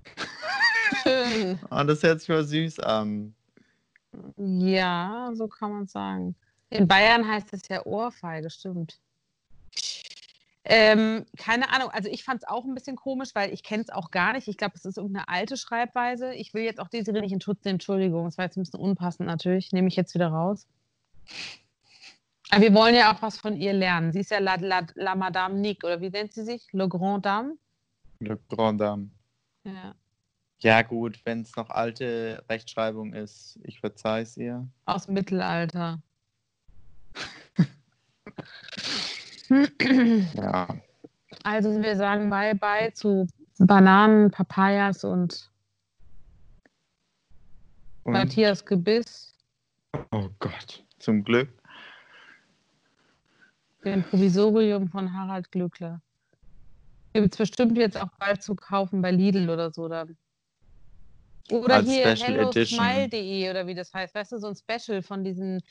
Schön. 1.03 1.59
Oh, 1.69 1.83
das 1.83 2.03
hört 2.03 2.19
sich 2.19 2.29
mal 2.29 2.43
süß 2.43 2.79
an. 2.79 3.35
Ja, 4.37 5.31
so 5.33 5.47
kann 5.47 5.71
man 5.71 5.87
sagen. 5.87 6.35
In 6.69 6.87
Bayern 6.87 7.27
heißt 7.27 7.53
es 7.53 7.67
ja 7.67 7.85
Ohrfeige, 7.85 8.49
stimmt. 8.49 8.99
Ähm, 10.67 11.25
keine 11.37 11.69
Ahnung, 11.69 11.89
also 11.91 12.09
ich 12.09 12.23
fand 12.23 12.41
es 12.41 12.47
auch 12.47 12.65
ein 12.65 12.73
bisschen 12.73 12.95
komisch, 12.95 13.29
weil 13.35 13.53
ich 13.53 13.61
kenne 13.61 13.83
es 13.83 13.91
auch 13.91 14.09
gar 14.09 14.33
nicht. 14.33 14.47
Ich 14.47 14.57
glaube, 14.57 14.73
es 14.75 14.83
ist 14.83 14.97
irgendeine 14.97 15.29
alte 15.29 15.57
Schreibweise. 15.57 16.33
Ich 16.33 16.55
will 16.55 16.63
jetzt 16.63 16.79
auch 16.79 16.87
Desiree 16.87 17.21
nicht 17.21 17.33
in 17.33 17.41
Schutz 17.41 17.63
nehmen, 17.63 17.75
Entschuldigung, 17.75 18.25
das 18.25 18.39
war 18.39 18.45
jetzt 18.45 18.57
ein 18.57 18.63
bisschen 18.63 18.79
unpassend 18.79 19.27
natürlich, 19.27 19.71
nehme 19.73 19.87
ich 19.87 19.95
jetzt 19.95 20.15
wieder 20.15 20.29
raus. 20.29 20.67
Aber 22.49 22.61
wir 22.61 22.73
wollen 22.73 22.95
ja 22.95 23.13
auch 23.13 23.21
was 23.21 23.37
von 23.37 23.55
ihr 23.55 23.73
lernen. 23.73 24.11
Sie 24.11 24.21
ist 24.21 24.31
ja 24.31 24.39
La, 24.39 24.55
La, 24.55 24.87
La 24.95 25.13
Madame 25.13 25.53
Nick, 25.55 25.83
oder 25.83 26.01
wie 26.01 26.09
nennt 26.09 26.33
sie 26.33 26.43
sich? 26.43 26.67
Le 26.71 26.89
Grand 26.89 27.23
Dame? 27.23 27.57
Le 28.19 28.39
Grand 28.49 28.81
Dame. 28.81 29.09
Ja. 29.65 29.93
Ja, 30.59 30.81
gut, 30.81 31.19
wenn 31.25 31.41
es 31.41 31.55
noch 31.55 31.69
alte 31.69 32.43
Rechtschreibung 32.49 33.13
ist, 33.13 33.59
ich 33.63 33.79
verzeih 33.81 34.21
es 34.21 34.35
ihr. 34.35 34.67
Aus 34.85 35.05
dem 35.05 35.13
Mittelalter. 35.13 36.01
Ja. 39.49 40.67
Also 41.43 41.81
wir 41.81 41.95
sagen 41.95 42.29
Bye-bye 42.29 42.93
zu 42.93 43.27
Bananen, 43.59 44.31
Papayas 44.31 45.03
und, 45.03 45.51
Und, 48.03 48.13
Matthias 48.13 48.65
Gebiss, 48.65 49.35
oh 50.11 50.29
Gott, 50.39 50.83
zum 50.99 51.23
Glück. 51.23 51.49
dem 53.83 54.03
Provisorium 54.03 54.89
von 54.89 55.13
Harald 55.13 55.51
Glückler. 55.51 56.01
Gibt 57.13 57.33
es 57.33 57.37
bestimmt 57.37 57.77
jetzt 57.77 58.01
auch 58.01 58.09
bald 58.19 58.43
zu 58.43 58.55
kaufen 58.55 59.01
bei 59.01 59.11
Lidl 59.11 59.49
oder 59.49 59.71
so 59.71 59.87
dann. 59.87 60.17
Oder 61.51 61.75
Als 61.75 61.89
hier 61.89 62.15
hellosmile.de 62.15 63.49
oder 63.49 63.67
wie 63.67 63.75
das 63.75 63.93
heißt. 63.93 64.15
Weißt 64.15 64.31
du, 64.31 64.39
so 64.39 64.47
ein 64.47 64.55
Special 64.55 65.01
von 65.03 65.23
diesen 65.23 65.61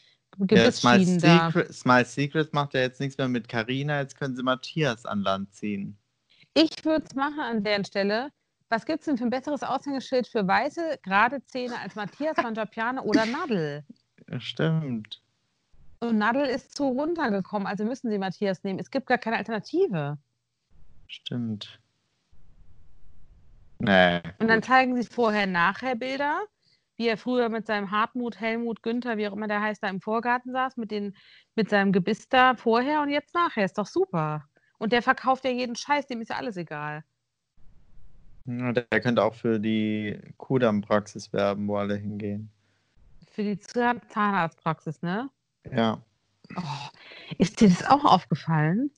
Ja, 0.50 0.64
da. 0.64 1.50
Secret, 1.50 2.06
Secret 2.06 2.52
macht 2.52 2.74
ja 2.74 2.80
jetzt 2.80 3.00
nichts 3.00 3.18
mehr 3.18 3.28
mit 3.28 3.48
Carina, 3.48 4.00
jetzt 4.00 4.18
können 4.18 4.34
sie 4.36 4.42
Matthias 4.42 5.06
an 5.06 5.20
Land 5.20 5.54
ziehen. 5.54 5.96
Ich 6.54 6.84
würde 6.84 7.04
es 7.08 7.14
machen 7.14 7.40
an 7.40 7.64
der 7.64 7.84
Stelle. 7.84 8.30
Was 8.68 8.86
gibt 8.86 9.00
es 9.00 9.06
denn 9.06 9.18
für 9.18 9.24
ein 9.24 9.30
besseres 9.30 9.62
Aushängeschild 9.62 10.26
für 10.26 10.46
weiße, 10.46 10.98
gerade 11.02 11.44
Zähne 11.46 11.78
als 11.78 11.94
Matthias 11.94 12.36
Mangiapiane 12.36 13.02
oder 13.02 13.26
Nadel? 13.26 13.84
Ja, 14.30 14.40
stimmt. 14.40 15.20
Und 16.00 16.18
Nadel 16.18 16.46
ist 16.46 16.76
zu 16.76 16.88
runtergekommen, 16.88 17.66
also 17.66 17.84
müssen 17.84 18.10
sie 18.10 18.18
Matthias 18.18 18.62
nehmen. 18.64 18.78
Es 18.78 18.90
gibt 18.90 19.06
gar 19.06 19.18
keine 19.18 19.36
Alternative. 19.36 20.18
Stimmt. 21.06 21.78
Nee. 23.78 24.20
Und 24.38 24.48
dann 24.48 24.62
zeigen 24.62 25.00
sie 25.00 25.08
vorher 25.08 25.46
nachher 25.46 25.94
Bilder, 25.94 26.42
wie 26.96 27.08
er 27.08 27.16
früher 27.16 27.48
mit 27.48 27.66
seinem 27.66 27.90
Hartmut, 27.90 28.40
Helmut, 28.40 28.82
Günther, 28.82 29.16
wie 29.16 29.26
auch 29.28 29.32
immer 29.32 29.48
der 29.48 29.60
heißt, 29.60 29.82
da 29.82 29.88
im 29.88 30.00
Vorgarten 30.00 30.52
saß, 30.52 30.76
mit, 30.76 30.90
den, 30.90 31.16
mit 31.54 31.68
seinem 31.70 31.92
Gebiss 31.92 32.28
da 32.28 32.54
vorher 32.54 33.00
und 33.02 33.08
jetzt 33.10 33.34
nachher. 33.34 33.64
Ist 33.64 33.78
doch 33.78 33.86
super. 33.86 34.44
Und 34.78 34.92
der 34.92 35.02
verkauft 35.02 35.44
ja 35.44 35.50
jeden 35.50 35.76
Scheiß, 35.76 36.06
dem 36.06 36.20
ist 36.20 36.30
ja 36.30 36.36
alles 36.36 36.56
egal. 36.56 37.04
Der 38.46 38.84
könnte 39.00 39.22
auch 39.24 39.34
für 39.34 39.58
die 39.58 40.20
Kudam-Praxis 40.36 41.32
werben, 41.32 41.66
wo 41.66 41.76
alle 41.76 41.96
hingehen. 41.96 42.50
Für 43.32 43.42
die 43.42 43.58
Zahn- 43.58 44.02
Zahnarztpraxis, 44.08 45.00
ne? 45.02 45.30
Ja, 45.72 46.00
Oh, 46.56 46.88
ist 47.38 47.62
dir 47.62 47.68
das 47.70 47.86
auch 47.86 48.04
aufgefallen? 48.04 48.90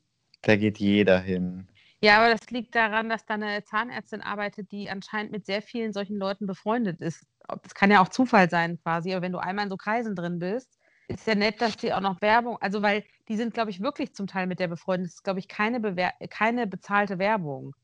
da 0.42 0.56
geht 0.56 0.78
jeder 0.78 1.20
hin. 1.20 1.68
Ja, 2.06 2.18
aber 2.18 2.30
das 2.30 2.48
liegt 2.50 2.76
daran, 2.76 3.08
dass 3.08 3.26
da 3.26 3.34
eine 3.34 3.64
Zahnärztin 3.64 4.20
arbeitet, 4.20 4.70
die 4.70 4.88
anscheinend 4.88 5.32
mit 5.32 5.44
sehr 5.44 5.60
vielen 5.60 5.92
solchen 5.92 6.16
Leuten 6.18 6.46
befreundet 6.46 7.00
ist. 7.00 7.26
Das 7.64 7.74
kann 7.74 7.90
ja 7.90 8.00
auch 8.00 8.06
Zufall 8.10 8.48
sein 8.48 8.78
quasi, 8.80 9.12
aber 9.12 9.22
wenn 9.22 9.32
du 9.32 9.38
einmal 9.38 9.64
in 9.64 9.70
so 9.70 9.76
Kreisen 9.76 10.14
drin 10.14 10.38
bist, 10.38 10.78
ist 11.08 11.26
ja 11.26 11.34
nett, 11.34 11.60
dass 11.60 11.76
die 11.76 11.92
auch 11.92 12.00
noch 12.00 12.20
Werbung, 12.20 12.58
also 12.60 12.80
weil 12.80 13.02
die 13.26 13.36
sind, 13.36 13.54
glaube 13.54 13.70
ich, 13.70 13.80
wirklich 13.80 14.14
zum 14.14 14.28
Teil 14.28 14.46
mit 14.46 14.60
der 14.60 14.68
befreundet. 14.68 15.08
Das 15.08 15.14
ist, 15.14 15.24
glaube 15.24 15.40
ich, 15.40 15.48
keine, 15.48 15.80
Bewer 15.80 16.12
keine 16.30 16.68
bezahlte 16.68 17.18
Werbung. 17.18 17.74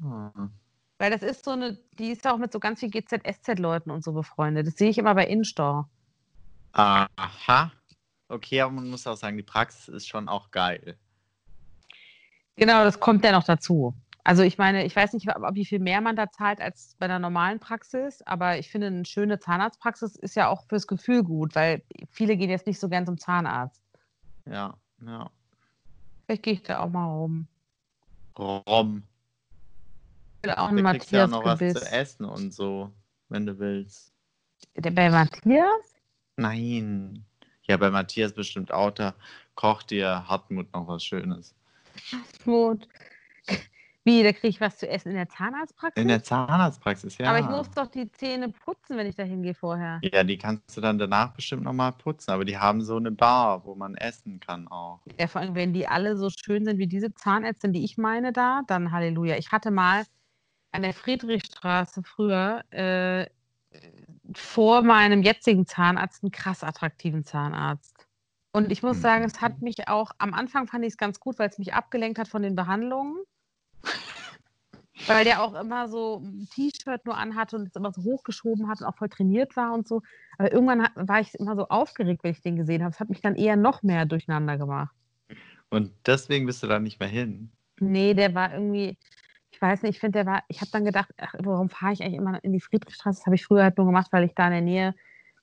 Hm. 0.00 0.52
Weil 0.98 1.10
das 1.10 1.24
ist 1.24 1.44
so 1.44 1.50
eine, 1.50 1.78
die 1.98 2.12
ist 2.12 2.24
auch 2.28 2.38
mit 2.38 2.52
so 2.52 2.60
ganz 2.60 2.78
viel 2.78 2.90
GZ-SZ-Leuten 2.90 3.90
und 3.90 4.04
so 4.04 4.12
befreundet. 4.12 4.68
Das 4.68 4.76
sehe 4.76 4.90
ich 4.90 4.98
immer 4.98 5.16
bei 5.16 5.26
Instore. 5.26 5.88
Aha. 6.74 7.72
Okay, 8.28 8.60
aber 8.60 8.70
man 8.70 8.88
muss 8.88 9.04
auch 9.08 9.16
sagen, 9.16 9.36
die 9.36 9.42
Praxis 9.42 9.88
ist 9.88 10.06
schon 10.06 10.28
auch 10.28 10.52
geil. 10.52 10.96
Genau, 12.60 12.84
das 12.84 13.00
kommt 13.00 13.24
ja 13.24 13.32
noch 13.32 13.44
dazu. 13.44 13.94
Also 14.22 14.42
ich 14.42 14.58
meine, 14.58 14.84
ich 14.84 14.94
weiß 14.94 15.14
nicht, 15.14 15.34
ob- 15.34 15.54
wie 15.54 15.64
viel 15.64 15.78
mehr 15.78 16.02
man 16.02 16.14
da 16.14 16.30
zahlt 16.30 16.60
als 16.60 16.94
bei 16.98 17.06
einer 17.06 17.18
normalen 17.18 17.58
Praxis, 17.58 18.20
aber 18.26 18.58
ich 18.58 18.70
finde, 18.70 18.88
eine 18.88 19.06
schöne 19.06 19.38
Zahnarztpraxis 19.38 20.14
ist 20.16 20.36
ja 20.36 20.48
auch 20.48 20.66
fürs 20.68 20.86
Gefühl 20.86 21.22
gut, 21.22 21.54
weil 21.54 21.82
viele 22.10 22.36
gehen 22.36 22.50
jetzt 22.50 22.66
nicht 22.66 22.78
so 22.78 22.90
gern 22.90 23.06
zum 23.06 23.16
Zahnarzt. 23.16 23.82
Ja, 24.44 24.74
ja. 25.00 25.30
Vielleicht 26.26 26.42
gehe 26.42 26.52
ich 26.52 26.62
da 26.62 26.80
auch 26.80 26.90
mal 26.90 27.06
rum. 27.06 27.48
Rom. 28.38 29.04
Ich 30.42 30.48
will 30.48 30.54
auch 30.54 30.68
einen 30.68 30.84
kriegst 30.84 31.10
du 31.12 31.16
ja 31.16 31.26
Matthias 31.26 31.30
noch 31.30 31.44
was 31.44 31.58
Gebiss. 31.60 31.80
zu 31.80 31.90
essen 31.90 32.24
und 32.26 32.52
so, 32.52 32.92
wenn 33.30 33.46
du 33.46 33.58
willst. 33.58 34.12
Der 34.76 34.90
bei 34.90 35.08
Matthias? 35.08 35.94
Nein. 36.36 37.24
Ja, 37.62 37.78
bei 37.78 37.90
Matthias 37.90 38.34
bestimmt 38.34 38.70
auch, 38.70 38.90
da 38.90 39.14
kocht 39.54 39.90
dir 39.90 40.28
Hartmut 40.28 40.70
noch 40.74 40.86
was 40.86 41.02
Schönes. 41.02 41.54
Gut. 42.44 42.88
Wie, 44.02 44.22
da 44.22 44.32
kriege 44.32 44.48
ich 44.48 44.60
was 44.60 44.78
zu 44.78 44.88
essen 44.88 45.10
in 45.10 45.16
der 45.16 45.28
Zahnarztpraxis? 45.28 46.00
In 46.00 46.08
der 46.08 46.22
Zahnarztpraxis, 46.22 47.18
ja. 47.18 47.28
Aber 47.28 47.38
ich 47.38 47.46
muss 47.46 47.70
doch 47.70 47.86
die 47.86 48.10
Zähne 48.10 48.48
putzen, 48.48 48.96
wenn 48.96 49.06
ich 49.06 49.14
da 49.14 49.24
hingehe 49.24 49.54
vorher. 49.54 50.00
Ja, 50.02 50.24
die 50.24 50.38
kannst 50.38 50.74
du 50.74 50.80
dann 50.80 50.98
danach 50.98 51.34
bestimmt 51.34 51.64
nochmal 51.64 51.92
putzen, 51.92 52.30
aber 52.30 52.46
die 52.46 52.56
haben 52.56 52.80
so 52.80 52.96
eine 52.96 53.10
Bar, 53.10 53.64
wo 53.66 53.74
man 53.74 53.96
essen 53.96 54.40
kann 54.40 54.68
auch. 54.68 55.00
Ja, 55.18 55.26
vor 55.26 55.42
allem, 55.42 55.54
wenn 55.54 55.74
die 55.74 55.86
alle 55.86 56.16
so 56.16 56.30
schön 56.30 56.64
sind 56.64 56.78
wie 56.78 56.86
diese 56.86 57.12
Zahnärztin, 57.12 57.74
die 57.74 57.84
ich 57.84 57.98
meine 57.98 58.32
da, 58.32 58.62
dann 58.66 58.90
Halleluja. 58.90 59.36
Ich 59.36 59.52
hatte 59.52 59.70
mal 59.70 60.04
an 60.72 60.82
der 60.82 60.94
Friedrichstraße 60.94 62.02
früher 62.02 62.64
äh, 62.70 63.26
vor 64.34 64.82
meinem 64.82 65.22
jetzigen 65.22 65.66
Zahnarzt 65.66 66.22
einen 66.22 66.32
krass 66.32 66.64
attraktiven 66.64 67.24
Zahnarzt. 67.24 68.06
Und 68.52 68.72
ich 68.72 68.82
muss 68.82 69.00
sagen, 69.00 69.24
es 69.24 69.40
hat 69.40 69.62
mich 69.62 69.88
auch, 69.88 70.10
am 70.18 70.34
Anfang 70.34 70.66
fand 70.66 70.84
ich 70.84 70.92
es 70.92 70.96
ganz 70.96 71.20
gut, 71.20 71.38
weil 71.38 71.48
es 71.48 71.58
mich 71.58 71.72
abgelenkt 71.72 72.18
hat 72.18 72.28
von 72.28 72.42
den 72.42 72.56
Behandlungen. 72.56 73.16
Weil 75.06 75.24
der 75.24 75.42
auch 75.42 75.54
immer 75.58 75.88
so 75.88 76.20
ein 76.22 76.46
T-Shirt 76.54 77.06
nur 77.06 77.16
anhatte 77.16 77.56
und 77.56 77.68
es 77.68 77.74
immer 77.74 77.90
so 77.90 78.02
hochgeschoben 78.02 78.68
hat 78.68 78.82
und 78.82 78.86
auch 78.86 78.96
voll 78.96 79.08
trainiert 79.08 79.56
war 79.56 79.72
und 79.72 79.88
so. 79.88 80.02
Aber 80.36 80.52
irgendwann 80.52 80.86
war 80.94 81.20
ich 81.20 81.34
immer 81.36 81.56
so 81.56 81.68
aufgeregt, 81.68 82.22
wenn 82.22 82.32
ich 82.32 82.42
den 82.42 82.56
gesehen 82.56 82.82
habe. 82.82 82.92
Es 82.92 83.00
hat 83.00 83.08
mich 83.08 83.22
dann 83.22 83.34
eher 83.34 83.56
noch 83.56 83.82
mehr 83.82 84.04
durcheinander 84.04 84.58
gemacht. 84.58 84.94
Und 85.70 85.92
deswegen 86.04 86.44
bist 86.44 86.62
du 86.62 86.66
da 86.66 86.78
nicht 86.78 87.00
mehr 87.00 87.08
hin. 87.08 87.50
Nee, 87.78 88.12
der 88.12 88.34
war 88.34 88.52
irgendwie, 88.52 88.98
ich 89.50 89.62
weiß 89.62 89.82
nicht, 89.82 89.94
ich 89.94 90.00
finde, 90.00 90.18
der 90.18 90.26
war, 90.26 90.42
ich 90.48 90.60
habe 90.60 90.70
dann 90.70 90.84
gedacht, 90.84 91.08
ach, 91.16 91.34
warum 91.38 91.70
fahre 91.70 91.94
ich 91.94 92.02
eigentlich 92.02 92.18
immer 92.18 92.42
in 92.44 92.52
die 92.52 92.60
Friedrichstraße? 92.60 93.20
Das 93.20 93.26
habe 93.26 93.36
ich 93.36 93.46
früher 93.46 93.62
halt 93.62 93.78
nur 93.78 93.86
gemacht, 93.86 94.08
weil 94.12 94.24
ich 94.24 94.34
da 94.34 94.46
in 94.48 94.52
der 94.52 94.60
Nähe 94.60 94.94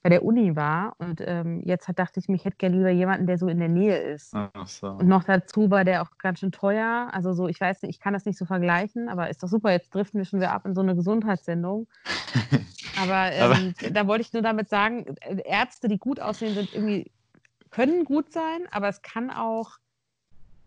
bei 0.08 0.10
der 0.10 0.24
Uni 0.24 0.56
war. 0.56 0.96
Und 1.00 1.20
ähm, 1.20 1.62
jetzt 1.66 1.90
hat, 1.90 2.00
dachte 2.00 2.22
ich 2.22 2.30
mir, 2.30 2.36
ich 2.36 2.46
hätte 2.46 2.56
gerne 2.56 2.78
lieber 2.78 2.90
jemanden, 2.92 3.28
der 3.28 3.38
so 3.38 3.50
in 3.50 3.60
der 3.60 3.68
Nähe 3.68 3.98
ist. 3.98 4.34
Ach 4.34 4.66
so. 4.66 4.88
Und 4.88 5.10
noch 5.10 5.26
dazu 5.26 5.70
war 5.70 5.84
der 5.84 6.02
auch 6.02 6.18
ganz 6.18 6.40
schön 6.40 6.54
teuer. 6.54 7.10
Also 7.12 7.34
so, 7.34 7.50
ich 7.50 7.60
weiß 7.60 7.82
nicht, 7.82 7.90
ich 7.90 8.00
kann 8.00 8.14
das 8.14 8.24
nicht 8.24 8.38
so 8.38 8.46
vergleichen, 8.46 9.10
aber 9.10 9.30
ist 9.30 9.44
doch 9.44 9.50
super, 9.50 9.70
jetzt 9.70 9.94
driften 9.94 10.18
wir 10.20 10.24
schon 10.24 10.40
wieder 10.40 10.54
ab 10.54 10.66
in 10.66 10.76
so 10.76 10.80
eine 10.80 10.96
Gesundheitssendung. 10.96 11.88
Aber, 12.98 13.32
ähm, 13.34 13.74
Aber- 13.82 13.90
da 13.92 14.08
wollte 14.08 14.22
ich 14.22 14.32
nur 14.32 14.42
damit 14.42 14.70
sagen, 14.70 15.14
äh, 15.20 15.42
Ärzte, 15.44 15.90
die 15.90 15.98
gut 15.98 16.22
aussehen, 16.22 16.54
sind 16.56 16.74
irgendwie, 16.74 17.12
können 17.72 18.06
gut 18.06 18.32
sein, 18.32 18.62
aber 18.72 18.88
es 18.88 19.02
kann 19.02 19.30
auch 19.30 19.72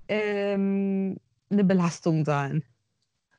ähm, 0.08 1.16
eine 1.48 1.64
Belastung 1.64 2.26
sein. 2.26 2.62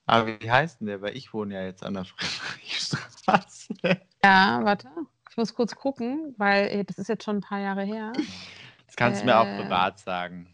Aber 0.08 0.26
wie 0.42 0.50
heißt 0.50 0.80
denn 0.82 0.88
der? 0.88 1.04
Weil 1.04 1.16
ich 1.16 1.32
wohne 1.32 1.54
ja 1.54 1.62
jetzt 1.62 1.84
an 1.84 1.94
der 1.94 2.06
Friedrichstraße. 2.06 3.76
Ja, 4.24 4.62
warte. 4.64 4.88
Ich 5.32 5.38
muss 5.38 5.56
kurz 5.56 5.74
gucken, 5.76 6.36
weil 6.38 6.68
äh, 6.68 6.84
das 6.84 6.98
ist 6.98 7.08
jetzt 7.08 7.24
schon 7.24 7.38
ein 7.38 7.42
paar 7.42 7.60
Jahre 7.60 7.84
her. 7.84 8.12
Das 8.86 8.98
kannst 8.98 9.22
du 9.22 9.26
mir 9.26 9.38
auch 9.38 9.48
Äh, 9.48 9.64
privat 9.64 10.00
sagen. 10.00 10.54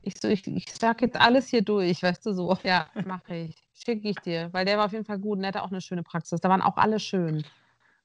Ich, 0.00 0.18
so, 0.18 0.28
ich, 0.28 0.46
ich 0.46 0.64
sag 0.72 1.02
jetzt 1.02 1.20
alles 1.20 1.48
hier 1.48 1.60
durch, 1.60 2.02
weißt 2.02 2.24
du 2.24 2.32
so. 2.32 2.56
Ja, 2.64 2.88
mache 3.04 3.36
ich. 3.36 3.62
Schicke 3.74 4.08
ich 4.08 4.16
dir, 4.16 4.50
weil 4.52 4.64
der 4.64 4.78
war 4.78 4.86
auf 4.86 4.92
jeden 4.92 5.04
Fall 5.04 5.18
gut 5.18 5.36
und 5.36 5.40
der 5.42 5.48
hatte 5.48 5.62
auch 5.62 5.70
eine 5.70 5.82
schöne 5.82 6.02
Praxis. 6.02 6.40
Da 6.40 6.48
waren 6.48 6.62
auch 6.62 6.78
alle 6.78 6.98
schön. 6.98 7.44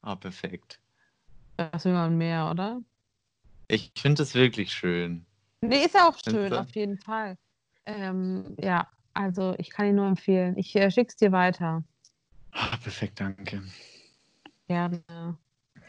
Ah, 0.02 0.16
perfekt. 0.16 0.82
Das 1.56 1.86
will 1.86 1.94
man 1.94 2.18
mehr, 2.18 2.50
oder? 2.52 2.82
Ich 3.70 3.94
finde 3.98 4.24
es 4.24 4.36
wirklich 4.36 4.74
schön. 4.74 5.26
Nee, 5.62 5.86
ist 5.86 5.96
ja 5.96 6.10
auch 6.10 6.18
schön, 6.18 6.50
du? 6.50 6.60
auf 6.60 6.76
jeden 6.76 6.98
Fall. 6.98 7.38
Ähm, 7.86 8.58
ja, 8.60 8.90
also 9.14 9.56
ich 9.58 9.70
kann 9.70 9.88
ihn 9.88 9.96
nur 9.96 10.08
empfehlen. 10.08 10.58
Ich 10.58 10.76
äh, 10.76 10.92
schick's 10.92 11.16
dir 11.16 11.32
weiter. 11.32 11.84
Ah, 12.52 12.76
perfekt, 12.76 13.22
danke. 13.22 13.64
Gerne. 14.68 15.38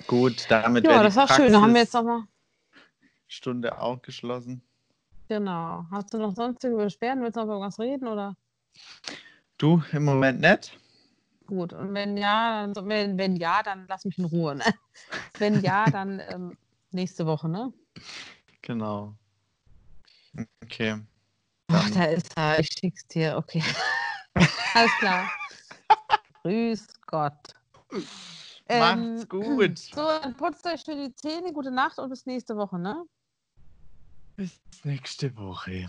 Gut, 0.07 0.47
damit 0.49 0.85
Ja, 0.85 0.91
wäre 0.91 1.05
das 1.05 1.15
die 1.15 1.19
war 1.21 1.29
schön. 1.29 1.53
Da 1.53 1.61
haben 1.61 1.75
wir 1.75 1.81
jetzt 1.81 1.95
nochmal. 1.95 2.25
Stunde 3.27 3.81
auch 3.81 4.03
geschlossen. 4.03 4.63
Genau. 5.29 5.87
Hast 5.91 6.13
du 6.13 6.19
noch 6.19 6.35
sonstige 6.35 6.77
Beschwerden? 6.77 7.23
Willst 7.23 7.37
du 7.37 7.41
noch 7.41 7.45
über 7.45 7.55
irgendwas 7.55 7.79
reden 7.79 8.09
oder? 8.09 8.37
Du 9.59 9.83
im 9.93 10.05
Moment 10.05 10.41
nicht? 10.41 10.77
Gut. 11.47 11.73
Und 11.73 11.95
wenn 11.95 12.17
ja, 12.17 12.67
dann, 12.67 12.89
wenn, 12.89 13.19
wenn 13.19 13.37
ja, 13.37 13.63
dann 13.63 13.87
lass 13.89 14.05
mich 14.05 14.19
in 14.19 14.25
Ruhe. 14.25 14.57
Ne? 14.57 14.65
Wenn 15.39 15.63
ja, 15.63 15.91
dann 15.91 16.21
ähm, 16.29 16.57
nächste 16.91 17.27
Woche, 17.27 17.49
ne? 17.49 17.73
Genau. 18.63 19.15
Okay. 20.63 21.01
Ach, 21.73 21.91
da 21.91 22.05
ist 22.05 22.37
er. 22.37 22.59
Ich 22.59 22.69
schick's 22.79 23.07
dir. 23.07 23.37
Okay. 23.37 23.63
Alles 24.75 24.93
klar. 24.99 25.31
Grüß 26.43 26.87
Gott. 27.07 27.55
Macht's 28.79 29.29
gut. 29.29 29.79
So, 29.95 30.03
dann 30.23 30.37
putzt 30.37 30.65
euch 30.67 30.81
schön 30.83 30.99
die 30.99 31.15
Zähne. 31.15 31.53
Gute 31.53 31.71
Nacht 31.71 31.99
und 31.99 32.11
bis 32.11 32.25
nächste 32.27 32.57
Woche, 32.57 32.79
ne? 32.79 33.05
Bis 34.37 34.61
nächste 34.85 35.37
Woche. 35.37 35.89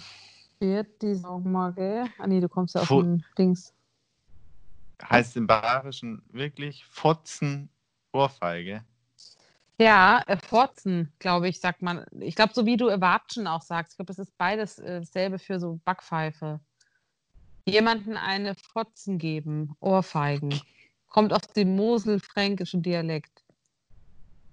Wird 0.59 1.01
die 1.01 1.15
Sorgen 1.15 1.51
mal, 1.51 1.73
gell? 1.73 2.07
Ah, 2.17 2.27
nee, 2.27 2.39
du 2.39 2.49
kommst 2.49 2.75
ja 2.75 2.81
aus 2.81 2.87
Fu- 2.87 3.01
dem 3.01 3.23
Dings. 3.37 3.73
Heißt 5.03 5.35
im 5.37 5.47
Bayerischen 5.47 6.23
wirklich 6.31 6.85
Fotzen 6.85 7.69
Ohrfeige. 8.13 8.83
Ja, 9.79 10.21
äh, 10.27 10.37
Forzen, 10.37 11.11
glaube 11.17 11.47
ich, 11.49 11.59
sagt 11.59 11.81
man. 11.81 12.05
Ich 12.19 12.35
glaube, 12.35 12.53
so 12.53 12.65
wie 12.65 12.77
du 12.77 12.87
Erwatschen 12.87 13.47
auch 13.47 13.61
sagst. 13.63 13.93
Ich 13.93 13.97
glaube, 13.97 14.07
das 14.13 14.19
ist 14.19 14.37
beides 14.37 14.77
äh, 14.79 14.99
dasselbe 14.99 15.39
für 15.39 15.59
so 15.59 15.79
Backpfeife. 15.85 16.59
Jemanden 17.67 18.17
eine 18.17 18.55
Fotzen 18.55 19.17
geben, 19.17 19.75
Ohrfeigen. 19.79 20.61
Kommt 21.11 21.33
aus 21.33 21.41
dem 21.55 21.75
moselfränkischen 21.75 22.81
Dialekt. 22.81 23.43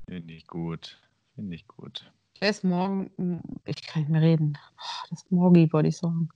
Finde 0.09 0.35
ich 0.35 0.47
gut. 0.49 1.01
Finde 1.37 1.55
ich 1.55 1.69
gut. 1.69 2.13
Wer 2.41 2.51
ist 2.51 2.65
morgen? 2.65 3.41
Ich 3.65 3.83
kann 3.87 4.03
nicht 4.03 4.11
mehr 4.11 4.23
reden. 4.23 4.59
Oh, 4.77 5.07
Das 5.11 5.23
ist 5.23 5.31
Morgi, 5.31 5.73
wollte 5.73 5.89
ich 5.89 5.97
sagen. 5.97 6.29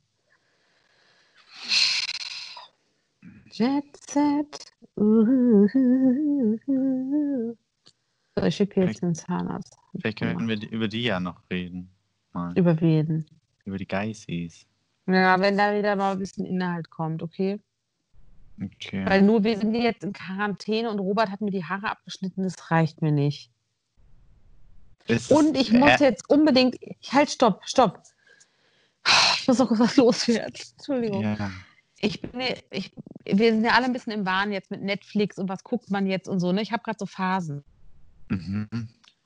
Jet 3.50 3.84
Set. 4.08 4.72
Uh, 4.96 5.66
So, 8.34 8.42
ich 8.46 8.56
schicke 8.56 8.80
dir 8.80 8.86
jetzt 8.86 9.02
den 9.02 9.14
Zahnarzt. 9.14 9.76
Vielleicht 10.00 10.20
können 10.20 10.48
wir 10.48 10.70
über 10.70 10.88
die 10.88 11.02
ja 11.02 11.20
noch 11.20 11.42
reden. 11.50 11.90
Mal. 12.32 12.56
Über 12.56 12.80
wen? 12.80 13.26
Über 13.64 13.76
die 13.76 13.86
Geisis. 13.86 14.66
Ja, 15.06 15.38
wenn 15.40 15.58
da 15.58 15.76
wieder 15.76 15.96
mal 15.96 16.12
ein 16.12 16.18
bisschen 16.18 16.46
Inhalt 16.46 16.88
kommt, 16.90 17.22
okay? 17.22 17.60
Okay. 18.60 19.04
Weil 19.06 19.22
nur 19.22 19.44
wir 19.44 19.56
sind 19.58 19.74
jetzt 19.74 20.04
in 20.04 20.12
Quarantäne 20.12 20.90
und 20.90 20.98
Robert 20.98 21.30
hat 21.30 21.40
mir 21.40 21.50
die 21.50 21.64
Haare 21.64 21.90
abgeschnitten, 21.90 22.42
das 22.42 22.70
reicht 22.70 23.02
mir 23.02 23.12
nicht. 23.12 23.50
Ist- 25.06 25.32
Und 25.32 25.56
ich 25.56 25.72
muss 25.72 26.00
äh, 26.00 26.04
jetzt 26.04 26.28
unbedingt. 26.30 26.76
Halt, 27.10 27.30
stopp, 27.30 27.60
stopp. 27.64 28.02
Ich 29.38 29.48
muss 29.48 29.58
noch 29.58 29.70
was 29.78 29.96
loswerden. 29.96 30.54
Entschuldigung. 30.78 31.22
Ja. 31.22 31.50
Ich 31.98 32.20
bin, 32.20 32.40
ich, 32.70 32.92
wir 33.24 33.52
sind 33.52 33.64
ja 33.64 33.72
alle 33.72 33.86
ein 33.86 33.92
bisschen 33.92 34.12
im 34.12 34.24
Wahn 34.26 34.52
jetzt 34.52 34.70
mit 34.70 34.82
Netflix 34.82 35.38
und 35.38 35.48
was 35.48 35.64
guckt 35.64 35.90
man 35.90 36.06
jetzt 36.06 36.28
und 36.28 36.38
so. 36.40 36.52
Ne? 36.52 36.62
Ich 36.62 36.70
habe 36.72 36.82
gerade 36.82 36.98
so 36.98 37.06
Phasen. 37.06 37.64
Mhm. 38.28 38.68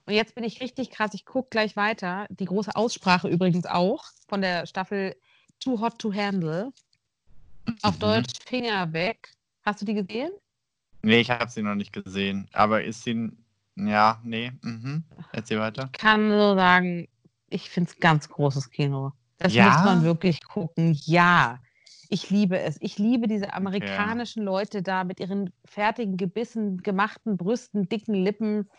Und 0.07 0.14
jetzt 0.14 0.35
bin 0.35 0.45
ich 0.45 0.61
richtig 0.62 0.91
krass. 0.91 1.11
Ich 1.14 1.27
gucke 1.27 1.49
gleich 1.51 1.77
weiter. 1.77 2.27
Die 2.31 2.45
große 2.47 2.74
Aussprache 2.74 3.29
übrigens 3.29 3.66
auch 3.66 4.05
von 4.29 4.41
der 4.41 4.66
Staffel 4.66 5.16
Too 5.61 5.81
Hot 5.81 5.99
to 5.99 6.12
Handle. 6.14 6.72
Auf 7.82 7.96
Mhm. 7.96 8.00
Deutsch 8.00 8.32
Finger 8.46 8.92
weg. 8.92 9.30
Hast 9.64 9.80
du 9.82 9.84
die 9.86 9.94
gesehen? 9.94 10.30
Nee, 11.02 11.20
ich 11.20 11.30
habe 11.30 11.50
sie 11.50 11.62
noch 11.62 11.74
nicht 11.74 11.92
gesehen. 11.92 12.48
Aber 12.52 12.82
ist 12.82 13.02
sie. 13.04 13.30
Ja, 13.76 14.20
nee. 14.24 14.52
Mhm. 14.62 15.04
Erzähl 15.32 15.58
weiter. 15.60 15.90
kann 15.92 16.28
nur 16.28 16.54
sagen, 16.54 17.08
ich 17.48 17.68
finde 17.68 17.90
es 17.90 17.98
ganz 18.00 18.28
großes 18.28 18.70
Kino. 18.70 19.12
Das 19.38 19.54
Ja? 19.54 19.66
muss 19.66 19.84
man 19.84 20.02
wirklich 20.02 20.42
gucken. 20.44 20.98
Ja, 21.04 21.58
ich 22.08 22.30
liebe 22.30 22.58
es. 22.58 22.76
Ich 22.80 22.98
liebe 22.98 23.26
diese 23.28 23.52
amerikanischen 23.52 24.42
Leute 24.44 24.82
da 24.82 25.04
mit 25.04 25.20
ihren 25.20 25.52
fertigen 25.66 26.16
Gebissen, 26.16 26.78
gemachten 26.78 27.36
Brüsten, 27.36 27.88
dicken 27.88 28.14
Lippen, 28.14 28.70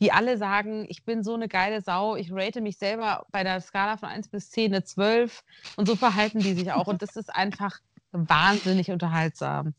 die 0.00 0.10
alle 0.12 0.36
sagen, 0.38 0.86
ich 0.88 1.04
bin 1.04 1.22
so 1.22 1.34
eine 1.34 1.46
geile 1.46 1.80
Sau, 1.82 2.16
ich 2.16 2.32
rate 2.32 2.60
mich 2.62 2.78
selber 2.78 3.26
bei 3.30 3.44
der 3.44 3.60
Skala 3.60 3.98
von 3.98 4.08
1 4.08 4.28
bis 4.28 4.50
10 4.50 4.72
eine 4.72 4.82
12 4.82 5.44
und 5.76 5.86
so 5.86 5.94
verhalten 5.94 6.40
die 6.40 6.54
sich 6.54 6.72
auch. 6.72 6.86
Und 6.88 7.02
das 7.02 7.16
ist 7.16 7.32
einfach 7.32 7.78
wahnsinnig 8.12 8.90
unterhaltsam. 8.90 9.74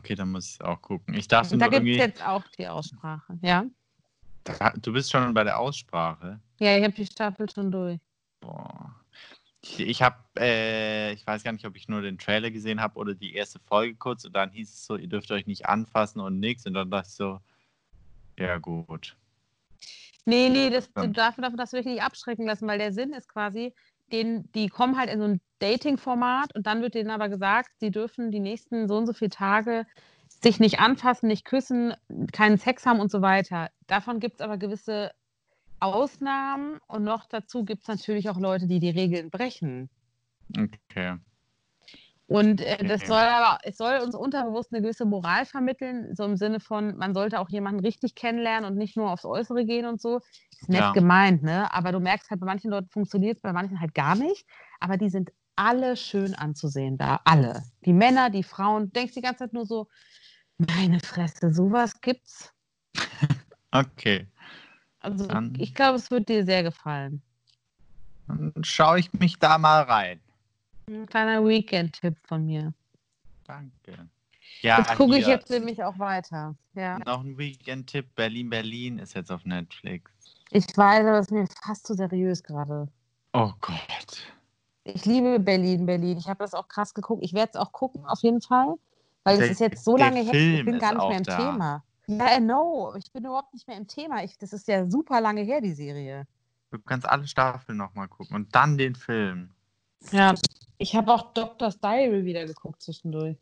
Okay, 0.00 0.14
dann 0.16 0.32
muss 0.32 0.54
ich 0.54 0.60
auch 0.62 0.80
gucken. 0.82 1.14
Ich 1.14 1.28
dachte 1.28 1.54
Und 1.54 1.60
da 1.60 1.68
gibt 1.68 1.86
es 1.88 1.96
jetzt 1.96 2.26
auch 2.26 2.42
die 2.58 2.66
Aussprache. 2.66 3.38
Ja, 3.42 3.64
Da- 4.44 4.72
Du 4.76 4.92
bist 4.92 5.10
schon 5.10 5.32
bei 5.34 5.44
der 5.44 5.58
Aussprache. 5.58 6.40
ja 6.58 6.76
ich 6.76 6.82
habe 6.84 6.94
die 6.94 7.06
Staffel 7.06 7.48
schon 7.50 7.70
durch. 7.70 8.00
Boah. 8.40 8.96
Ich, 9.62 9.78
ich 9.78 10.02
habe, 10.02 10.16
äh, 10.38 11.12
ich 11.12 11.26
weiß 11.26 11.44
gar 11.44 11.52
nicht, 11.52 11.66
ob 11.66 11.76
ich 11.76 11.86
nur 11.86 12.00
den 12.00 12.16
Trailer 12.18 12.50
gesehen 12.50 12.80
habe 12.80 12.98
oder 12.98 13.14
die 13.14 13.34
erste 13.34 13.58
Folge 13.60 13.94
kurz 13.94 14.24
und 14.24 14.34
dann 14.34 14.50
hieß 14.50 14.72
es 14.72 14.86
so, 14.86 14.96
ihr 14.96 15.06
dürft 15.08 15.30
euch 15.30 15.46
nicht 15.46 15.66
anfassen 15.66 16.20
und 16.20 16.40
nichts 16.40 16.66
und 16.66 16.72
dann 16.74 16.90
dachte 16.90 17.08
ich 17.08 17.14
so, 17.14 17.40
ja 18.38 18.56
gut. 18.56 19.16
Nee, 20.24 20.48
nee, 20.48 20.70
das, 20.70 20.90
du 20.92 21.08
darfst 21.08 21.38
davon 21.42 21.56
du 21.58 21.76
dich 21.76 21.86
nicht 21.86 22.02
abschrecken 22.02 22.46
lassen, 22.46 22.66
weil 22.66 22.78
der 22.78 22.92
Sinn 22.92 23.12
ist 23.12 23.28
quasi, 23.28 23.74
den, 24.12 24.50
die 24.52 24.68
kommen 24.68 24.98
halt 24.98 25.10
in 25.10 25.18
so 25.18 25.26
ein 25.26 25.40
Dating-Format 25.60 26.54
und 26.54 26.66
dann 26.66 26.82
wird 26.82 26.94
denen 26.94 27.10
aber 27.10 27.28
gesagt, 27.28 27.70
sie 27.78 27.90
dürfen 27.90 28.30
die 28.30 28.40
nächsten 28.40 28.88
so 28.88 28.96
und 28.96 29.06
so 29.06 29.12
viele 29.12 29.30
Tage 29.30 29.86
sich 30.42 30.58
nicht 30.58 30.80
anfassen, 30.80 31.26
nicht 31.26 31.44
küssen, 31.44 31.94
keinen 32.32 32.58
Sex 32.58 32.86
haben 32.86 33.00
und 33.00 33.10
so 33.10 33.20
weiter. 33.20 33.70
Davon 33.86 34.20
gibt 34.20 34.36
es 34.36 34.40
aber 34.40 34.56
gewisse 34.56 35.10
Ausnahmen 35.80 36.78
und 36.86 37.04
noch 37.04 37.26
dazu 37.26 37.64
gibt 37.64 37.82
es 37.82 37.88
natürlich 37.88 38.28
auch 38.30 38.38
Leute, 38.38 38.66
die 38.66 38.80
die 38.80 38.90
Regeln 38.90 39.30
brechen. 39.30 39.90
Okay. 40.56 41.16
Und 42.30 42.60
äh, 42.60 42.84
das 42.84 43.00
soll 43.08 43.16
aber, 43.18 43.58
es 43.64 43.76
soll 43.76 43.98
uns 43.98 44.14
unterbewusst 44.14 44.72
eine 44.72 44.80
gewisse 44.82 45.04
Moral 45.04 45.44
vermitteln, 45.46 46.14
so 46.14 46.22
im 46.22 46.36
Sinne 46.36 46.60
von, 46.60 46.96
man 46.96 47.12
sollte 47.12 47.40
auch 47.40 47.48
jemanden 47.48 47.80
richtig 47.80 48.14
kennenlernen 48.14 48.70
und 48.70 48.78
nicht 48.78 48.96
nur 48.96 49.10
aufs 49.10 49.24
Äußere 49.24 49.64
gehen 49.64 49.84
und 49.84 50.00
so. 50.00 50.20
Ist 50.60 50.68
nett 50.68 50.78
Ja. 50.80 50.92
gemeint, 50.92 51.42
ne? 51.42 51.74
Aber 51.74 51.90
du 51.90 51.98
merkst 51.98 52.30
halt, 52.30 52.38
bei 52.38 52.46
manchen 52.46 52.70
Leuten 52.70 52.88
funktioniert 52.88 53.38
es, 53.38 53.42
bei 53.42 53.52
manchen 53.52 53.80
halt 53.80 53.94
gar 53.94 54.14
nicht. 54.14 54.46
Aber 54.78 54.96
die 54.96 55.10
sind 55.10 55.32
alle 55.56 55.96
schön 55.96 56.36
anzusehen 56.36 56.96
da, 56.98 57.20
alle. 57.24 57.64
Die 57.84 57.92
Männer, 57.92 58.30
die 58.30 58.44
Frauen, 58.44 58.84
du 58.84 58.90
denkst 58.90 59.14
die 59.14 59.22
ganze 59.22 59.40
Zeit 59.40 59.52
nur 59.52 59.66
so, 59.66 59.88
meine 60.56 61.00
Fresse, 61.00 61.52
sowas 61.52 62.00
gibt's. 62.00 62.52
Okay. 63.72 64.26
Also 65.00 65.26
Dann- 65.26 65.54
ich 65.58 65.74
glaube, 65.74 65.96
es 65.96 66.10
wird 66.12 66.28
dir 66.28 66.44
sehr 66.44 66.62
gefallen. 66.62 67.22
Dann 68.28 68.52
schaue 68.62 69.00
ich 69.00 69.12
mich 69.14 69.36
da 69.38 69.58
mal 69.58 69.82
rein. 69.82 70.20
Ein 70.90 71.06
kleiner 71.06 71.46
Weekend-Tipp 71.46 72.16
von 72.24 72.44
mir. 72.44 72.74
Danke. 73.44 74.08
Ja, 74.60 74.78
Jetzt 74.78 74.96
gucke 74.96 75.16
ich 75.16 75.26
jetzt 75.26 75.48
nämlich 75.48 75.82
auch 75.84 75.98
weiter. 76.00 76.56
Ja. 76.74 76.98
Noch 76.98 77.22
ein 77.22 77.38
Weekend-Tipp. 77.38 78.14
Berlin, 78.16 78.50
Berlin 78.50 78.98
ist 78.98 79.14
jetzt 79.14 79.30
auf 79.30 79.44
Netflix. 79.44 80.10
Ich 80.50 80.64
weiß, 80.76 81.06
aber 81.06 81.18
es 81.18 81.26
ist 81.26 81.32
mir 81.32 81.46
fast 81.62 81.86
zu 81.86 81.94
seriös 81.94 82.42
gerade. 82.42 82.88
Oh 83.32 83.52
Gott. 83.60 84.34
Ich 84.82 85.04
liebe 85.06 85.38
Berlin, 85.38 85.86
Berlin. 85.86 86.18
Ich 86.18 86.26
habe 86.26 86.42
das 86.42 86.54
auch 86.54 86.66
krass 86.66 86.92
geguckt. 86.92 87.22
Ich 87.24 87.34
werde 87.34 87.50
es 87.54 87.56
auch 87.56 87.70
gucken, 87.70 88.04
auf 88.06 88.20
jeden 88.22 88.40
Fall. 88.40 88.74
Weil 89.22 89.40
es 89.40 89.50
ist 89.50 89.60
jetzt 89.60 89.84
so 89.84 89.96
lange 89.96 90.22
her, 90.22 90.34
ich 90.34 90.64
bin 90.64 90.80
gar 90.80 90.94
nicht 90.94 91.08
mehr 91.08 91.18
im 91.18 91.22
da. 91.22 91.36
Thema. 91.36 91.84
Ja, 92.08 92.36
I 92.36 92.40
know. 92.40 92.94
Ich 92.96 93.12
bin 93.12 93.24
überhaupt 93.24 93.54
nicht 93.54 93.68
mehr 93.68 93.76
im 93.76 93.86
Thema. 93.86 94.24
Ich, 94.24 94.36
das 94.38 94.52
ist 94.52 94.66
ja 94.66 94.90
super 94.90 95.20
lange 95.20 95.42
her, 95.42 95.60
die 95.60 95.72
Serie. 95.72 96.26
Du 96.72 96.80
kannst 96.80 97.08
alle 97.08 97.28
Staffeln 97.28 97.78
nochmal 97.78 98.08
gucken 98.08 98.34
und 98.34 98.54
dann 98.54 98.76
den 98.76 98.96
Film. 98.96 99.50
Ja. 100.10 100.34
Ich 100.80 100.96
habe 100.96 101.12
auch 101.12 101.34
Doctor's 101.34 101.78
Diary 101.78 102.24
wieder 102.24 102.46
geguckt 102.46 102.80
zwischendurch. 102.80 103.36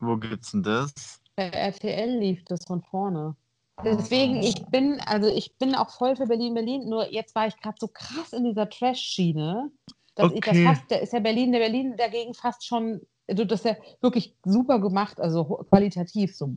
Wo 0.00 0.16
gibt's 0.16 0.50
denn 0.50 0.64
das? 0.64 1.22
Bei 1.36 1.44
RTL 1.44 2.18
lief 2.18 2.44
das 2.46 2.64
von 2.66 2.82
vorne. 2.82 3.36
Deswegen, 3.84 4.42
ich 4.42 4.66
bin, 4.66 5.00
also 5.06 5.28
ich 5.28 5.54
bin 5.56 5.76
auch 5.76 5.90
voll 5.90 6.16
für 6.16 6.26
Berlin, 6.26 6.52
Berlin, 6.52 6.88
nur 6.88 7.10
jetzt 7.12 7.36
war 7.36 7.46
ich 7.46 7.56
gerade 7.58 7.76
so 7.78 7.86
krass 7.86 8.32
in 8.32 8.42
dieser 8.44 8.68
Trash-Schiene, 8.68 9.70
dass 10.16 10.32
ich 10.32 10.40
das 10.40 10.56
Okay. 10.56 10.66
fast, 10.66 10.82
da 10.90 10.96
ist 10.96 11.12
ja 11.12 11.20
Berlin, 11.20 11.52
der 11.52 11.60
Berlin 11.60 11.94
dagegen 11.96 12.34
fast 12.34 12.66
schon, 12.66 13.00
also 13.28 13.44
das 13.44 13.60
ist 13.60 13.66
ja 13.66 13.76
wirklich 14.00 14.34
super 14.44 14.80
gemacht, 14.80 15.20
also 15.20 15.44
qualitativ 15.70 16.36
so. 16.36 16.52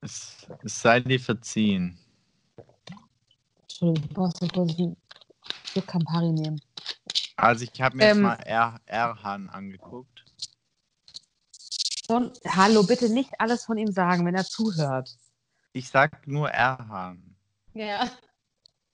Es, 0.00 0.46
es 0.62 0.80
sei 0.80 1.00
dir 1.00 1.18
verziehen. 1.18 1.98
Entschuldigung, 3.62 4.10
muss 4.14 4.32
so 4.38 4.46
kurz 4.46 4.72
Schluck 5.64 5.86
Campari 5.88 6.30
nehmen. 6.30 6.60
Also 7.38 7.64
ich 7.72 7.80
habe 7.80 7.96
mir 7.96 8.06
jetzt 8.06 8.16
Ähm. 8.16 8.22
mal 8.22 8.34
R 8.34 8.80
Erhan 8.86 9.48
angeguckt. 9.48 10.24
Und, 12.08 12.38
hallo, 12.44 12.82
bitte 12.82 13.08
nicht 13.10 13.30
alles 13.38 13.64
von 13.64 13.78
ihm 13.78 13.92
sagen, 13.92 14.26
wenn 14.26 14.34
er 14.34 14.44
zuhört. 14.44 15.16
Ich 15.72 15.88
sag 15.88 16.26
nur 16.26 16.50
Erhan. 16.50 17.36
Ja. 17.74 18.10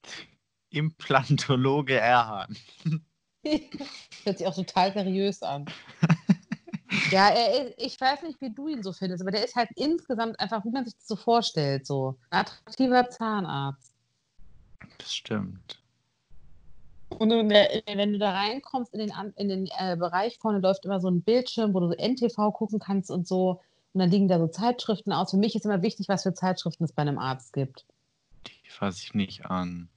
Implantologe 0.71 1.99
Erhan. 1.99 2.57
Hört 4.25 4.39
sich 4.39 4.47
auch 4.47 4.55
total 4.55 4.93
seriös 4.93 5.43
an. 5.43 5.67
ja, 7.11 7.29
er 7.29 7.67
ist, 7.69 7.75
ich 7.79 8.01
weiß 8.01 8.23
nicht, 8.23 8.41
wie 8.41 8.53
du 8.53 8.69
ihn 8.69 8.83
so 8.83 8.93
findest, 8.93 9.23
aber 9.23 9.31
der 9.31 9.45
ist 9.45 9.55
halt 9.55 9.71
insgesamt 9.77 10.39
einfach, 10.41 10.65
wie 10.65 10.71
man 10.71 10.85
sich 10.85 10.95
das 10.97 11.07
so 11.07 11.17
vorstellt, 11.17 11.87
so 11.87 12.19
ein 12.31 12.41
attraktiver 12.41 13.09
Zahnarzt. 13.09 13.93
Das 14.99 15.15
stimmt. 15.15 15.84
Und 17.19 17.29
der- 17.31 17.83
wenn 17.87 18.13
du 18.13 18.19
da 18.19 18.33
reinkommst 18.33 18.93
in 18.95 19.01
den, 19.01 19.13
in 19.37 19.49
den 19.49 19.69
äh, 19.79 19.97
Bereich 19.97 20.39
vorne, 20.39 20.59
läuft 20.59 20.85
immer 20.85 21.01
so 21.01 21.09
ein 21.09 21.23
Bildschirm, 21.23 21.75
wo 21.75 21.81
du 21.81 21.89
so 21.89 21.95
NTV 21.95 22.53
gucken 22.53 22.79
kannst 22.79 23.11
und 23.11 23.27
so. 23.27 23.61
Und 23.93 24.01
dann 24.01 24.11
liegen 24.11 24.29
da 24.29 24.39
so 24.39 24.49
Zeitschriften 24.49 25.13
aus. 25.13 25.31
Für 25.31 25.37
mich 25.37 25.55
ist 25.55 25.65
immer 25.65 25.83
wichtig, 25.83 26.09
was 26.09 26.25
für 26.25 26.35
Zeitschriften 26.35 26.85
es 26.85 26.93
bei 26.93 27.03
einem 27.03 27.19
Arzt 27.19 27.53
gibt. 27.53 27.85
Die 28.47 28.69
fasse 28.71 29.01
ich 29.05 29.15
nicht 29.15 29.47
an. 29.47 29.89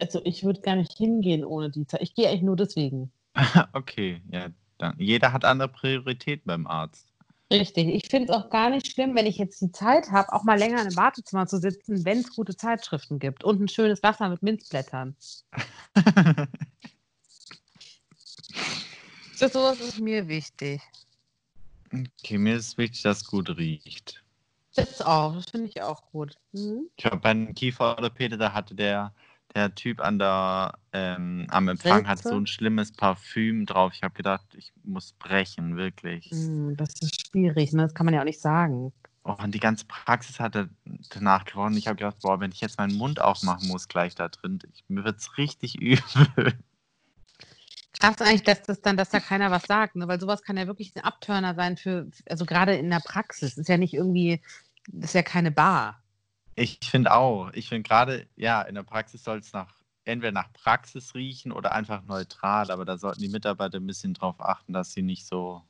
Also 0.00 0.20
ich 0.24 0.44
würde 0.44 0.60
gar 0.60 0.76
nicht 0.76 0.92
hingehen 0.96 1.44
ohne 1.44 1.70
die 1.70 1.86
Zeit. 1.86 2.02
Ich 2.02 2.14
gehe 2.14 2.28
eigentlich 2.28 2.42
nur 2.42 2.56
deswegen. 2.56 3.10
okay, 3.72 4.20
ja. 4.30 4.48
Dann. 4.78 4.94
Jeder 4.98 5.32
hat 5.32 5.46
andere 5.46 5.68
Prioritäten 5.68 6.44
beim 6.46 6.66
Arzt. 6.66 7.14
Richtig. 7.52 7.88
Ich 7.88 8.10
finde 8.10 8.32
es 8.32 8.36
auch 8.36 8.50
gar 8.50 8.70
nicht 8.70 8.88
schlimm, 8.88 9.14
wenn 9.14 9.26
ich 9.26 9.38
jetzt 9.38 9.60
die 9.60 9.70
Zeit 9.70 10.10
habe, 10.10 10.32
auch 10.32 10.42
mal 10.42 10.58
länger 10.58 10.82
im 10.82 10.96
Wartezimmer 10.96 11.46
zu 11.46 11.58
sitzen, 11.58 12.04
wenn 12.04 12.18
es 12.18 12.34
gute 12.34 12.56
Zeitschriften 12.56 13.20
gibt 13.20 13.44
und 13.44 13.60
ein 13.60 13.68
schönes 13.68 14.02
Wasser 14.02 14.28
mit 14.28 14.42
Minzblättern. 14.42 15.16
Das 19.38 19.52
sowas 19.52 19.80
ist 19.80 20.00
mir 20.00 20.28
wichtig. 20.28 20.80
okay, 21.92 22.38
mir 22.38 22.56
ist 22.56 22.78
wichtig, 22.78 23.02
dass 23.02 23.18
es 23.18 23.26
gut 23.26 23.54
riecht. 23.58 24.24
Das 24.74 25.02
auch, 25.02 25.34
das 25.34 25.50
finde 25.50 25.68
ich 25.68 25.82
auch 25.82 26.10
gut. 26.10 26.38
Mhm. 26.52 26.88
Ich 26.96 27.04
habe 27.04 27.18
bei 27.18 27.30
einem 27.30 27.54
Kieferorthopäde, 27.54 28.38
da 28.38 28.54
hatte 28.54 28.74
der, 28.74 29.14
der 29.56 29.74
Typ 29.74 30.00
an 30.00 30.18
der, 30.18 30.74
ähm, 30.92 31.46
am 31.50 31.68
Empfang 31.68 32.06
hat 32.06 32.18
Ritze? 32.18 32.28
so 32.28 32.36
ein 32.36 32.46
schlimmes 32.46 32.92
Parfüm 32.92 33.66
drauf. 33.66 33.92
Ich 33.94 34.02
habe 34.02 34.14
gedacht, 34.14 34.46
ich 34.54 34.72
muss 34.84 35.12
brechen, 35.14 35.76
wirklich. 35.76 36.30
Mm, 36.32 36.74
Das 36.76 36.90
ist 37.00 37.28
schwierig, 37.28 37.72
ne? 37.72 37.82
das 37.82 37.94
kann 37.94 38.04
man 38.06 38.14
ja 38.14 38.20
auch 38.20 38.24
nicht 38.24 38.40
sagen. 38.40 38.92
Oh, 39.24 39.34
und 39.42 39.52
die 39.52 39.60
ganze 39.60 39.86
Praxis 39.86 40.38
hat 40.38 40.56
danach 41.10 41.44
gewonnen. 41.44 41.76
Ich 41.76 41.88
habe 41.88 41.96
gedacht, 41.96 42.18
boah, 42.22 42.38
wenn 42.38 42.52
ich 42.52 42.60
jetzt 42.60 42.78
meinen 42.78 42.96
Mund 42.96 43.20
aufmachen 43.20 43.66
muss 43.68 43.88
gleich 43.88 44.14
da 44.14 44.28
drin, 44.28 44.60
ich, 44.72 44.84
mir 44.88 45.04
wird 45.04 45.18
es 45.18 45.36
richtig 45.36 45.74
übel. 45.80 46.52
Krass 47.98 48.20
eigentlich, 48.20 48.44
dass 48.44 48.62
das 48.62 48.82
dann, 48.82 48.96
dass 48.96 49.08
da 49.08 49.20
keiner 49.20 49.50
was 49.50 49.64
sagt, 49.66 49.96
ne? 49.96 50.06
weil 50.06 50.20
sowas 50.20 50.42
kann 50.42 50.58
ja 50.58 50.66
wirklich 50.66 50.94
ein 50.94 51.02
Abturner 51.02 51.54
sein 51.54 51.76
für, 51.76 52.08
also 52.28 52.44
gerade 52.44 52.76
in 52.76 52.90
der 52.90 53.00
Praxis. 53.00 53.56
Ist 53.56 53.68
ja 53.68 53.78
nicht 53.78 53.94
irgendwie, 53.94 54.42
das 54.92 55.10
ist 55.10 55.14
ja 55.14 55.22
keine 55.22 55.50
Bar. 55.50 56.02
Ich 56.56 56.78
finde 56.82 57.14
auch. 57.14 57.52
Ich 57.52 57.68
finde 57.68 57.86
gerade, 57.86 58.26
ja, 58.34 58.62
in 58.62 58.74
der 58.74 58.82
Praxis 58.82 59.22
soll 59.22 59.38
es 59.38 59.52
nach 59.52 59.72
entweder 60.06 60.32
nach 60.32 60.52
Praxis 60.52 61.14
riechen 61.14 61.52
oder 61.52 61.72
einfach 61.72 62.02
neutral, 62.04 62.70
aber 62.70 62.84
da 62.84 62.96
sollten 62.96 63.20
die 63.20 63.28
Mitarbeiter 63.28 63.78
ein 63.78 63.86
bisschen 63.86 64.14
drauf 64.14 64.40
achten, 64.40 64.72
dass 64.72 64.92
sie 64.92 65.02
nicht 65.02 65.26
so 65.26 65.62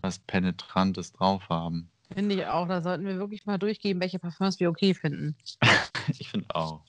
was 0.00 0.18
Penetrantes 0.18 1.12
drauf 1.12 1.48
haben. 1.48 1.90
Finde 2.12 2.34
ich 2.34 2.46
auch. 2.46 2.66
Da 2.66 2.82
sollten 2.82 3.04
wir 3.04 3.18
wirklich 3.18 3.46
mal 3.46 3.58
durchgeben, 3.58 4.00
welche 4.00 4.18
Parfums 4.18 4.60
wir 4.60 4.70
okay 4.70 4.94
finden. 4.94 5.36
ich 6.18 6.28
finde 6.28 6.54
auch. 6.54 6.82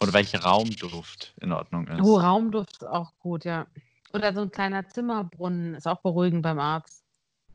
Oder 0.00 0.12
welcher 0.12 0.40
Raumduft 0.40 1.34
in 1.40 1.52
Ordnung 1.52 1.86
ist. 1.86 2.00
Oh, 2.02 2.18
Raumduft 2.18 2.72
ist 2.72 2.84
auch 2.84 3.12
gut, 3.18 3.44
ja. 3.44 3.66
Oder 4.12 4.32
so 4.32 4.42
ein 4.42 4.50
kleiner 4.50 4.88
Zimmerbrunnen 4.88 5.74
ist 5.74 5.86
auch 5.86 6.00
beruhigend 6.00 6.42
beim 6.42 6.58
Arzt. 6.58 7.04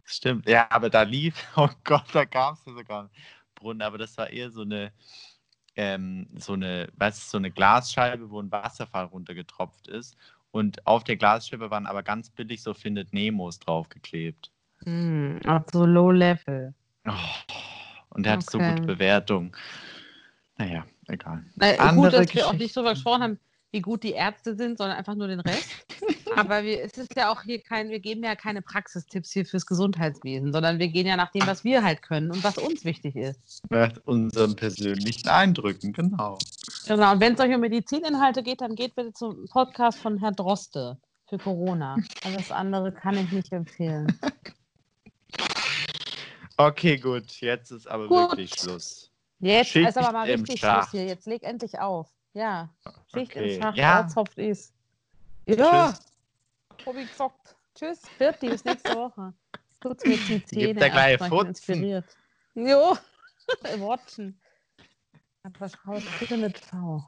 Stimmt, 0.03 0.47
ja, 0.47 0.67
aber 0.69 0.89
da 0.89 1.03
lief, 1.03 1.35
oh 1.55 1.69
Gott, 1.83 2.05
da 2.13 2.25
gab 2.25 2.55
es 2.55 2.65
ja 2.65 2.73
sogar 2.73 3.09
Brunnen, 3.63 3.81
aber 3.81 3.97
das 3.97 4.15
war 4.17 4.29
eher 4.29 4.51
so 4.51 4.61
eine, 4.61 4.91
ähm, 5.75 6.27
so 6.37 6.53
eine, 6.53 6.89
weißt 6.97 7.23
du, 7.23 7.29
so 7.31 7.37
eine 7.37 7.49
Glasscheibe, 7.49 8.29
wo 8.29 8.39
ein 8.39 8.51
Wasserfall 8.51 9.05
runtergetropft 9.05 9.87
ist. 9.87 10.15
Und 10.51 10.85
auf 10.85 11.03
der 11.03 11.17
Glasscheibe 11.17 11.71
waren 11.71 11.87
aber 11.87 12.03
ganz 12.03 12.29
billig 12.29 12.61
so 12.61 12.75
Findet 12.75 13.11
Nemos 13.11 13.57
draufgeklebt. 13.57 14.51
Mm, 14.85 15.37
auf 15.47 15.63
so 15.71 15.85
Low 15.85 16.11
Level. 16.11 16.75
Oh, 17.07 17.11
und 18.09 18.25
der 18.25 18.33
hat 18.33 18.43
so 18.49 18.59
gute 18.59 18.83
Bewertung. 18.83 19.55
Naja, 20.57 20.85
egal. 21.07 21.43
Na, 21.55 21.91
gut, 21.93 22.13
dass 22.13 22.33
wir 22.33 22.47
auch 22.47 22.53
nicht 22.53 22.77
darüber 22.77 22.93
gesprochen 22.93 23.23
haben, 23.23 23.39
wie 23.73 23.81
gut 23.81 24.03
die 24.03 24.11
Ärzte 24.11 24.55
sind, 24.55 24.77
sondern 24.77 24.97
einfach 24.97 25.15
nur 25.15 25.27
den 25.27 25.39
Rest. 25.39 25.69
Aber 26.35 26.63
wir, 26.63 26.81
es 26.81 26.97
ist 26.97 27.15
ja 27.15 27.31
auch 27.31 27.41
hier 27.41 27.59
kein, 27.59 27.89
wir 27.89 27.99
geben 27.99 28.23
ja 28.23 28.35
keine 28.35 28.61
Praxistipps 28.61 29.31
hier 29.31 29.45
fürs 29.45 29.65
Gesundheitswesen, 29.65 30.53
sondern 30.53 30.79
wir 30.79 30.87
gehen 30.87 31.07
ja 31.07 31.17
nach 31.17 31.31
dem, 31.31 31.45
was 31.47 31.63
wir 31.63 31.83
halt 31.83 32.01
können 32.03 32.31
und 32.31 32.43
was 32.43 32.57
uns 32.57 32.85
wichtig 32.85 33.15
ist. 33.15 33.61
Nach 33.69 33.91
unseren 34.05 34.55
persönlichen 34.55 35.27
Eindrücken, 35.27 35.91
genau. 35.91 36.37
Genau, 36.87 37.11
und 37.13 37.19
wenn 37.19 37.33
es 37.33 37.39
euch 37.39 37.53
um 37.53 37.61
Medizininhalte 37.61 38.43
geht, 38.43 38.61
dann 38.61 38.75
geht 38.75 38.95
bitte 38.95 39.11
zum 39.13 39.45
Podcast 39.47 39.97
von 39.99 40.19
Herrn 40.19 40.35
Droste 40.35 40.97
für 41.27 41.39
Corona. 41.39 41.97
Alles 42.23 42.51
andere 42.51 42.91
kann 42.91 43.17
ich 43.17 43.31
nicht 43.31 43.51
empfehlen. 43.51 44.07
Okay, 46.55 46.97
gut, 46.97 47.41
jetzt 47.41 47.71
ist 47.71 47.87
aber 47.87 48.07
gut. 48.07 48.17
wirklich 48.17 48.53
Schluss. 48.53 49.09
Jetzt 49.39 49.71
Schicht 49.71 49.89
ist 49.89 49.97
aber 49.97 50.11
mal 50.11 50.29
richtig 50.29 50.59
Schluss 50.59 50.91
hier. 50.91 51.05
Jetzt 51.05 51.25
leg 51.25 51.41
endlich 51.41 51.79
auf. 51.79 52.07
Ja, 52.33 52.69
Schicht 53.13 53.31
okay. 53.31 53.55
im 53.55 53.61
Schacht, 53.61 53.77
ja. 53.77 54.01
Ortshopf 54.01 54.37
ist. 54.37 54.73
Ja. 55.45 55.91
Tschüss. 55.91 56.13
Tobi 56.83 57.05
gezockt. 57.05 57.55
Tschüss, 57.75 58.01
Birti, 58.17 58.49
bis 58.49 58.65
nächste 58.65 58.95
Woche. 58.95 59.33
Tut's 59.79 60.05
mir 60.05 60.17
die 60.17 60.43
Zähne. 60.45 60.67
Gibt 60.67 60.81
der 60.81 60.89
gleich 60.89 61.21
inspiriert. 61.21 62.17
Jo, 62.55 62.97
watchen. 63.77 64.39
Aber 65.43 65.69
schau 65.69 65.99
bitte 66.19 66.37
mit 66.37 66.57
V. 66.57 67.03